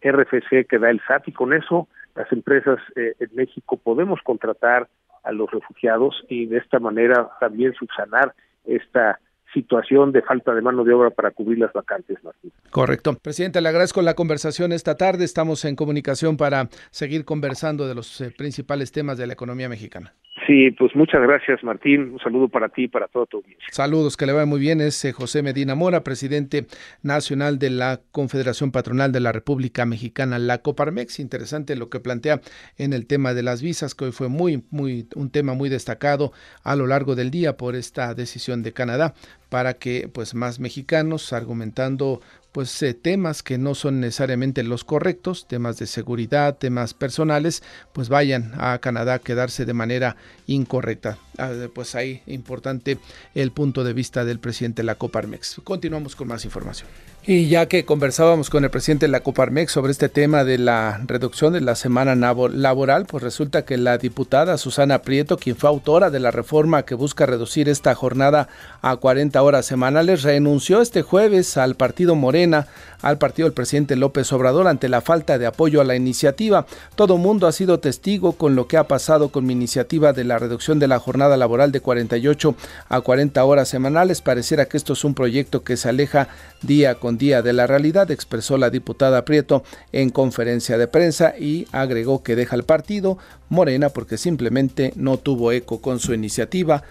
RFC 0.02 0.68
que 0.68 0.78
da 0.78 0.90
el 0.90 1.02
SAT, 1.08 1.30
y 1.30 1.32
con 1.32 1.54
eso 1.54 1.88
las 2.16 2.30
empresas 2.34 2.80
eh, 2.98 3.14
en 3.20 3.30
México 3.34 3.78
podemos 3.78 4.20
contratar 4.24 4.90
a 5.24 5.32
los 5.32 5.50
refugiados 5.52 6.26
y 6.28 6.48
de 6.48 6.58
esta 6.58 6.80
manera 6.80 7.30
también 7.40 7.74
subsanar 7.76 8.34
esta 8.66 9.20
situación 9.54 10.12
de 10.12 10.22
falta 10.22 10.54
de 10.54 10.62
mano 10.62 10.84
de 10.84 10.94
obra 10.94 11.10
para 11.12 11.32
cubrir 11.32 11.60
las 11.60 11.72
vacantes, 11.72 12.22
Martín. 12.24 12.52
Correcto. 12.70 13.14
Presidente, 13.22 13.62
le 13.62 13.70
agradezco 13.70 14.02
la 14.02 14.16
conversación 14.16 14.74
esta 14.74 14.96
tarde. 14.96 15.24
Estamos 15.24 15.64
en 15.64 15.78
comunicación 15.78 16.36
para 16.36 16.68
seguir 16.92 17.24
conversando 17.24 17.88
de 17.88 17.96
los 17.96 18.20
eh, 18.20 18.34
principales 18.38 18.92
temas 18.92 19.18
de 19.18 19.28
la 19.28 19.34
economía 19.34 19.70
mexicana. 19.70 20.14
Sí, 20.46 20.72
pues 20.72 20.96
muchas 20.96 21.22
gracias 21.22 21.64
Martín, 21.64 22.12
un 22.14 22.20
saludo 22.20 22.48
para 22.48 22.70
ti 22.70 22.84
y 22.84 22.88
para 22.88 23.08
todo 23.08 23.26
tu 23.26 23.38
audiencia. 23.38 23.68
Saludos, 23.72 24.16
que 24.18 24.26
le 24.26 24.34
vaya 24.34 24.46
muy 24.46 24.60
bien, 24.60 24.82
es 24.82 25.04
eh, 25.04 25.12
José 25.12 25.42
Medina 25.42 25.74
Mora, 25.74 26.04
presidente 26.04 26.68
nacional 27.02 27.58
de 27.58 27.72
la 27.72 28.00
Confederación 28.12 28.72
Patronal 28.72 29.12
de 29.12 29.20
la 29.20 29.32
República 29.32 29.86
Mexicana, 29.86 30.38
la 30.38 30.60
Coparmex. 30.60 31.20
Interesante 31.20 31.76
lo 31.76 31.90
que 31.90 32.00
plantea 32.00 32.42
en 32.78 32.94
el 32.94 33.08
tema 33.08 33.34
de 33.34 33.44
las 33.44 33.62
visas, 33.62 33.96
que 33.96 34.06
hoy 34.06 34.12
fue 34.12 34.30
muy, 34.30 34.64
muy, 34.70 35.08
un 35.16 35.32
tema 35.32 35.54
muy 35.54 35.70
destacado 35.70 36.32
a 36.64 36.76
lo 36.76 36.86
largo 36.86 37.16
del 37.16 37.32
día 37.32 37.58
por 37.58 37.76
esta 37.76 38.14
decisión 38.14 38.62
de 38.62 38.74
Canadá 38.74 39.16
para 39.50 39.74
que 39.76 40.10
pues 40.12 40.36
más 40.36 40.60
mexicanos 40.60 41.32
argumentando 41.34 42.22
pues 42.58 42.82
eh, 42.82 42.96
temas 42.96 43.44
que 43.44 43.60
no 43.60 43.76
son 43.76 44.00
necesariamente 44.00 44.64
los 44.64 44.84
correctos, 44.84 45.48
temas 45.48 45.78
de 45.78 45.86
seguridad, 45.86 46.58
temas 46.58 46.96
personales, 46.96 47.62
pues 47.94 48.10
vayan 48.10 48.52
a 48.58 48.80
Canadá 48.80 49.14
a 49.14 49.20
quedarse 49.20 49.64
de 49.64 49.76
manera 49.76 50.16
incorrecta. 50.48 51.20
Ah, 51.38 51.52
pues 51.72 51.94
ahí 51.94 52.24
importante 52.26 52.98
el 53.36 53.52
punto 53.52 53.84
de 53.84 53.94
vista 53.94 54.26
del 54.26 54.40
presidente 54.40 54.82
de 54.82 54.88
la 54.88 54.96
Coparmex. 54.96 55.62
Continuamos 55.64 56.16
con 56.16 56.30
más 56.30 56.46
información. 56.46 56.90
Y 57.30 57.50
ya 57.50 57.66
que 57.66 57.84
conversábamos 57.84 58.50
con 58.50 58.64
el 58.64 58.70
presidente 58.70 59.06
de 59.06 59.12
la 59.12 59.20
Coparmex 59.20 59.74
sobre 59.74 59.92
este 59.92 60.08
tema 60.08 60.46
de 60.46 60.58
la 60.58 61.02
reducción 61.06 61.52
de 61.52 61.60
la 61.60 61.76
semana 61.76 62.16
laboral, 62.16 63.06
pues 63.06 63.22
resulta 63.22 63.66
que 63.66 63.76
la 63.76 63.98
diputada 63.98 64.58
Susana 64.58 65.02
Prieto, 65.02 65.36
quien 65.36 65.58
fue 65.58 65.70
autora 65.70 66.10
de 66.10 66.22
la 66.22 66.32
reforma 66.32 66.84
que 66.84 66.96
busca 66.96 67.26
reducir 67.26 67.68
esta 67.68 67.94
jornada 67.96 68.48
a 68.82 68.96
40 68.96 69.44
horas 69.44 69.66
semanales, 69.66 70.24
renunció 70.24 70.82
este 70.82 71.02
jueves 71.02 71.58
al 71.58 71.76
partido 71.76 72.16
Morena, 72.16 72.68
al 73.02 73.18
partido 73.18 73.46
del 73.46 73.54
presidente 73.54 73.98
López 73.98 74.32
Obrador, 74.32 74.66
ante 74.70 74.88
la 74.88 75.02
falta 75.02 75.38
de 75.38 75.48
apoyo 75.48 75.82
a 75.82 75.84
la 75.84 75.98
iniciativa. 75.98 76.66
Todo 76.96 77.18
mundo 77.18 77.46
ha 77.48 77.52
sido 77.52 77.82
testigo 77.82 78.38
con 78.38 78.56
lo 78.56 78.70
que 78.70 78.78
ha 78.78 78.88
pasado 78.88 79.34
con 79.34 79.46
mi 79.46 79.52
iniciativa 79.52 80.14
de 80.14 80.24
la 80.24 80.40
reducción 80.40 80.80
de 80.80 80.88
la 80.88 81.00
jornada 81.00 81.36
laboral 81.36 81.74
de 81.74 81.82
48 81.82 82.56
a 82.88 83.02
40 83.02 83.44
horas 83.44 83.68
semanales. 83.68 84.22
Pareciera 84.22 84.68
que 84.68 84.78
esto 84.78 84.94
es 84.94 85.04
un 85.04 85.14
proyecto 85.14 85.66
que 85.66 85.76
se 85.76 85.90
aleja 85.90 86.30
día 86.62 86.96
con 86.96 87.17
día 87.18 87.42
de 87.42 87.54
la 87.54 87.68
realidad, 87.68 88.12
expresó 88.12 88.58
la 88.58 88.70
diputada 88.70 89.26
Prieto 89.26 89.64
en 89.92 90.10
conferencia 90.10 90.78
de 90.78 90.88
prensa 90.88 91.34
y 91.38 91.68
agregó 91.72 92.24
que 92.24 92.36
deja 92.36 92.56
el 92.56 92.64
partido 92.64 93.18
Morena 93.50 93.90
porque 93.90 94.18
simplemente 94.18 94.94
no 94.96 95.18
tuvo 95.18 95.52
eco 95.52 95.82
con 95.82 96.00
su 96.00 96.14
iniciativa 96.14 96.84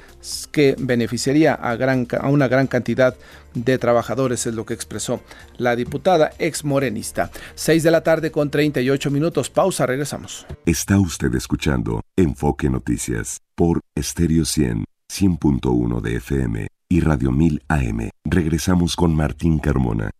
que 0.53 0.75
beneficiaría 0.79 1.55
a, 1.55 1.77
gran, 1.77 2.07
una 2.25 2.49
gran 2.49 2.67
cantidad 2.67 3.15
de 3.55 3.79
trabajadores, 3.79 4.47
es 4.47 4.55
lo 4.55 4.67
que 4.67 4.75
expresó 4.75 5.21
la 5.57 5.77
diputada 5.77 6.33
ex 6.39 6.65
morenista. 6.65 7.31
6 7.55 7.83
de 7.83 7.91
la 7.91 8.03
tarde 8.03 8.31
con 8.31 8.51
38 8.51 9.11
minutos. 9.11 9.51
Pausa, 9.51 9.87
regresamos. 9.87 10.47
Está 10.65 10.99
usted 10.99 11.35
escuchando 11.35 12.01
Enfoque 12.17 12.69
Noticias 12.71 13.39
por 13.55 13.81
Stereo 13.99 14.45
100, 14.45 14.85
100.1 15.11 16.01
de 16.01 16.17
FM 16.17 16.76
y 16.89 17.01
Radio 17.01 17.33
1000 17.33 17.63
AM. 17.69 18.11
Regresamos 18.25 18.97
con 18.97 19.15
Martín 19.15 19.59
Carmona. 19.59 20.11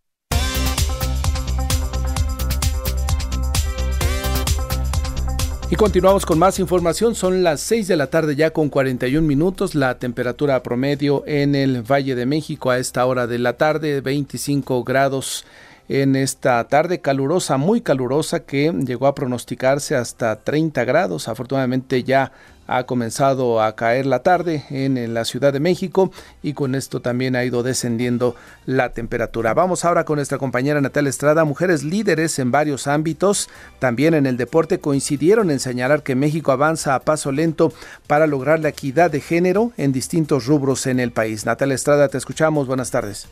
Y 5.69 5.75
continuamos 5.75 6.25
con 6.25 6.39
más 6.39 6.59
información. 6.59 7.13
Son 7.13 7.43
las 7.43 7.59
6 7.61 7.89
de 7.89 7.97
la 7.97 8.07
tarde 8.07 8.37
ya 8.37 8.51
con 8.51 8.69
41 8.69 9.27
minutos. 9.27 9.75
La 9.75 9.99
temperatura 9.99 10.63
promedio 10.63 11.23
en 11.27 11.55
el 11.55 11.83
Valle 11.83 12.15
de 12.15 12.25
México 12.25 12.69
a 12.69 12.77
esta 12.77 13.05
hora 13.05 13.27
de 13.27 13.37
la 13.37 13.53
tarde, 13.53 13.99
25 13.99 14.83
grados 14.85 15.45
en 15.89 16.15
esta 16.15 16.65
tarde 16.67 16.99
calurosa, 16.99 17.57
muy 17.57 17.81
calurosa, 17.81 18.41
que 18.41 18.71
llegó 18.85 19.07
a 19.07 19.15
pronosticarse 19.15 19.95
hasta 19.95 20.37
30 20.37 20.85
grados. 20.85 21.27
Afortunadamente 21.27 22.03
ya 22.03 22.31
ha 22.67 22.83
comenzado 22.83 23.61
a 23.61 23.75
caer 23.75 24.05
la 24.05 24.19
tarde 24.19 24.65
en, 24.69 25.13
la 25.13 25.25
Ciudad 25.25 25.53
de 25.53 25.59
México 25.59 26.11
y 26.43 26.53
con 26.53 26.75
esto 26.75 27.01
también 27.01 27.35
ha 27.35 27.43
ido 27.43 27.63
descendiendo 27.63 28.35
la 28.65 28.91
temperatura. 28.91 29.53
Vamos 29.53 29.85
ahora 29.85 30.03
con 30.03 30.17
nuestra 30.17 30.37
compañera 30.37 30.81
Natalia 30.81 31.09
Estrada. 31.09 31.45
Mujeres 31.45 31.83
líderes 31.83 32.37
en 32.39 32.51
varios 32.51 32.87
ámbitos, 32.87 33.49
también 33.79 34.13
en 34.13 34.25
el 34.25 34.37
deporte, 34.37 34.79
coincidieron 34.79 35.49
en 35.49 35.59
señalar 35.59 36.03
que 36.03 36.15
México 36.15 36.51
avanza 36.51 36.93
a 36.93 36.99
paso 36.99 37.31
lento 37.31 37.71
para 38.05 38.27
lograr 38.27 38.59
la 38.59 38.69
equidad 38.69 39.09
de 39.09 39.21
género 39.21 39.71
en 39.77 39.93
distintos 39.93 40.45
rubros 40.45 40.85
en 40.87 40.99
el 40.99 41.11
país. 41.11 41.45
Natalia 41.45 41.75
Estrada, 41.75 42.09
te 42.09 42.17
escuchamos. 42.17 42.67
Buenas 42.67 42.91
tardes. 42.91 43.27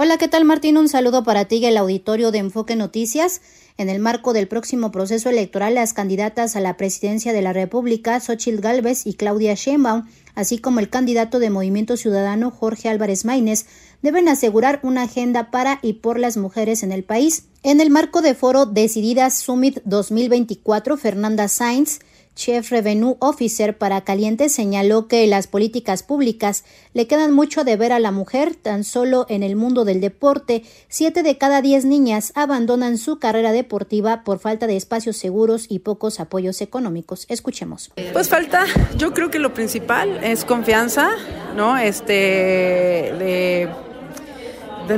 Hola, 0.00 0.16
¿qué 0.16 0.28
tal 0.28 0.44
Martín? 0.44 0.76
Un 0.76 0.88
saludo 0.88 1.24
para 1.24 1.46
ti 1.46 1.56
y 1.56 1.66
el 1.66 1.76
auditorio 1.76 2.30
de 2.30 2.38
Enfoque 2.38 2.76
Noticias. 2.76 3.40
En 3.78 3.88
el 3.88 4.00
marco 4.00 4.32
del 4.32 4.48
próximo 4.48 4.90
proceso 4.90 5.30
electoral, 5.30 5.76
las 5.76 5.92
candidatas 5.92 6.56
a 6.56 6.60
la 6.60 6.76
presidencia 6.76 7.32
de 7.32 7.42
la 7.42 7.52
República, 7.52 8.18
Xochitl 8.18 8.60
Gálvez 8.60 9.06
y 9.06 9.14
Claudia 9.14 9.54
Sheinbaum, 9.54 10.08
así 10.34 10.58
como 10.58 10.80
el 10.80 10.90
candidato 10.90 11.38
de 11.38 11.48
Movimiento 11.48 11.96
Ciudadano, 11.96 12.50
Jorge 12.50 12.88
Álvarez 12.88 13.24
Maínez, 13.24 13.66
deben 14.02 14.28
asegurar 14.28 14.80
una 14.82 15.02
agenda 15.02 15.52
para 15.52 15.78
y 15.80 15.92
por 15.92 16.18
las 16.18 16.36
mujeres 16.36 16.82
en 16.82 16.90
el 16.90 17.04
país. 17.04 17.44
En 17.62 17.80
el 17.80 17.90
marco 17.90 18.20
de 18.20 18.34
foro 18.34 18.66
Decididas 18.66 19.34
Summit 19.34 19.78
2024, 19.84 20.96
Fernanda 20.96 21.46
Sainz, 21.46 22.00
Chief 22.38 22.70
Revenue 22.70 23.16
Officer 23.18 23.76
para 23.76 24.02
Caliente 24.02 24.48
señaló 24.48 25.08
que 25.08 25.26
las 25.26 25.48
políticas 25.48 26.04
públicas 26.04 26.62
le 26.94 27.08
quedan 27.08 27.32
mucho 27.32 27.64
de 27.64 27.76
ver 27.76 27.90
a 27.90 27.98
la 27.98 28.12
mujer. 28.12 28.54
Tan 28.54 28.84
solo 28.84 29.26
en 29.28 29.42
el 29.42 29.56
mundo 29.56 29.84
del 29.84 30.00
deporte, 30.00 30.62
siete 30.88 31.24
de 31.24 31.36
cada 31.36 31.62
diez 31.62 31.84
niñas 31.84 32.30
abandonan 32.36 32.96
su 32.96 33.18
carrera 33.18 33.50
deportiva 33.50 34.22
por 34.22 34.38
falta 34.38 34.68
de 34.68 34.76
espacios 34.76 35.16
seguros 35.16 35.66
y 35.68 35.80
pocos 35.80 36.20
apoyos 36.20 36.60
económicos. 36.60 37.26
Escuchemos. 37.28 37.90
Pues 38.12 38.28
falta, 38.28 38.66
yo 38.96 39.12
creo 39.12 39.32
que 39.32 39.40
lo 39.40 39.52
principal 39.52 40.22
es 40.22 40.44
confianza, 40.44 41.10
¿no? 41.56 41.76
Este, 41.76 42.12
de, 42.12 43.68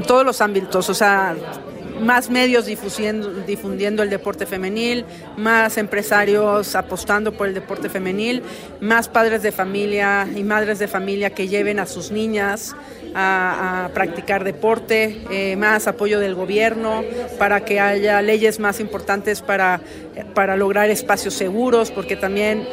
todos 0.07 0.27
los 0.27 0.43
ámbitos, 0.43 0.91
o 0.91 0.95
sea, 0.95 1.35
más 2.01 2.31
medios 2.31 2.67
difundiendo, 2.67 4.03
el 4.03 4.11
deporte 4.11 4.47
femenil, 4.47 5.05
más 5.37 5.77
empresarios 5.77 6.75
apostando 6.75 7.33
por 7.33 7.49
el 7.49 7.55
deporte 7.55 7.89
femenil, 7.89 8.43
más 8.81 9.09
padres 9.09 9.43
de 9.43 9.53
familia 9.53 10.29
y 10.35 10.43
madres 10.43 10.79
de 10.79 10.89
familia 10.89 11.31
que 11.31 11.49
lleven 11.49 11.79
a 11.79 11.87
sus 11.87 12.11
niñas 12.11 12.75
a, 13.15 13.91
practicar 13.95 14.45
deporte, 14.45 15.23
eh, 15.31 15.57
más 15.57 15.87
apoyo 15.87 16.21
del 16.21 16.35
gobierno 16.35 17.03
para 17.39 17.65
que 17.65 17.81
haya 17.81 18.23
leyes 18.23 18.61
más 18.61 18.81
importantes 18.81 19.43
para, 19.43 19.81
para 20.35 20.57
lograr 20.57 20.91
espacios 20.91 21.35
seguros, 21.35 21.91
porque 21.91 22.17
también 22.17 22.67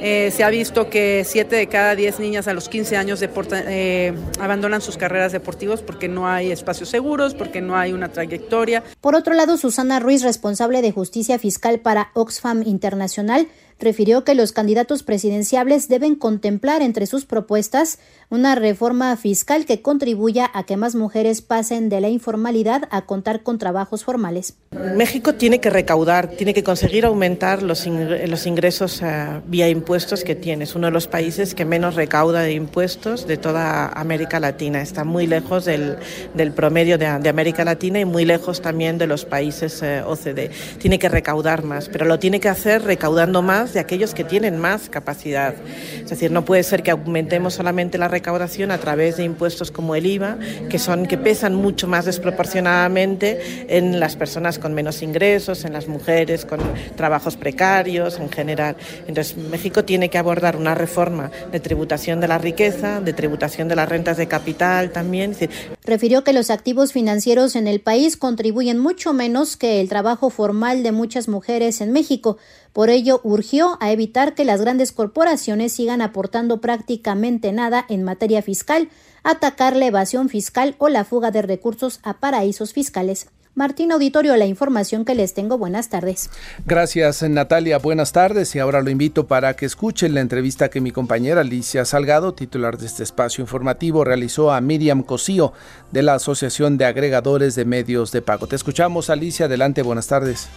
eh, 0.00 0.30
se 0.34 0.44
ha 0.44 0.50
visto 0.50 0.88
que 0.88 1.24
7 1.26 1.56
de 1.56 1.66
cada 1.66 1.94
10 1.94 2.20
niñas 2.20 2.48
a 2.48 2.54
los 2.54 2.68
15 2.68 2.96
años 2.96 3.22
eh, 3.22 4.12
abandonan 4.40 4.80
sus 4.80 4.96
carreras 4.96 5.32
deportivas 5.32 5.82
porque 5.82 6.08
no 6.08 6.26
hay 6.26 6.50
espacios 6.50 6.88
seguros, 6.88 7.34
porque 7.34 7.60
no 7.60 7.76
hay 7.76 7.92
una 7.92 8.08
trayectoria. 8.10 8.82
Por 9.00 9.14
otro 9.14 9.34
lado, 9.34 9.56
Susana 9.56 10.00
Ruiz, 10.00 10.22
responsable 10.22 10.80
de 10.82 10.92
justicia 10.92 11.38
fiscal 11.38 11.80
para 11.80 12.10
Oxfam 12.14 12.62
Internacional, 12.66 13.48
refirió 13.80 14.24
que 14.24 14.34
los 14.34 14.52
candidatos 14.52 15.02
presidenciables 15.02 15.88
deben 15.88 16.14
contemplar 16.14 16.82
entre 16.82 17.06
sus 17.06 17.24
propuestas 17.24 17.98
una 18.30 18.54
reforma 18.54 19.16
fiscal 19.16 19.66
que 19.66 19.82
contribuya 19.82 20.48
a 20.54 20.64
que 20.64 20.76
más 20.76 20.94
mujeres 20.94 21.42
pasen 21.42 21.88
de 21.88 22.00
la 22.00 22.08
informalidad 22.08 22.88
a 22.90 23.02
contar 23.02 23.42
con 23.42 23.58
trabajos 23.58 24.04
formales. 24.04 24.54
México 24.94 25.34
tiene 25.34 25.60
que 25.60 25.68
recaudar, 25.68 26.28
tiene 26.28 26.54
que 26.54 26.62
conseguir 26.62 27.04
aumentar 27.06 27.62
los, 27.62 27.86
ingresos 27.86 29.02
uh, 29.02 29.40
vía 29.46 29.68
impuestos 29.68 30.22
que 30.22 30.36
tiene. 30.36 30.64
Es 30.64 30.76
uno 30.76 30.86
de 30.86 30.92
los 30.92 31.08
países 31.08 31.54
que 31.56 31.64
menos 31.64 31.96
recauda 31.96 32.42
de 32.42 32.52
impuestos 32.52 33.26
de 33.26 33.36
toda 33.36 33.88
América 33.88 34.38
Latina. 34.38 34.80
Está 34.80 35.02
muy 35.02 35.26
lejos 35.26 35.64
del, 35.64 35.96
del 36.34 36.52
promedio 36.52 36.98
de, 36.98 37.06
América 37.06 37.64
Latina 37.64 37.98
y 37.98 38.04
muy 38.04 38.24
lejos 38.24 38.62
también 38.62 38.98
de 38.98 39.08
los 39.08 39.24
países 39.24 39.82
eh, 39.82 40.02
OCDE. 40.06 40.50
Tiene 40.78 40.98
que 40.98 41.08
recaudar 41.08 41.64
más, 41.64 41.88
pero 41.88 42.04
lo 42.04 42.18
tiene 42.18 42.38
que 42.38 42.48
hacer 42.48 42.82
recaudando 42.84 43.42
más 43.42 43.69
de 43.72 43.80
aquellos 43.80 44.14
que 44.14 44.24
tienen 44.24 44.58
más 44.58 44.88
capacidad. 44.90 45.54
Es 46.02 46.10
decir, 46.10 46.30
no 46.30 46.44
puede 46.44 46.62
ser 46.62 46.82
que 46.82 46.90
aumentemos 46.90 47.54
solamente 47.54 47.98
la 47.98 48.08
recaudación 48.08 48.70
a 48.70 48.78
través 48.78 49.16
de 49.16 49.24
impuestos 49.24 49.70
como 49.70 49.94
el 49.94 50.06
IVA, 50.06 50.38
que 50.68 50.78
son 50.78 51.06
que 51.06 51.18
pesan 51.18 51.54
mucho 51.54 51.86
más 51.86 52.04
desproporcionadamente 52.04 53.66
en 53.68 54.00
las 54.00 54.16
personas 54.16 54.58
con 54.58 54.74
menos 54.74 55.02
ingresos, 55.02 55.64
en 55.64 55.72
las 55.72 55.88
mujeres 55.88 56.44
con 56.44 56.60
trabajos 56.96 57.36
precarios 57.36 58.18
en 58.18 58.30
general. 58.30 58.76
Entonces, 59.06 59.36
México 59.36 59.84
tiene 59.84 60.08
que 60.10 60.18
abordar 60.18 60.56
una 60.56 60.74
reforma 60.74 61.30
de 61.50 61.60
tributación 61.60 62.20
de 62.20 62.28
la 62.28 62.38
riqueza, 62.38 63.00
de 63.00 63.12
tributación 63.12 63.68
de 63.68 63.76
las 63.76 63.88
rentas 63.88 64.16
de 64.16 64.28
capital 64.28 64.90
también. 64.92 65.36
Refirió 65.84 66.24
que 66.24 66.32
los 66.32 66.50
activos 66.50 66.92
financieros 66.92 67.56
en 67.56 67.66
el 67.66 67.80
país 67.80 68.16
contribuyen 68.16 68.78
mucho 68.78 69.12
menos 69.12 69.56
que 69.56 69.80
el 69.80 69.88
trabajo 69.88 70.30
formal 70.30 70.82
de 70.82 70.92
muchas 70.92 71.28
mujeres 71.28 71.80
en 71.80 71.92
México. 71.92 72.38
Por 72.72 72.90
ello, 72.90 73.20
urgió 73.24 73.76
a 73.80 73.90
evitar 73.90 74.34
que 74.34 74.44
las 74.44 74.60
grandes 74.60 74.92
corporaciones 74.92 75.72
sigan 75.72 76.02
aportando 76.02 76.60
prácticamente 76.60 77.52
nada 77.52 77.84
en 77.88 78.04
materia 78.04 78.42
fiscal, 78.42 78.88
atacar 79.24 79.76
la 79.76 79.86
evasión 79.86 80.28
fiscal 80.28 80.76
o 80.78 80.88
la 80.88 81.04
fuga 81.04 81.30
de 81.30 81.42
recursos 81.42 82.00
a 82.02 82.18
paraísos 82.20 82.72
fiscales. 82.72 83.26
Martín 83.56 83.90
Auditorio, 83.90 84.36
la 84.36 84.46
información 84.46 85.04
que 85.04 85.16
les 85.16 85.34
tengo. 85.34 85.58
Buenas 85.58 85.88
tardes. 85.88 86.30
Gracias, 86.66 87.22
Natalia. 87.22 87.78
Buenas 87.78 88.12
tardes. 88.12 88.54
Y 88.54 88.60
ahora 88.60 88.80
lo 88.80 88.90
invito 88.90 89.26
para 89.26 89.54
que 89.54 89.66
escuchen 89.66 90.14
la 90.14 90.20
entrevista 90.20 90.70
que 90.70 90.80
mi 90.80 90.92
compañera 90.92 91.40
Alicia 91.40 91.84
Salgado, 91.84 92.32
titular 92.32 92.78
de 92.78 92.86
este 92.86 93.02
espacio 93.02 93.42
informativo, 93.42 94.04
realizó 94.04 94.52
a 94.52 94.60
Miriam 94.60 95.02
Cosío 95.02 95.52
de 95.90 96.02
la 96.02 96.14
Asociación 96.14 96.78
de 96.78 96.84
Agregadores 96.84 97.56
de 97.56 97.64
Medios 97.64 98.12
de 98.12 98.22
Pago. 98.22 98.46
Te 98.46 98.54
escuchamos, 98.54 99.10
Alicia. 99.10 99.46
Adelante. 99.46 99.82
Buenas 99.82 100.06
tardes. 100.06 100.48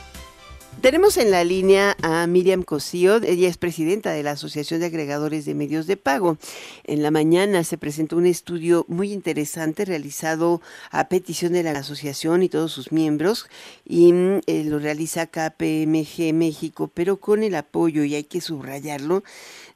Tenemos 0.82 1.16
en 1.18 1.32
la 1.32 1.46
línea 1.46 1.96
a 2.02 2.28
Miriam 2.28 2.64
Cosío, 2.64 3.18
ella 3.24 3.48
es 3.48 3.58
presidenta 3.58 4.12
de 4.12 4.22
la 4.22 4.32
Asociación 4.32 4.82
de 4.82 4.88
Agregadores 4.88 5.46
de 5.46 5.56
Medios 5.56 5.88
de 5.88 5.96
Pago. 5.96 6.38
En 6.84 7.02
la 7.02 7.10
mañana 7.10 7.64
se 7.64 7.78
presentó 7.78 8.18
un 8.18 8.26
estudio 8.26 8.86
muy 8.90 9.14
interesante 9.14 9.86
realizado 9.86 10.62
a 10.92 11.08
petición 11.08 11.54
de 11.54 11.64
la 11.64 11.72
asociación 11.72 12.44
y 12.44 12.50
todos 12.50 12.74
sus 12.74 12.92
miembros 12.92 13.48
y 13.86 14.12
mm, 14.12 14.42
eh, 14.46 14.64
lo 14.66 14.80
realiza 14.80 15.28
KPMG 15.28 16.34
México, 16.34 16.92
pero 16.94 17.18
con 17.18 17.44
el 17.44 17.56
apoyo, 17.56 18.04
y 18.04 18.16
hay 18.16 18.26
que 18.26 18.42
subrayarlo, 18.42 19.24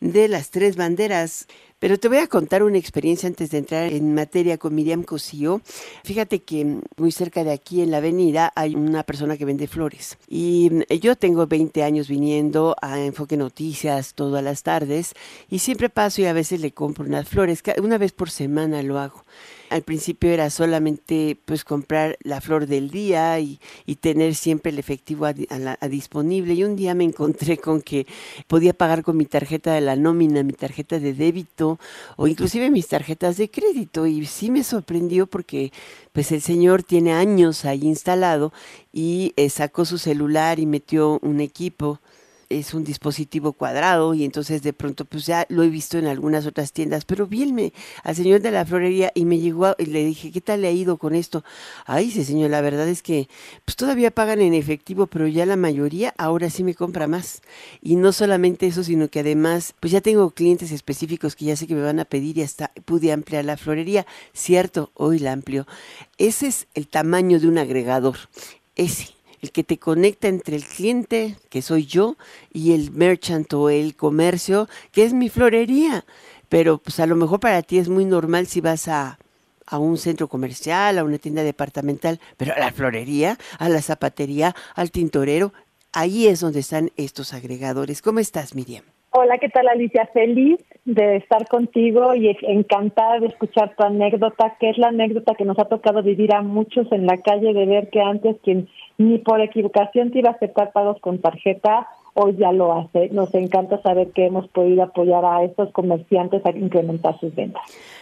de 0.01 0.27
las 0.27 0.51
tres 0.51 0.75
banderas 0.75 1.47
pero 1.79 1.99
te 1.99 2.07
voy 2.07 2.17
a 2.17 2.27
contar 2.27 2.63
una 2.63 2.77
experiencia 2.77 3.27
antes 3.27 3.51
de 3.51 3.59
entrar 3.59 3.93
en 3.93 4.13
materia 4.13 4.57
con 4.57 4.73
Miriam 4.73 5.03
Cosío. 5.03 5.61
Fíjate 6.03 6.41
que 6.41 6.79
muy 6.97 7.11
cerca 7.11 7.43
de 7.43 7.51
aquí 7.51 7.81
en 7.81 7.91
la 7.91 7.97
avenida 7.97 8.51
hay 8.55 8.75
una 8.75 9.03
persona 9.03 9.37
que 9.37 9.45
vende 9.45 9.67
flores. 9.67 10.17
Y 10.27 10.71
yo 10.99 11.15
tengo 11.15 11.45
20 11.47 11.83
años 11.83 12.07
viniendo 12.07 12.75
a 12.81 12.99
Enfoque 12.99 13.37
Noticias 13.37 14.13
todas 14.13 14.43
las 14.43 14.63
tardes 14.63 15.13
y 15.49 15.59
siempre 15.59 15.89
paso 15.89 16.21
y 16.21 16.25
a 16.25 16.33
veces 16.33 16.61
le 16.61 16.71
compro 16.71 17.05
unas 17.05 17.27
flores. 17.27 17.61
Una 17.81 17.97
vez 17.97 18.11
por 18.11 18.29
semana 18.29 18.81
lo 18.83 18.99
hago. 18.99 19.23
Al 19.69 19.81
principio 19.81 20.29
era 20.29 20.49
solamente 20.49 21.37
pues 21.45 21.63
comprar 21.63 22.17
la 22.21 22.41
flor 22.41 22.67
del 22.67 22.89
día 22.89 23.39
y, 23.39 23.59
tener 23.99 24.35
siempre 24.35 24.71
el 24.71 24.79
efectivo 24.79 25.25
a, 25.25 25.87
disponible. 25.87 26.53
Y 26.53 26.63
un 26.63 26.75
día 26.75 26.93
me 26.93 27.03
encontré 27.03 27.57
con 27.57 27.81
que 27.81 28.07
podía 28.47 28.73
pagar 28.73 29.03
con 29.03 29.17
mi 29.17 29.25
tarjeta 29.25 29.73
de 29.73 29.81
la 29.81 29.95
nómina, 29.95 30.43
mi 30.43 30.53
tarjeta 30.53 30.99
de 30.99 31.13
débito 31.13 31.79
o 32.15 32.27
inclusive 32.27 32.69
mis 32.69 32.87
tarjetas 32.87 33.37
de 33.37 33.49
crédito. 33.49 34.07
Y 34.07 34.25
sí 34.25 34.51
me 34.51 34.63
sorprendió 34.63 35.27
porque 35.27 35.71
pues 36.13 36.31
el 36.31 36.41
señor 36.41 36.83
tiene 36.83 37.13
años 37.13 37.65
ahí 37.65 37.83
instalado 37.83 38.53
y 38.93 39.33
eh, 39.35 39.49
sacó 39.49 39.85
su 39.85 39.97
celular 39.97 40.59
y 40.59 40.65
metió 40.65 41.19
un 41.21 41.41
equipo 41.41 41.99
es 42.49 42.73
un 42.73 42.83
dispositivo 42.83 43.53
cuadrado 43.53 44.13
y 44.13 44.23
entonces 44.23 44.61
de 44.61 44.73
pronto 44.73 45.05
pues 45.05 45.25
ya 45.25 45.45
lo 45.49 45.63
he 45.63 45.69
visto 45.69 45.97
en 45.97 46.07
algunas 46.07 46.45
otras 46.45 46.71
tiendas, 46.71 47.05
pero 47.05 47.27
vi 47.27 47.71
al 48.03 48.15
señor 48.15 48.41
de 48.41 48.51
la 48.51 48.65
florería 48.65 49.11
y 49.15 49.25
me 49.25 49.39
llegó 49.39 49.75
y 49.77 49.85
le 49.85 50.05
dije, 50.05 50.31
¿qué 50.31 50.41
tal 50.41 50.61
le 50.61 50.67
ha 50.67 50.71
ido 50.71 50.97
con 50.97 51.15
esto? 51.15 51.43
Ay, 51.85 52.11
sí 52.11 52.23
señor, 52.23 52.49
la 52.49 52.61
verdad 52.61 52.87
es 52.87 53.01
que 53.01 53.29
pues 53.65 53.75
todavía 53.75 54.11
pagan 54.11 54.41
en 54.41 54.53
efectivo, 54.53 55.07
pero 55.07 55.27
ya 55.27 55.45
la 55.45 55.55
mayoría 55.55 56.13
ahora 56.17 56.49
sí 56.49 56.63
me 56.63 56.75
compra 56.75 57.07
más. 57.07 57.41
Y 57.81 57.95
no 57.95 58.11
solamente 58.11 58.67
eso, 58.67 58.83
sino 58.83 59.07
que 59.07 59.21
además 59.21 59.73
pues 59.79 59.91
ya 59.91 60.01
tengo 60.01 60.31
clientes 60.31 60.71
específicos 60.71 61.35
que 61.35 61.45
ya 61.45 61.55
sé 61.55 61.67
que 61.67 61.75
me 61.75 61.81
van 61.81 61.99
a 61.99 62.05
pedir 62.05 62.37
y 62.37 62.43
hasta 62.43 62.71
pude 62.85 63.11
ampliar 63.11 63.45
la 63.45 63.57
florería. 63.57 64.05
Cierto, 64.33 64.91
hoy 64.93 65.19
la 65.19 65.31
amplio. 65.31 65.67
Ese 66.17 66.47
es 66.47 66.67
el 66.73 66.87
tamaño 66.87 67.39
de 67.39 67.47
un 67.47 67.57
agregador. 67.57 68.17
Ese 68.75 69.16
el 69.41 69.51
que 69.51 69.63
te 69.63 69.77
conecta 69.77 70.27
entre 70.27 70.55
el 70.55 70.63
cliente, 70.63 71.35
que 71.49 71.61
soy 71.61 71.85
yo, 71.85 72.15
y 72.51 72.73
el 72.73 72.91
merchant 72.91 73.51
o 73.53 73.69
el 73.69 73.95
comercio, 73.95 74.67
que 74.91 75.03
es 75.03 75.13
mi 75.13 75.29
florería. 75.29 76.05
Pero 76.49 76.77
pues 76.77 76.99
a 76.99 77.05
lo 77.05 77.15
mejor 77.15 77.39
para 77.39 77.61
ti 77.61 77.77
es 77.77 77.89
muy 77.89 78.05
normal 78.05 78.47
si 78.47 78.61
vas 78.61 78.87
a, 78.87 79.19
a 79.65 79.79
un 79.79 79.97
centro 79.97 80.27
comercial, 80.27 80.97
a 80.97 81.03
una 81.03 81.17
tienda 81.17 81.43
departamental, 81.43 82.19
pero 82.37 82.53
a 82.53 82.59
la 82.59 82.71
florería, 82.71 83.37
a 83.59 83.69
la 83.69 83.81
zapatería, 83.81 84.55
al 84.75 84.91
tintorero, 84.91 85.53
ahí 85.93 86.27
es 86.27 86.39
donde 86.39 86.59
están 86.59 86.91
estos 86.95 87.33
agregadores. 87.33 88.01
¿Cómo 88.01 88.19
estás, 88.19 88.55
Miriam? 88.55 88.83
Hola, 89.11 89.37
¿qué 89.39 89.49
tal 89.49 89.67
Alicia? 89.67 90.05
Feliz 90.13 90.59
de 90.85 91.15
estar 91.15 91.47
contigo 91.47 92.13
y 92.13 92.37
encantada 92.41 93.19
de 93.19 93.27
escuchar 93.27 93.75
tu 93.75 93.83
anécdota, 93.83 94.55
que 94.59 94.69
es 94.69 94.77
la 94.77 94.89
anécdota 94.89 95.33
que 95.35 95.45
nos 95.45 95.57
ha 95.59 95.65
tocado 95.65 96.03
vivir 96.03 96.33
a 96.35 96.41
muchos 96.41 96.91
en 96.91 97.05
la 97.05 97.17
calle, 97.17 97.53
de 97.53 97.65
ver 97.65 97.89
que 97.89 97.99
antes 97.99 98.35
quien 98.43 98.69
ni 98.97 99.19
por 99.19 99.41
equivocación 99.41 100.11
te 100.11 100.19
iba 100.19 100.29
a 100.29 100.33
aceptar 100.33 100.71
pagos 100.71 100.99
con 101.01 101.19
tarjeta, 101.19 101.87
hoy 102.13 102.35
ya 102.37 102.51
lo 102.51 102.73
hace. 102.73 103.09
Nos 103.09 103.33
encanta 103.35 103.81
saber 103.81 104.09
que 104.11 104.25
hemos 104.25 104.47
podido 104.47 104.83
apoyar 104.83 105.23
a 105.23 105.43
estos 105.43 105.71
comerciantes 105.71 106.43
a 106.45 106.51
incrementar 106.51 107.19
sus 107.19 107.33
ventas. 107.35 107.61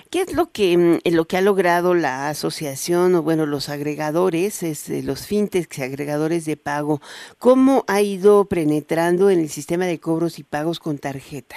¿Qué 0.10 0.22
es 0.22 0.34
lo 0.34 0.52
que, 0.52 0.78
mm, 0.78 1.14
lo 1.14 1.26
que 1.26 1.38
ha 1.38 1.42
logrado 1.42 1.94
la 1.94 2.30
asociación 2.30 3.16
o 3.16 3.24
bueno, 3.24 3.46
los 3.46 3.68
agregadores, 3.70 4.64
es, 4.64 4.90
eh, 4.90 5.04
los 5.04 5.28
fintechs 5.28 5.80
agregadores 5.80 6.46
de 6.46 6.56
pago? 6.56 7.00
¿Cómo 7.40 7.84
ha 7.88 8.02
ido 8.02 8.46
penetrando 8.46 9.30
en 9.30 9.40
el 9.40 9.50
sistema 9.50 9.86
de 9.86 10.00
cobros 10.00 10.40
y 10.40 10.44
pagos 10.44 10.80
con 10.80 10.98
tarjeta? 10.98 11.56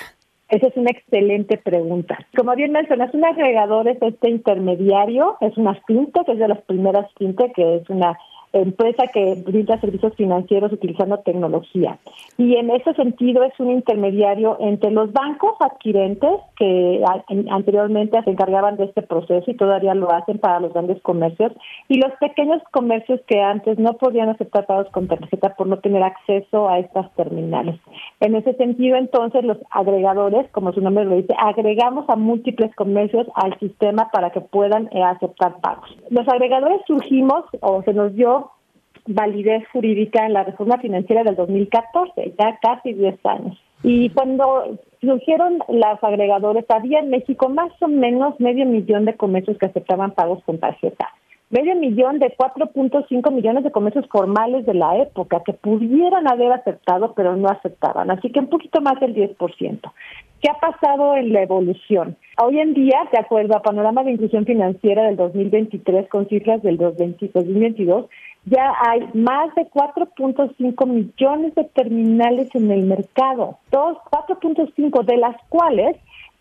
Esa 0.48 0.66
es 0.66 0.76
una 0.76 0.90
excelente 0.90 1.58
pregunta. 1.58 2.18
Como 2.34 2.56
bien 2.56 2.72
mencionas, 2.72 3.12
un 3.12 3.24
agregador 3.24 3.86
es 3.86 4.00
este 4.00 4.30
intermediario, 4.30 5.36
es 5.42 5.56
una 5.58 5.74
fintech, 5.86 6.26
es 6.26 6.38
de 6.38 6.48
las 6.48 6.62
primeras 6.62 7.06
fintech, 7.18 7.54
que 7.54 7.76
es 7.76 7.90
una 7.90 8.18
empresa 8.52 9.04
que 9.12 9.42
brinda 9.46 9.80
servicios 9.80 10.14
financieros 10.16 10.72
utilizando 10.72 11.18
tecnología. 11.18 11.98
Y 12.36 12.56
en 12.56 12.70
ese 12.70 12.94
sentido 12.94 13.42
es 13.44 13.52
un 13.58 13.70
intermediario 13.70 14.56
entre 14.60 14.90
los 14.90 15.12
bancos 15.12 15.54
adquirentes 15.60 16.30
que 16.56 17.02
anteriormente 17.50 18.22
se 18.22 18.30
encargaban 18.30 18.76
de 18.76 18.84
este 18.84 19.02
proceso 19.02 19.50
y 19.50 19.56
todavía 19.56 19.94
lo 19.94 20.12
hacen 20.12 20.38
para 20.38 20.60
los 20.60 20.72
grandes 20.72 21.00
comercios 21.02 21.52
y 21.88 21.98
los 21.98 22.12
pequeños 22.20 22.62
comercios 22.72 23.20
que 23.26 23.40
antes 23.40 23.78
no 23.78 23.94
podían 23.94 24.28
aceptar 24.28 24.66
pagos 24.66 24.88
con 24.90 25.08
tarjeta 25.08 25.54
por 25.54 25.66
no 25.66 25.78
tener 25.78 26.02
acceso 26.02 26.68
a 26.68 26.78
estas 26.78 27.12
terminales. 27.14 27.78
En 28.20 28.34
ese 28.34 28.54
sentido, 28.54 28.96
entonces, 28.96 29.44
los 29.44 29.58
agregadores, 29.70 30.48
como 30.52 30.72
su 30.72 30.80
nombre 30.80 31.04
lo 31.04 31.16
dice, 31.16 31.34
agregamos 31.38 32.08
a 32.08 32.16
múltiples 32.16 32.74
comercios 32.74 33.26
al 33.34 33.58
sistema 33.58 34.10
para 34.12 34.30
que 34.30 34.40
puedan 34.40 34.88
eh, 34.92 35.02
aceptar 35.02 35.60
pagos. 35.60 35.88
Los 36.10 36.26
agregadores 36.28 36.80
surgimos 36.86 37.44
o 37.60 37.82
se 37.82 37.92
nos 37.92 38.14
dio 38.14 38.47
validez 39.08 39.64
jurídica 39.72 40.26
en 40.26 40.32
la 40.32 40.44
reforma 40.44 40.78
financiera 40.78 41.24
del 41.24 41.36
2014, 41.36 42.34
ya 42.38 42.58
casi 42.60 42.92
10 42.92 43.26
años. 43.26 43.58
Y 43.82 44.10
cuando 44.10 44.78
surgieron 45.00 45.58
los 45.68 46.02
agregadores, 46.02 46.64
había 46.68 47.00
en 47.00 47.10
México 47.10 47.48
más 47.48 47.70
o 47.80 47.88
menos 47.88 48.38
medio 48.40 48.66
millón 48.66 49.04
de 49.04 49.16
comercios 49.16 49.56
que 49.58 49.66
aceptaban 49.66 50.12
pagos 50.12 50.42
con 50.44 50.58
tarjeta. 50.58 51.08
Medio 51.50 51.76
millón 51.76 52.18
de 52.18 52.36
4.5 52.36 53.32
millones 53.32 53.64
de 53.64 53.70
comercios 53.70 54.06
formales 54.08 54.66
de 54.66 54.74
la 54.74 54.98
época 54.98 55.42
que 55.46 55.54
pudieran 55.54 56.28
haber 56.30 56.52
aceptado, 56.52 57.14
pero 57.14 57.36
no 57.36 57.48
aceptaban. 57.48 58.10
Así 58.10 58.30
que 58.30 58.40
un 58.40 58.50
poquito 58.50 58.82
más 58.82 59.00
del 59.00 59.14
10%. 59.14 59.80
¿Qué 60.42 60.50
ha 60.50 60.60
pasado 60.60 61.16
en 61.16 61.32
la 61.32 61.42
evolución? 61.42 62.16
Hoy 62.40 62.60
en 62.60 62.74
día, 62.74 62.98
de 63.10 63.18
acuerdo 63.18 63.56
a 63.56 63.62
Panorama 63.62 64.04
de 64.04 64.12
Inclusión 64.12 64.44
Financiera 64.44 65.04
del 65.04 65.16
2023 65.16 66.08
con 66.10 66.28
cifras 66.28 66.62
del 66.62 66.76
2022, 66.76 68.06
ya 68.44 68.72
hay 68.86 69.08
más 69.14 69.54
de 69.54 69.68
4.5 69.70 70.86
millones 70.86 71.54
de 71.54 71.64
terminales 71.64 72.54
en 72.54 72.70
el 72.70 72.82
mercado. 72.82 73.58
4.5 73.70 75.04
de 75.04 75.16
las 75.16 75.36
cuales 75.48 75.96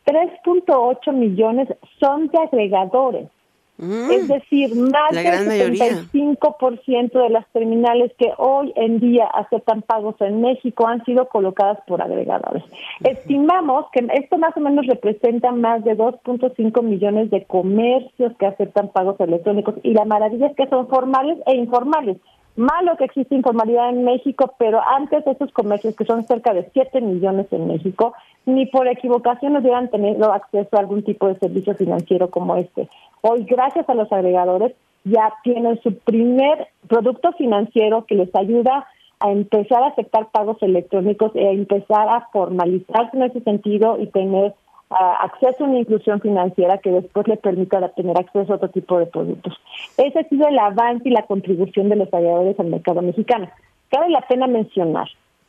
3.8 0.06 1.12
millones 1.12 1.68
son 2.00 2.28
de 2.28 2.38
agregadores. 2.40 3.30
Mm. 3.78 4.12
es 4.12 4.28
decir, 4.28 4.76
más 4.76 5.12
del 5.12 5.26
75% 5.26 7.12
de 7.12 7.30
las 7.30 7.48
terminales 7.50 8.12
que 8.18 8.34
hoy 8.38 8.74
en 8.76 9.00
día 9.00 9.26
aceptan 9.26 9.84
pagos 9.84 10.16
en 10.20 10.42
México 10.42 10.88
han 10.88 11.06
sido 11.06 11.30
colocadas 11.30 11.78
por 11.86 12.02
agregadores. 12.02 12.64
Estimamos 13.04 13.86
que 13.92 14.08
esto 14.14 14.40
más 14.40 14.58
o 14.58 14.62
menos 14.62 14.88
representa 14.88 15.52
más 15.52 15.84
de 15.84 15.96
2.5 15.96 16.82
millones 16.82 17.30
de 17.30 17.46
comercios 17.46 18.34
que 18.40 18.48
aceptan 18.48 18.90
pagos 18.90 19.20
electrónicos 19.20 19.76
y 19.84 19.94
la 19.94 20.06
maravilla 20.06 20.48
es 20.48 20.56
que 20.56 20.68
son 20.68 20.88
formales 20.88 21.38
e 21.46 21.56
informales. 21.56 22.18
Malo 22.58 22.98
que 22.98 23.04
existe 23.06 23.36
informalidad 23.36 23.90
en 23.90 24.04
México, 24.04 24.56
pero 24.58 24.82
antes 24.82 25.28
esos 25.28 25.52
comercios, 25.52 25.96
que 25.96 26.06
son 26.06 26.26
cerca 26.26 26.56
de 26.56 26.68
7 26.74 27.02
millones 27.02 27.46
en 27.52 27.68
México, 27.68 28.16
ni 28.48 28.66
por 28.66 28.88
equivocación 28.88 29.54
no 29.54 29.60
hubieran 29.60 29.92
tenido 29.92 30.34
acceso 30.34 30.76
a 30.76 30.80
algún 30.80 31.04
tipo 31.04 31.28
de 31.28 31.38
servicio 31.38 31.76
financiero 31.76 32.32
como 32.32 32.56
este. 32.56 32.90
Hoy, 33.22 33.46
gracias 33.46 33.88
a 33.90 33.94
los 33.94 34.12
agregadores, 34.12 34.74
ya 35.04 35.34
tienen 35.44 35.82
su 35.82 35.98
primer 36.00 36.68
producto 36.88 37.32
financiero 37.34 38.06
que 38.06 38.16
les 38.16 38.34
ayuda 38.36 38.88
a 39.20 39.32
empezar 39.32 39.84
a 39.84 39.88
aceptar 39.88 40.30
pagos 40.32 40.58
electrónicos 40.62 41.32
e 41.36 41.48
a 41.48 41.52
empezar 41.52 42.08
a 42.10 42.28
formalizarse 42.32 43.18
en 43.18 43.24
ese 43.24 43.42
sentido 43.42 43.98
y 44.00 44.08
tener 44.08 44.54
acceso 44.90 45.64
a 45.64 45.68
una 45.68 45.80
inclusión 45.80 46.22
financiera 46.22 46.78
que 46.78 46.92
después 46.92 47.28
le 47.28 47.38
permita 47.38 47.90
tener 47.90 48.18
acceso 48.18 48.54
a 48.54 48.56
otro 48.56 48.70
tipo 48.70 48.98
de 49.00 49.06
productos. 49.08 49.60
Ese 49.98 50.20
ha 50.20 50.30
sido 50.30 50.48
el 50.48 50.58
avance 50.60 51.10
y 51.10 51.12
la 51.12 51.24
contribución 51.24 51.90
de 51.90 51.98
los 51.98 52.14
agregadores 52.14 52.60
al 52.60 52.68
mercado 52.68 53.02
mexicano. 53.02 53.50
Cabe 53.90 54.10
la 54.10 54.22
pena 54.22 54.48
mencionar 54.48 55.08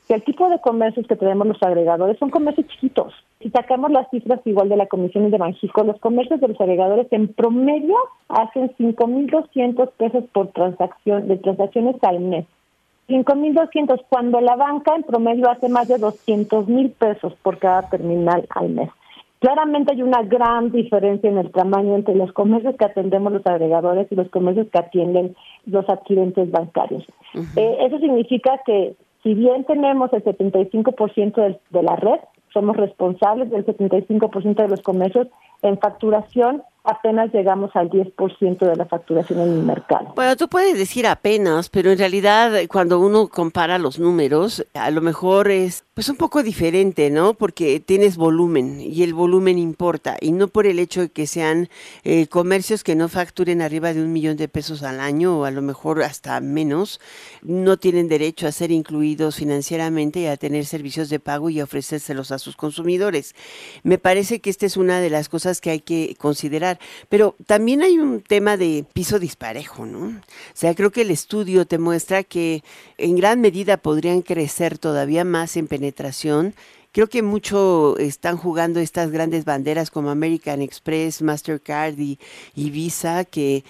que 0.08 0.14
el 0.14 0.24
tipo 0.24 0.48
de 0.48 0.58
comercios 0.60 1.06
que 1.06 1.16
tenemos 1.16 1.46
los 1.46 1.62
agregadores 1.62 2.18
son 2.18 2.30
comercios 2.30 2.66
chiquitos. 2.68 3.12
Si 3.40 3.50
sacamos 3.50 3.90
las 3.90 4.08
cifras 4.10 4.40
igual 4.46 4.70
de 4.70 4.76
la 4.78 4.86
Comisión 4.86 5.30
de 5.30 5.36
Banjico, 5.36 5.84
los 5.84 6.00
comercios 6.00 6.40
de 6.40 6.48
los 6.48 6.58
agregadores 6.58 7.06
en 7.10 7.28
promedio 7.28 7.94
hacen 8.28 8.70
5.200 8.78 9.90
pesos 9.98 10.24
por 10.32 10.48
transacción, 10.48 11.28
de 11.28 11.36
transacciones 11.36 11.96
al 12.02 12.20
mes. 12.20 12.46
5.200 13.08 14.02
cuando 14.08 14.40
la 14.40 14.56
banca 14.56 14.96
en 14.96 15.02
promedio 15.02 15.50
hace 15.50 15.68
más 15.68 15.88
de 15.88 15.96
200.000 15.96 16.92
pesos 16.94 17.34
por 17.42 17.58
cada 17.58 17.88
terminal 17.90 18.46
al 18.48 18.70
mes. 18.70 18.90
Claramente 19.40 19.92
hay 19.92 20.02
una 20.02 20.22
gran 20.22 20.72
diferencia 20.72 21.30
en 21.30 21.38
el 21.38 21.52
tamaño 21.52 21.94
entre 21.94 22.14
los 22.14 22.32
comercios 22.32 22.74
que 22.76 22.84
atendemos 22.86 23.32
los 23.32 23.46
agregadores 23.46 24.08
y 24.10 24.14
los 24.14 24.28
comercios 24.30 24.66
que 24.72 24.78
atienden 24.78 25.36
los 25.66 25.88
adquirentes 25.88 26.50
bancarios. 26.50 27.04
Eh, 27.56 27.76
eso 27.82 27.98
significa 27.98 28.60
que 28.66 28.96
si 29.28 29.34
bien 29.34 29.64
tenemos 29.64 30.10
el 30.14 30.24
75% 30.24 31.60
de, 31.68 31.82
la 31.82 31.96
red, 31.96 32.18
somos 32.50 32.78
responsables 32.78 33.50
del 33.50 33.66
75% 33.66 34.54
de 34.54 34.68
los 34.68 34.80
comercios 34.80 35.28
en 35.60 35.78
facturación 35.78 36.62
apenas 36.88 37.32
llegamos 37.32 37.70
al 37.74 37.90
10% 37.90 38.58
de 38.58 38.76
la 38.76 38.86
facturación 38.86 39.40
en 39.40 39.48
el 39.50 39.62
mercado. 39.62 40.12
Bueno, 40.16 40.36
tú 40.36 40.48
puedes 40.48 40.78
decir 40.78 41.06
apenas, 41.06 41.68
pero 41.68 41.90
en 41.90 41.98
realidad 41.98 42.52
cuando 42.68 42.98
uno 42.98 43.28
compara 43.28 43.78
los 43.78 43.98
números, 43.98 44.66
a 44.74 44.90
lo 44.90 45.02
mejor 45.02 45.50
es 45.50 45.84
pues 45.92 46.08
un 46.08 46.16
poco 46.16 46.42
diferente, 46.42 47.10
¿no? 47.10 47.34
Porque 47.34 47.80
tienes 47.80 48.16
volumen 48.16 48.80
y 48.80 49.02
el 49.02 49.14
volumen 49.14 49.58
importa 49.58 50.16
y 50.20 50.32
no 50.32 50.48
por 50.48 50.66
el 50.66 50.78
hecho 50.78 51.00
de 51.00 51.08
que 51.08 51.26
sean 51.26 51.68
eh, 52.04 52.28
comercios 52.28 52.84
que 52.84 52.94
no 52.94 53.08
facturen 53.08 53.60
arriba 53.60 53.92
de 53.92 54.02
un 54.02 54.12
millón 54.12 54.36
de 54.36 54.48
pesos 54.48 54.82
al 54.82 55.00
año 55.00 55.40
o 55.40 55.44
a 55.44 55.50
lo 55.50 55.60
mejor 55.60 56.02
hasta 56.02 56.40
menos, 56.40 57.00
no 57.42 57.76
tienen 57.76 58.08
derecho 58.08 58.46
a 58.46 58.52
ser 58.52 58.70
incluidos 58.70 59.36
financieramente 59.36 60.20
y 60.20 60.26
a 60.26 60.36
tener 60.36 60.64
servicios 60.64 61.10
de 61.10 61.20
pago 61.20 61.50
y 61.50 61.60
ofrecérselos 61.60 62.30
a 62.30 62.38
sus 62.38 62.56
consumidores. 62.56 63.34
Me 63.82 63.98
parece 63.98 64.40
que 64.40 64.50
esta 64.50 64.66
es 64.66 64.76
una 64.76 65.00
de 65.00 65.10
las 65.10 65.28
cosas 65.28 65.60
que 65.60 65.70
hay 65.70 65.80
que 65.80 66.14
considerar 66.18 66.77
pero 67.08 67.34
también 67.46 67.82
hay 67.82 67.98
un 67.98 68.20
tema 68.20 68.56
de 68.56 68.84
piso 68.92 69.18
disparejo, 69.18 69.86
¿no? 69.86 70.06
O 70.08 70.54
sea, 70.54 70.74
creo 70.74 70.90
que 70.90 71.02
el 71.02 71.10
estudio 71.10 71.66
te 71.66 71.78
muestra 71.78 72.22
que 72.22 72.62
en 72.96 73.16
gran 73.16 73.40
medida 73.40 73.76
podrían 73.76 74.22
crecer 74.22 74.78
todavía 74.78 75.24
más 75.24 75.56
en 75.56 75.66
penetración 75.66 76.54
Creo 76.90 77.06
que 77.06 77.22
mucho 77.22 77.98
están 77.98 78.38
jugando 78.38 78.80
estas 78.80 79.12
grandes 79.12 79.44
banderas 79.44 79.90
como 79.90 80.10
American 80.10 80.62
Express, 80.62 81.20
Mastercard 81.20 81.98
y, 81.98 82.18
Visa 82.56 83.24
que 83.24 83.62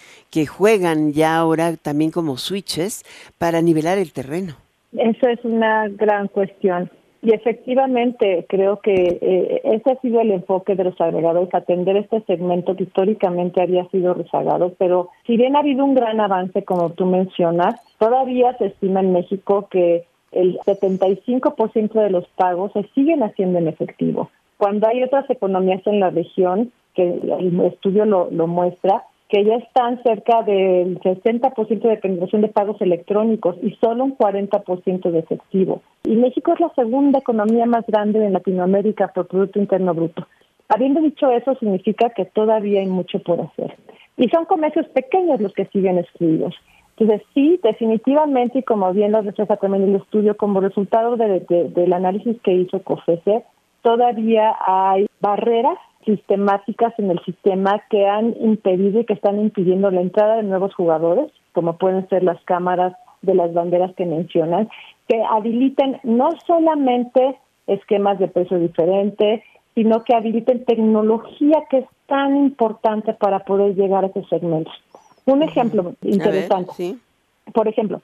juegan 0.46 1.12
ya 1.12 1.36
ahora 1.36 1.76
también 1.76 2.12
como 2.12 2.36
switches 2.36 3.04
para 3.36 3.60
nivelar 3.60 3.98
el 3.98 4.12
terreno. 4.12 4.56
Eso 4.92 5.28
es 5.28 5.44
una 5.44 5.88
gran 5.88 6.28
cuestión. 6.28 6.90
Y 7.20 7.34
efectivamente 7.34 8.46
creo 8.48 8.78
que 8.80 8.92
eh, 8.92 9.60
ese 9.64 9.90
ha 9.90 10.00
sido 10.00 10.20
el 10.20 10.30
enfoque 10.30 10.76
de 10.76 10.84
los 10.84 11.00
agregadores, 11.00 11.52
atender 11.52 11.96
este 11.96 12.20
segmento 12.22 12.76
que 12.76 12.84
históricamente 12.84 13.60
había 13.60 13.88
sido 13.88 14.14
rezagado, 14.14 14.74
pero 14.78 15.10
si 15.26 15.36
bien 15.36 15.56
ha 15.56 15.60
habido 15.60 15.84
un 15.84 15.94
gran 15.94 16.20
avance, 16.20 16.62
como 16.62 16.90
tú 16.90 17.06
mencionas, 17.06 17.80
todavía 17.98 18.56
se 18.58 18.66
estima 18.66 19.00
en 19.00 19.12
México 19.12 19.66
que 19.68 20.04
el 20.30 20.58
75% 20.60 21.92
de 21.92 22.10
los 22.10 22.28
pagos 22.28 22.72
se 22.72 22.84
siguen 22.94 23.22
haciendo 23.22 23.58
en 23.58 23.66
efectivo. 23.66 24.30
Cuando 24.56 24.86
hay 24.86 25.02
otras 25.02 25.28
economías 25.30 25.84
en 25.86 26.00
la 26.00 26.10
región, 26.10 26.72
que 26.94 27.08
el 27.08 27.60
estudio 27.60 28.04
lo, 28.04 28.28
lo 28.30 28.46
muestra, 28.46 29.04
que 29.28 29.44
ya 29.44 29.56
están 29.56 30.02
cerca 30.02 30.42
del 30.42 30.98
60% 31.00 31.80
de 31.80 31.96
penetración 31.98 32.40
de 32.40 32.48
pagos 32.48 32.80
electrónicos 32.80 33.56
y 33.62 33.72
solo 33.80 34.04
un 34.04 34.16
40% 34.16 35.10
de 35.10 35.18
efectivo. 35.18 35.82
Y 36.04 36.16
México 36.16 36.54
es 36.54 36.60
la 36.60 36.72
segunda 36.74 37.18
economía 37.18 37.66
más 37.66 37.84
grande 37.86 38.18
de 38.18 38.30
Latinoamérica 38.30 39.08
por 39.08 39.26
Producto 39.28 39.58
Interno 39.58 39.92
Bruto. 39.92 40.26
Habiendo 40.68 41.00
dicho 41.00 41.30
eso, 41.30 41.54
significa 41.56 42.10
que 42.10 42.24
todavía 42.24 42.80
hay 42.80 42.86
mucho 42.86 43.18
por 43.20 43.40
hacer. 43.40 43.76
Y 44.16 44.28
son 44.28 44.46
comercios 44.46 44.86
pequeños 44.88 45.40
los 45.40 45.52
que 45.52 45.66
siguen 45.66 45.98
excluidos. 45.98 46.54
Entonces, 46.96 47.26
sí, 47.32 47.60
definitivamente, 47.62 48.58
y 48.58 48.62
como 48.62 48.92
bien 48.92 49.12
lo 49.12 49.22
refleja 49.22 49.56
también 49.56 49.84
el 49.84 49.96
estudio, 49.96 50.36
como 50.36 50.60
resultado 50.60 51.16
del 51.16 51.92
análisis 51.92 52.40
que 52.42 52.52
hizo 52.52 52.82
COFESE, 52.82 53.44
todavía 53.82 54.56
hay 54.66 55.06
barreras 55.20 55.78
sistemáticas 56.08 56.94
en 56.98 57.10
el 57.10 57.22
sistema 57.22 57.82
que 57.90 58.06
han 58.06 58.34
impedido 58.40 59.00
y 59.00 59.04
que 59.04 59.12
están 59.12 59.38
impidiendo 59.38 59.90
la 59.90 60.00
entrada 60.00 60.36
de 60.36 60.42
nuevos 60.42 60.74
jugadores, 60.74 61.30
como 61.52 61.76
pueden 61.76 62.08
ser 62.08 62.22
las 62.22 62.42
cámaras 62.44 62.94
de 63.20 63.34
las 63.34 63.52
banderas 63.52 63.94
que 63.94 64.06
mencionan, 64.06 64.70
que 65.06 65.22
habiliten 65.22 66.00
no 66.04 66.30
solamente 66.46 67.36
esquemas 67.66 68.18
de 68.18 68.28
precio 68.28 68.58
diferente, 68.58 69.44
sino 69.74 70.02
que 70.02 70.14
habiliten 70.14 70.64
tecnología 70.64 71.64
que 71.68 71.78
es 71.78 71.86
tan 72.06 72.36
importante 72.36 73.12
para 73.12 73.40
poder 73.40 73.74
llegar 73.74 74.04
a 74.04 74.06
esos 74.06 74.26
segmentos. 74.30 74.72
Un 75.26 75.42
ejemplo 75.42 75.92
interesante. 76.02 76.96
Por 77.52 77.68
ejemplo, 77.68 78.00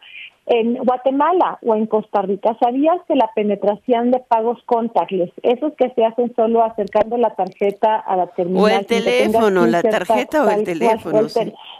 en 0.46 0.74
Guatemala 0.74 1.58
o 1.62 1.74
en 1.74 1.86
Costa 1.86 2.22
Rica, 2.22 2.56
¿sabías 2.60 2.98
que 3.08 3.14
la 3.14 3.30
penetración 3.34 4.10
de 4.10 4.20
pagos 4.20 4.58
contactless, 4.66 5.30
esos 5.42 5.72
que 5.74 5.90
se 5.90 6.04
hacen 6.04 6.34
solo 6.34 6.62
acercando 6.62 7.16
la 7.16 7.34
tarjeta 7.34 7.96
a 7.96 8.16
la 8.16 8.26
terminal? 8.28 8.62
O 8.62 8.68
el 8.68 8.86
teléfono, 8.86 9.66
la 9.66 9.82
tarjeta 9.82 10.44
o 10.44 10.50
el 10.50 10.64
teléfono. 10.64 11.20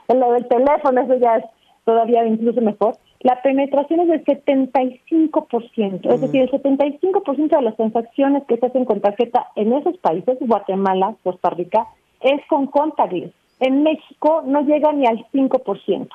Lo 0.08 0.32
del 0.32 0.48
teléfono, 0.48 1.00
eso 1.02 1.14
ya 1.16 1.36
es 1.36 1.44
todavía 1.84 2.26
incluso 2.26 2.60
mejor. 2.60 2.96
La 3.20 3.40
penetración 3.42 4.00
es 4.00 4.08
del 4.08 4.24
75%, 4.24 6.14
es 6.14 6.20
decir, 6.20 6.42
el 6.42 6.50
75% 6.50 7.48
de 7.48 7.62
las 7.62 7.76
transacciones 7.76 8.44
que 8.44 8.56
se 8.56 8.66
hacen 8.66 8.84
con 8.84 9.00
tarjeta 9.00 9.48
en 9.56 9.72
esos 9.72 9.96
países, 9.98 10.38
Guatemala, 10.40 11.14
Costa 11.22 11.50
Rica, 11.50 11.86
es 12.20 12.40
con 12.48 12.66
contactless. 12.66 13.32
En 13.60 13.82
México 13.82 14.42
no 14.44 14.62
llega 14.62 14.92
ni 14.92 15.06
al 15.06 15.24
5%. 15.32 16.08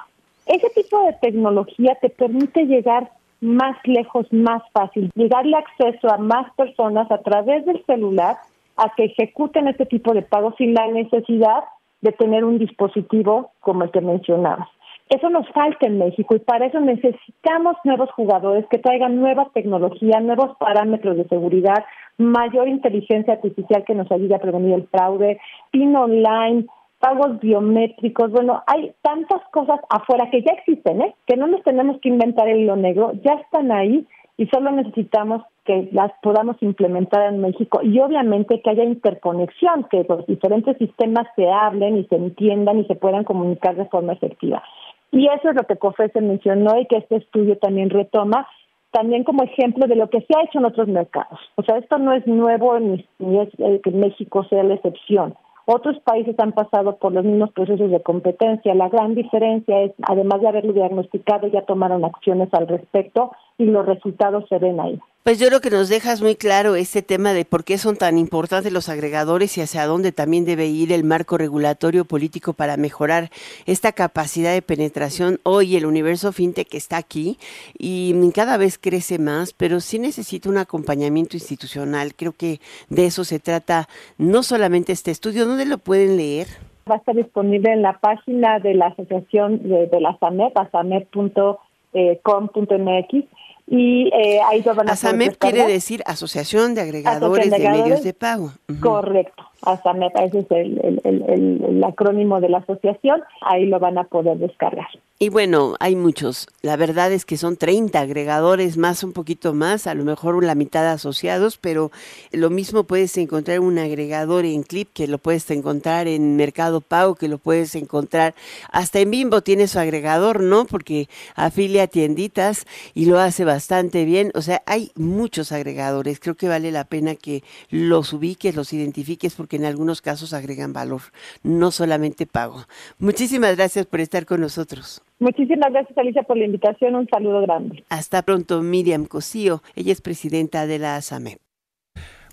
Ese 0.49 0.67
tipo 0.71 1.05
de 1.05 1.13
tecnología 1.21 1.95
te 2.01 2.09
permite 2.09 2.65
llegar 2.65 3.11
más 3.39 3.77
lejos, 3.83 4.25
más 4.33 4.63
fácil, 4.73 5.11
llegarle 5.13 5.55
acceso 5.55 6.09
a 6.09 6.17
más 6.17 6.51
personas 6.55 7.09
a 7.11 7.19
través 7.19 7.63
del 7.67 7.85
celular 7.85 8.37
a 8.75 8.91
que 8.95 9.05
ejecuten 9.05 9.67
este 9.67 9.85
tipo 9.85 10.11
de 10.11 10.23
pagos 10.23 10.55
sin 10.57 10.73
la 10.73 10.87
necesidad 10.87 11.65
de 12.01 12.13
tener 12.13 12.45
un 12.45 12.57
dispositivo 12.57 13.51
como 13.59 13.83
el 13.83 13.91
que 13.91 14.01
mencionabas. 14.01 14.67
Eso 15.09 15.29
nos 15.29 15.47
falta 15.49 15.85
en 15.85 15.99
México 15.99 16.35
y 16.35 16.39
para 16.39 16.65
eso 16.65 16.79
necesitamos 16.79 17.75
nuevos 17.83 18.09
jugadores 18.11 18.65
que 18.71 18.79
traigan 18.79 19.19
nueva 19.19 19.51
tecnología, 19.53 20.19
nuevos 20.19 20.57
parámetros 20.57 21.15
de 21.17 21.27
seguridad, 21.27 21.85
mayor 22.17 22.67
inteligencia 22.67 23.33
artificial 23.33 23.83
que 23.85 23.95
nos 23.95 24.11
ayude 24.11 24.33
a 24.33 24.39
prevenir 24.39 24.73
el 24.73 24.87
fraude, 24.87 25.39
PIN 25.71 25.95
online, 25.95 26.65
pagos 26.99 27.39
biométricos, 27.39 28.31
bueno, 28.31 28.63
hay 28.67 28.93
tantas 29.01 29.41
cosas 29.51 29.79
afuera 29.89 30.29
que 30.29 30.41
ya 30.41 30.53
existen, 30.53 31.01
¿eh? 31.01 31.15
que 31.25 31.37
no 31.37 31.47
nos 31.47 31.63
tenemos 31.63 31.99
que 32.01 32.09
inventar 32.09 32.47
el 32.47 32.59
hilo 32.59 32.75
negro, 32.75 33.13
ya 33.23 33.33
están 33.33 33.71
ahí 33.71 34.05
y 34.37 34.47
solo 34.47 34.71
necesitamos 34.71 35.43
que 35.65 35.89
las 35.91 36.11
podamos 36.21 36.55
implementar 36.61 37.31
en 37.31 37.41
México 37.41 37.81
y 37.83 37.99
obviamente 37.99 38.61
que 38.61 38.69
haya 38.69 38.83
interconexión, 38.83 39.85
que 39.91 40.05
los 40.07 40.25
diferentes 40.27 40.77
sistemas 40.77 41.27
se 41.35 41.49
hablen 41.49 41.97
y 41.97 42.05
se 42.05 42.15
entiendan 42.15 42.79
y 42.79 42.85
se 42.85 42.95
puedan 42.95 43.23
comunicar 43.23 43.75
de 43.75 43.85
forma 43.85 44.13
efectiva. 44.13 44.63
Y 45.11 45.27
eso 45.27 45.49
es 45.49 45.55
lo 45.55 45.63
que 45.63 45.77
COFESE 45.77 46.21
mencionó 46.21 46.79
y 46.79 46.85
que 46.85 46.97
este 46.97 47.17
estudio 47.17 47.57
también 47.57 47.89
retoma, 47.89 48.47
también 48.91 49.23
como 49.23 49.43
ejemplo 49.43 49.87
de 49.87 49.95
lo 49.95 50.09
que 50.09 50.21
se 50.21 50.37
ha 50.37 50.43
hecho 50.43 50.59
en 50.59 50.65
otros 50.65 50.87
mercados. 50.87 51.39
O 51.55 51.63
sea, 51.63 51.77
esto 51.77 51.97
no 51.97 52.13
es 52.13 52.25
nuevo 52.25 52.79
ni, 52.79 53.05
es 53.19 53.49
el 53.59 53.81
que 53.81 53.91
México 53.91 54.43
sea 54.45 54.63
la 54.63 54.75
excepción. 54.75 55.35
Otros 55.65 55.99
países 55.99 56.35
han 56.39 56.51
pasado 56.53 56.97
por 56.97 57.11
los 57.11 57.23
mismos 57.23 57.51
procesos 57.51 57.91
de 57.91 58.01
competencia. 58.01 58.73
La 58.73 58.89
gran 58.89 59.15
diferencia 59.15 59.81
es, 59.81 59.91
además 60.07 60.41
de 60.41 60.47
haberlo 60.47 60.73
diagnosticado, 60.73 61.47
ya 61.47 61.61
tomaron 61.61 62.05
acciones 62.05 62.49
al 62.53 62.67
respecto 62.67 63.31
y 63.57 63.65
los 63.65 63.85
resultados 63.85 64.45
se 64.49 64.57
ven 64.57 64.79
ahí. 64.79 64.99
Pues 65.23 65.37
yo 65.37 65.47
creo 65.47 65.59
que 65.59 65.69
nos 65.69 65.89
dejas 65.89 66.21
muy 66.21 66.35
claro 66.35 66.75
este 66.75 67.01
tema 67.01 67.33
de 67.33 67.43
por 67.43 67.65
qué 67.65 67.77
son 67.77 67.97
tan 67.97 68.17
importantes 68.17 68.71
los 68.71 68.87
agregadores 68.87 69.57
y 69.57 69.61
hacia 69.61 69.85
dónde 69.85 70.13
también 70.13 70.45
debe 70.45 70.67
ir 70.67 70.93
el 70.93 71.03
marco 71.03 71.37
regulatorio 71.37 72.05
político 72.05 72.53
para 72.53 72.77
mejorar 72.77 73.29
esta 73.65 73.91
capacidad 73.91 74.53
de 74.53 74.61
penetración. 74.61 75.39
Hoy 75.43 75.75
el 75.75 75.85
universo 75.85 76.31
fintech 76.31 76.73
está 76.73 76.95
aquí 76.95 77.37
y 77.77 78.15
cada 78.33 78.55
vez 78.55 78.77
crece 78.77 79.19
más, 79.19 79.53
pero 79.53 79.81
sí 79.81 79.99
necesita 79.99 80.49
un 80.49 80.57
acompañamiento 80.57 81.35
institucional. 81.35 82.15
Creo 82.15 82.31
que 82.31 82.61
de 82.87 83.05
eso 83.05 83.25
se 83.25 83.39
trata 83.39 83.89
no 84.17 84.41
solamente 84.41 84.93
este 84.93 85.11
estudio. 85.11 85.45
¿Dónde 85.45 85.65
lo 85.65 85.79
pueden 85.79 86.15
leer? 86.15 86.47
Va 86.89 86.95
a 86.95 86.99
estar 86.99 87.15
disponible 87.15 87.73
en 87.73 87.81
la 87.81 87.99
página 87.99 88.59
de 88.59 88.73
la 88.73 88.87
asociación 88.87 89.61
de, 89.63 89.99
la 89.99 90.17
SAMEP, 90.17 90.57
asamet.com.mx 90.57 93.38
y 93.71 94.09
eh, 94.13 94.39
ahí 94.49 94.63
lo 94.63 94.73
van 94.73 94.89
a 94.89 94.93
ASAMEP 94.93 95.37
quiere 95.37 95.67
decir 95.67 96.01
Asociación 96.07 96.73
de 96.73 96.81
Agregadores, 96.81 97.51
de, 97.51 97.69
Medios 97.69 98.03
de 98.03 98.13
Pago. 98.13 98.51
Correcto, 98.79 99.43
ASAMEP, 99.61 100.15
ese 100.17 100.39
es 100.39 100.51
el, 100.51 101.01
el, 101.03 101.83
acrónimo 101.83 102.39
de 102.39 102.49
la 102.49 102.59
asociación, 102.59 103.21
ahí 103.41 103.65
lo 103.65 103.79
van 103.79 103.97
a 103.97 104.03
poder 104.05 104.37
descargar. 104.37 104.87
Y 105.21 105.27
bueno, 105.27 105.75
hay 105.81 105.97
muchos. 105.97 106.47
La 106.61 106.77
verdad 106.77 107.11
es 107.11 107.25
que 107.25 107.35
son 107.35 107.57
30 107.57 107.99
agregadores, 107.99 108.77
más 108.77 109.03
un 109.03 109.11
poquito 109.11 109.53
más, 109.53 109.85
a 109.85 109.93
lo 109.93 110.05
mejor 110.05 110.41
la 110.45 110.55
mitad 110.55 110.89
asociados, 110.89 111.57
pero 111.57 111.91
lo 112.31 112.49
mismo 112.49 112.85
puedes 112.85 113.17
encontrar 113.17 113.59
un 113.59 113.79
agregador 113.79 114.45
en 114.45 114.63
Clip, 114.63 114.87
que 114.93 115.07
lo 115.07 115.17
puedes 115.17 115.49
encontrar 115.51 116.07
en 116.07 116.37
Mercado 116.37 116.79
Pago, 116.79 117.15
que 117.15 117.27
lo 117.27 117.37
puedes 117.37 117.75
encontrar 117.75 118.33
hasta 118.71 118.99
en 118.99 119.11
Bimbo 119.11 119.41
tiene 119.41 119.67
su 119.67 119.79
agregador, 119.79 120.41
¿no? 120.41 120.65
Porque 120.65 121.09
afilia 121.35 121.87
tienditas 121.87 122.65
y 122.93 123.05
lo 123.05 123.19
hace 123.19 123.45
bastante 123.45 124.05
bien. 124.05 124.31
O 124.35 124.41
sea, 124.41 124.61
hay 124.65 124.91
muchos 124.95 125.51
agregadores. 125.51 126.19
Creo 126.19 126.35
que 126.35 126.47
vale 126.47 126.71
la 126.71 126.85
pena 126.85 127.15
que 127.15 127.43
los 127.69 128.13
ubiques, 128.13 128.55
los 128.55 128.73
identifiques, 128.73 129.35
porque 129.35 129.48
en 129.55 129.65
algunos 129.65 130.01
casos 130.01 130.33
agregan 130.33 130.73
valor, 130.73 131.01
no 131.43 131.71
solamente 131.71 132.25
pago. 132.25 132.65
Muchísimas 132.97 133.55
gracias 133.55 133.85
por 133.85 133.99
estar 133.99 134.25
con 134.25 134.41
nosotros. 134.41 135.01
Muchísimas 135.19 135.71
gracias, 135.71 135.97
Alicia, 135.97 136.23
por 136.23 136.37
la 136.37 136.45
invitación. 136.45 136.95
Un 136.95 137.07
saludo 137.07 137.41
grande. 137.41 137.83
Hasta 137.89 138.21
pronto, 138.21 138.61
Miriam 138.61 139.05
Cosío. 139.05 139.61
Ella 139.75 139.91
es 139.91 140.01
presidenta 140.01 140.65
de 140.65 140.79
la 140.79 140.95
ASAME. 140.95 141.37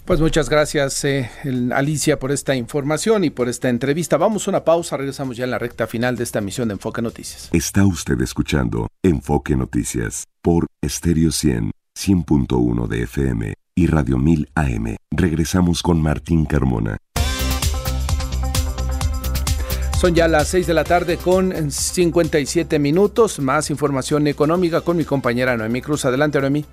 Pues 0.06 0.20
muchas 0.20 0.48
gracias, 0.48 1.04
eh, 1.04 1.28
Alicia, 1.72 2.20
por 2.20 2.30
esta 2.30 2.54
información 2.54 3.24
y 3.24 3.30
por 3.30 3.48
esta 3.48 3.68
entrevista. 3.68 4.16
Vamos 4.16 4.46
a 4.46 4.52
una 4.52 4.64
pausa, 4.64 4.96
regresamos 4.96 5.36
ya 5.36 5.42
en 5.42 5.50
la 5.50 5.58
recta 5.58 5.88
final 5.88 6.16
de 6.16 6.22
esta 6.22 6.38
emisión 6.38 6.68
de 6.68 6.74
Enfoque 6.74 7.02
Noticias. 7.02 7.50
Está 7.52 7.84
usted 7.84 8.20
escuchando 8.20 8.86
Enfoque 9.02 9.56
Noticias 9.56 10.24
por 10.42 10.66
Estéreo 10.80 11.32
100, 11.32 11.72
100.1 11.96 12.86
de 12.86 13.02
FM 13.02 13.65
y 13.78 13.86
Radio 13.86 14.16
1000 14.16 14.48
AM. 14.54 14.96
Regresamos 15.10 15.82
con 15.82 16.00
Martín 16.00 16.46
Carmona. 16.46 16.96
Son 20.00 20.14
ya 20.14 20.28
las 20.28 20.48
6 20.48 20.66
de 20.66 20.74
la 20.74 20.84
tarde 20.84 21.18
con 21.18 21.70
57 21.70 22.78
minutos. 22.78 23.38
Más 23.38 23.70
información 23.70 24.26
económica 24.26 24.80
con 24.80 24.96
mi 24.96 25.04
compañera 25.04 25.56
Noemí 25.56 25.82
Cruz. 25.82 26.06
Adelante, 26.06 26.40
Noemí. 26.40 26.64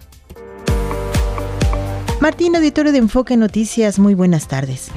Martín, 2.22 2.56
auditorio 2.56 2.94
de 2.94 3.00
Enfoque 3.00 3.36
Noticias, 3.36 4.00
muy 4.00 4.14
buenas 4.14 4.48
tardes. 4.48 4.90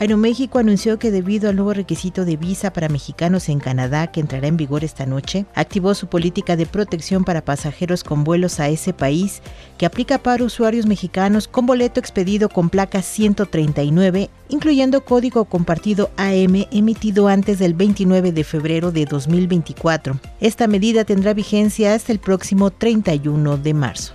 Aeroméxico 0.00 0.60
anunció 0.60 0.96
que 1.00 1.10
debido 1.10 1.50
al 1.50 1.56
nuevo 1.56 1.72
requisito 1.72 2.24
de 2.24 2.36
visa 2.36 2.72
para 2.72 2.88
mexicanos 2.88 3.48
en 3.48 3.58
Canadá 3.58 4.06
que 4.06 4.20
entrará 4.20 4.46
en 4.46 4.56
vigor 4.56 4.84
esta 4.84 5.06
noche, 5.06 5.44
activó 5.56 5.92
su 5.94 6.06
política 6.06 6.54
de 6.54 6.66
protección 6.66 7.24
para 7.24 7.44
pasajeros 7.44 8.04
con 8.04 8.22
vuelos 8.22 8.60
a 8.60 8.68
ese 8.68 8.92
país 8.92 9.42
que 9.76 9.86
aplica 9.86 10.18
para 10.18 10.44
usuarios 10.44 10.86
mexicanos 10.86 11.48
con 11.48 11.66
boleto 11.66 11.98
expedido 11.98 12.48
con 12.48 12.70
placa 12.70 13.02
139, 13.02 14.30
incluyendo 14.48 15.04
código 15.04 15.46
compartido 15.46 16.10
AM 16.16 16.66
emitido 16.70 17.26
antes 17.26 17.58
del 17.58 17.74
29 17.74 18.30
de 18.30 18.44
febrero 18.44 18.92
de 18.92 19.04
2024. 19.04 20.20
Esta 20.38 20.68
medida 20.68 21.04
tendrá 21.04 21.34
vigencia 21.34 21.94
hasta 21.94 22.12
el 22.12 22.20
próximo 22.20 22.70
31 22.70 23.56
de 23.56 23.74
marzo. 23.74 24.14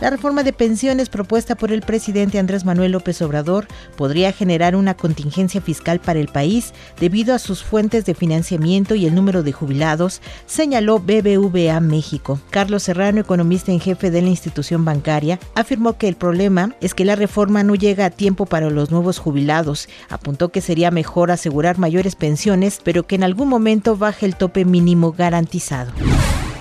La 0.00 0.08
reforma 0.08 0.42
de 0.42 0.54
pensiones 0.54 1.10
propuesta 1.10 1.56
por 1.56 1.72
el 1.72 1.82
presidente 1.82 2.38
Andrés 2.38 2.64
Manuel 2.64 2.92
López 2.92 3.20
Obrador 3.20 3.66
podría 3.96 4.32
generar 4.32 4.74
una 4.74 4.96
contingencia 4.96 5.60
fiscal 5.60 6.00
para 6.00 6.18
el 6.18 6.28
país 6.28 6.72
debido 6.98 7.34
a 7.34 7.38
sus 7.38 7.62
fuentes 7.62 8.06
de 8.06 8.14
financiamiento 8.14 8.94
y 8.94 9.04
el 9.04 9.14
número 9.14 9.42
de 9.42 9.52
jubilados, 9.52 10.22
señaló 10.46 11.00
BBVA 11.00 11.78
México. 11.80 12.40
Carlos 12.48 12.84
Serrano, 12.84 13.20
economista 13.20 13.72
en 13.72 13.80
jefe 13.80 14.10
de 14.10 14.22
la 14.22 14.30
institución 14.30 14.86
bancaria, 14.86 15.38
afirmó 15.54 15.98
que 15.98 16.08
el 16.08 16.16
problema 16.16 16.74
es 16.80 16.94
que 16.94 17.04
la 17.04 17.14
reforma 17.14 17.62
no 17.62 17.74
llega 17.74 18.06
a 18.06 18.10
tiempo 18.10 18.46
para 18.46 18.70
los 18.70 18.90
nuevos 18.90 19.18
jubilados. 19.18 19.86
Apuntó 20.08 20.48
que 20.48 20.62
sería 20.62 20.90
mejor 20.90 21.30
asegurar 21.30 21.76
mayores 21.76 22.16
pensiones, 22.16 22.80
pero 22.82 23.06
que 23.06 23.16
en 23.16 23.24
algún 23.24 23.48
momento 23.48 23.98
baje 23.98 24.24
el 24.24 24.36
tope 24.36 24.64
mínimo 24.64 25.12
garantizado. 25.12 25.92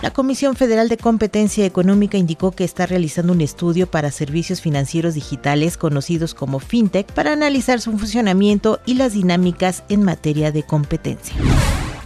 La 0.01 0.11
Comisión 0.11 0.55
Federal 0.55 0.87
de 0.87 0.95
Competencia 0.95 1.65
Económica 1.65 2.17
indicó 2.17 2.51
que 2.51 2.63
está 2.63 2.85
realizando 2.85 3.33
un 3.33 3.41
estudio 3.41 3.91
para 3.91 4.11
servicios 4.11 4.61
financieros 4.61 5.13
digitales 5.13 5.75
conocidos 5.75 6.33
como 6.33 6.59
FinTech 6.59 7.11
para 7.11 7.33
analizar 7.33 7.81
su 7.81 7.91
funcionamiento 7.91 8.79
y 8.85 8.93
las 8.93 9.11
dinámicas 9.11 9.83
en 9.89 10.03
materia 10.03 10.53
de 10.53 10.63
competencia. 10.63 11.35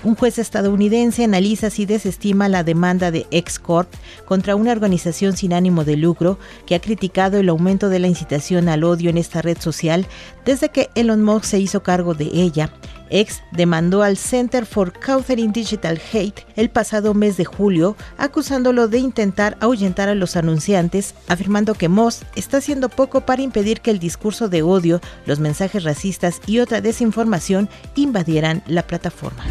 Un 0.04 0.16
juez 0.16 0.40
estadounidense 0.40 1.24
analiza 1.24 1.70
si 1.70 1.86
desestima 1.86 2.50
la 2.50 2.64
demanda 2.64 3.12
de 3.12 3.28
Excorp 3.30 3.94
contra 4.26 4.56
una 4.56 4.72
organización 4.72 5.38
sin 5.38 5.54
ánimo 5.54 5.86
de 5.86 5.96
lucro 5.96 6.40
que 6.66 6.76
ha 6.76 6.82
criticado 6.82 7.38
el 7.38 7.48
aumento 7.48 7.90
de 7.90 8.00
la 8.00 8.08
incitación 8.08 8.70
al 8.70 8.84
odio 8.84 9.12
en 9.12 9.20
esta 9.20 9.42
red 9.42 9.60
social 9.60 10.08
desde 10.46 10.70
que 10.70 10.90
Elon 10.96 11.24
Musk 11.24 11.46
se 11.46 11.60
hizo 11.60 11.84
cargo 11.84 12.16
de 12.16 12.26
ella. 12.34 12.74
Ex 13.14 13.44
demandó 13.52 14.02
al 14.02 14.18
Center 14.18 14.66
for 14.66 14.92
Countering 14.92 15.54
Digital 15.54 16.02
Hate 16.12 16.46
el 16.56 16.72
pasado 16.72 17.14
mes 17.14 17.38
de 17.38 17.46
julio, 17.46 17.96
acusándolo 18.18 18.88
de 18.88 18.98
intentar 18.98 19.56
ahuyentar 19.62 20.10
a 20.10 20.16
los 20.16 20.36
anunciantes, 20.36 21.14
afirmando 21.28 21.76
que 21.76 21.90
Moss 21.90 22.24
está 22.36 22.58
haciendo 22.58 22.90
poco 22.90 23.22
para 23.22 23.44
impedir 23.44 23.82
que 23.82 23.92
el 23.92 24.00
discurso 24.00 24.50
de 24.50 24.64
odio, 24.64 25.00
los 25.28 25.40
mensajes 25.40 25.84
racistas 25.84 26.42
y 26.48 26.58
otra 26.58 26.82
desinformación 26.82 27.70
invadieran 27.96 28.64
la 28.66 28.88
plataforma. 28.88 29.46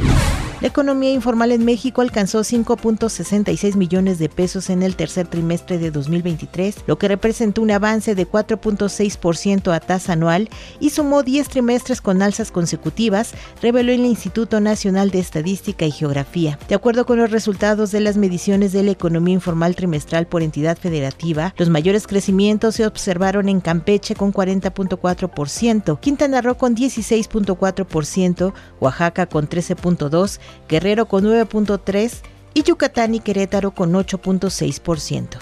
La 0.62 0.68
economía 0.68 1.10
informal 1.10 1.50
en 1.50 1.64
México 1.64 2.02
alcanzó 2.02 2.42
5.66 2.42 3.74
millones 3.74 4.20
de 4.20 4.28
pesos 4.28 4.70
en 4.70 4.84
el 4.84 4.94
tercer 4.94 5.26
trimestre 5.26 5.76
de 5.78 5.90
2023, 5.90 6.84
lo 6.86 6.98
que 6.98 7.08
representó 7.08 7.62
un 7.62 7.72
avance 7.72 8.14
de 8.14 8.28
4.6% 8.28 9.74
a 9.74 9.80
tasa 9.80 10.12
anual 10.12 10.48
y 10.78 10.90
sumó 10.90 11.24
10 11.24 11.48
trimestres 11.48 12.00
con 12.00 12.22
alzas 12.22 12.52
consecutivas, 12.52 13.34
reveló 13.60 13.90
el 13.90 14.04
Instituto 14.04 14.60
Nacional 14.60 15.10
de 15.10 15.18
Estadística 15.18 15.84
y 15.84 15.90
Geografía. 15.90 16.60
De 16.68 16.76
acuerdo 16.76 17.06
con 17.06 17.18
los 17.18 17.32
resultados 17.32 17.90
de 17.90 17.98
las 17.98 18.16
mediciones 18.16 18.70
de 18.70 18.84
la 18.84 18.92
economía 18.92 19.34
informal 19.34 19.74
trimestral 19.74 20.28
por 20.28 20.44
entidad 20.44 20.78
federativa, 20.78 21.56
los 21.58 21.70
mayores 21.70 22.06
crecimientos 22.06 22.76
se 22.76 22.86
observaron 22.86 23.48
en 23.48 23.60
Campeche 23.60 24.14
con 24.14 24.32
40.4%, 24.32 25.98
Quintana 25.98 26.40
Roo 26.40 26.56
con 26.56 26.76
16.4%, 26.76 28.52
Oaxaca 28.78 29.26
con 29.26 29.48
13.2%, 29.48 30.38
Guerrero 30.68 31.06
con 31.06 31.24
9.3% 31.24 32.22
y 32.54 32.62
Yucatán 32.62 33.14
y 33.14 33.20
Querétaro 33.20 33.72
con 33.72 33.92
8.6%. 33.92 35.38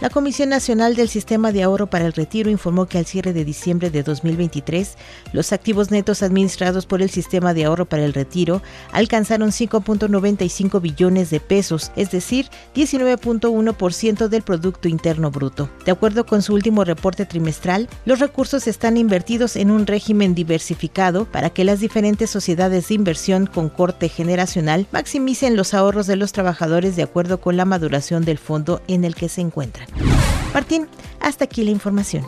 La 0.00 0.10
Comisión 0.10 0.50
Nacional 0.50 0.94
del 0.94 1.08
Sistema 1.08 1.50
de 1.50 1.64
Ahorro 1.64 1.88
para 1.88 2.06
el 2.06 2.12
Retiro 2.12 2.50
informó 2.50 2.86
que 2.86 2.98
al 2.98 3.06
cierre 3.06 3.32
de 3.32 3.44
diciembre 3.44 3.90
de 3.90 4.04
2023, 4.04 4.96
los 5.32 5.52
activos 5.52 5.90
netos 5.90 6.22
administrados 6.22 6.86
por 6.86 7.02
el 7.02 7.10
Sistema 7.10 7.52
de 7.52 7.64
Ahorro 7.64 7.84
para 7.84 8.04
el 8.04 8.14
Retiro 8.14 8.62
alcanzaron 8.92 9.50
5.95 9.50 10.80
billones 10.80 11.30
de 11.30 11.40
pesos, 11.40 11.90
es 11.96 12.12
decir, 12.12 12.46
19.1% 12.76 14.28
del 14.28 14.42
Producto 14.42 14.86
Interno 14.86 15.32
Bruto. 15.32 15.68
De 15.84 15.90
acuerdo 15.90 16.26
con 16.26 16.42
su 16.42 16.54
último 16.54 16.84
reporte 16.84 17.26
trimestral, 17.26 17.88
los 18.04 18.20
recursos 18.20 18.68
están 18.68 18.98
invertidos 18.98 19.56
en 19.56 19.72
un 19.72 19.84
régimen 19.84 20.32
diversificado 20.32 21.24
para 21.24 21.50
que 21.50 21.64
las 21.64 21.80
diferentes 21.80 22.30
sociedades 22.30 22.86
de 22.86 22.94
inversión 22.94 23.46
con 23.46 23.68
corte 23.68 24.08
generacional 24.08 24.86
maximicen 24.92 25.56
los 25.56 25.74
ahorros 25.74 26.06
de 26.06 26.14
los 26.14 26.30
trabajadores 26.30 26.94
de 26.94 27.02
acuerdo 27.02 27.40
con 27.40 27.56
la 27.56 27.64
maduración 27.64 28.24
del 28.24 28.38
fondo 28.38 28.80
en 28.86 29.04
el 29.04 29.16
que 29.16 29.28
se 29.28 29.40
encuentran. 29.40 29.87
Martín, 30.52 30.86
hasta 31.20 31.44
aquí 31.44 31.64
la 31.64 31.70
información. 31.70 32.26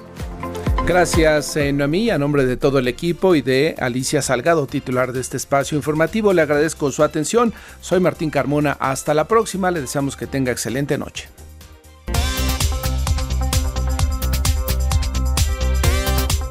Gracias, 0.86 1.56
eh, 1.56 1.72
Noemí. 1.72 2.10
A 2.10 2.18
nombre 2.18 2.44
de 2.46 2.56
todo 2.56 2.78
el 2.78 2.88
equipo 2.88 3.34
y 3.34 3.42
de 3.42 3.76
Alicia 3.78 4.22
Salgado, 4.22 4.66
titular 4.66 5.12
de 5.12 5.20
este 5.20 5.36
espacio 5.36 5.76
informativo, 5.76 6.32
le 6.32 6.42
agradezco 6.42 6.90
su 6.90 7.04
atención. 7.04 7.52
Soy 7.80 8.00
Martín 8.00 8.30
Carmona. 8.30 8.72
Hasta 8.72 9.14
la 9.14 9.26
próxima. 9.26 9.70
Le 9.70 9.82
deseamos 9.82 10.16
que 10.16 10.26
tenga 10.26 10.50
excelente 10.50 10.98
noche. 10.98 11.28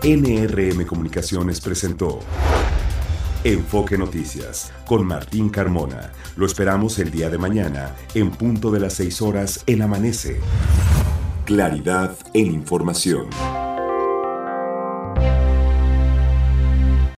NRM 0.02 0.86
Comunicaciones 0.86 1.60
presentó 1.60 2.20
Enfoque 3.44 3.98
Noticias 3.98 4.74
con 4.86 5.06
Martín 5.06 5.50
Carmona. 5.50 6.12
Lo 6.36 6.46
esperamos 6.46 7.00
el 7.00 7.10
día 7.10 7.30
de 7.30 7.38
mañana 7.38 7.96
en 8.14 8.32
punto 8.32 8.70
de 8.70 8.82
las 8.82 8.94
6 8.96 9.22
horas 9.22 9.64
en 9.66 9.82
Amanece. 9.82 10.40
Claridad 11.46 12.18
en 12.34 12.48
información. 12.48 13.28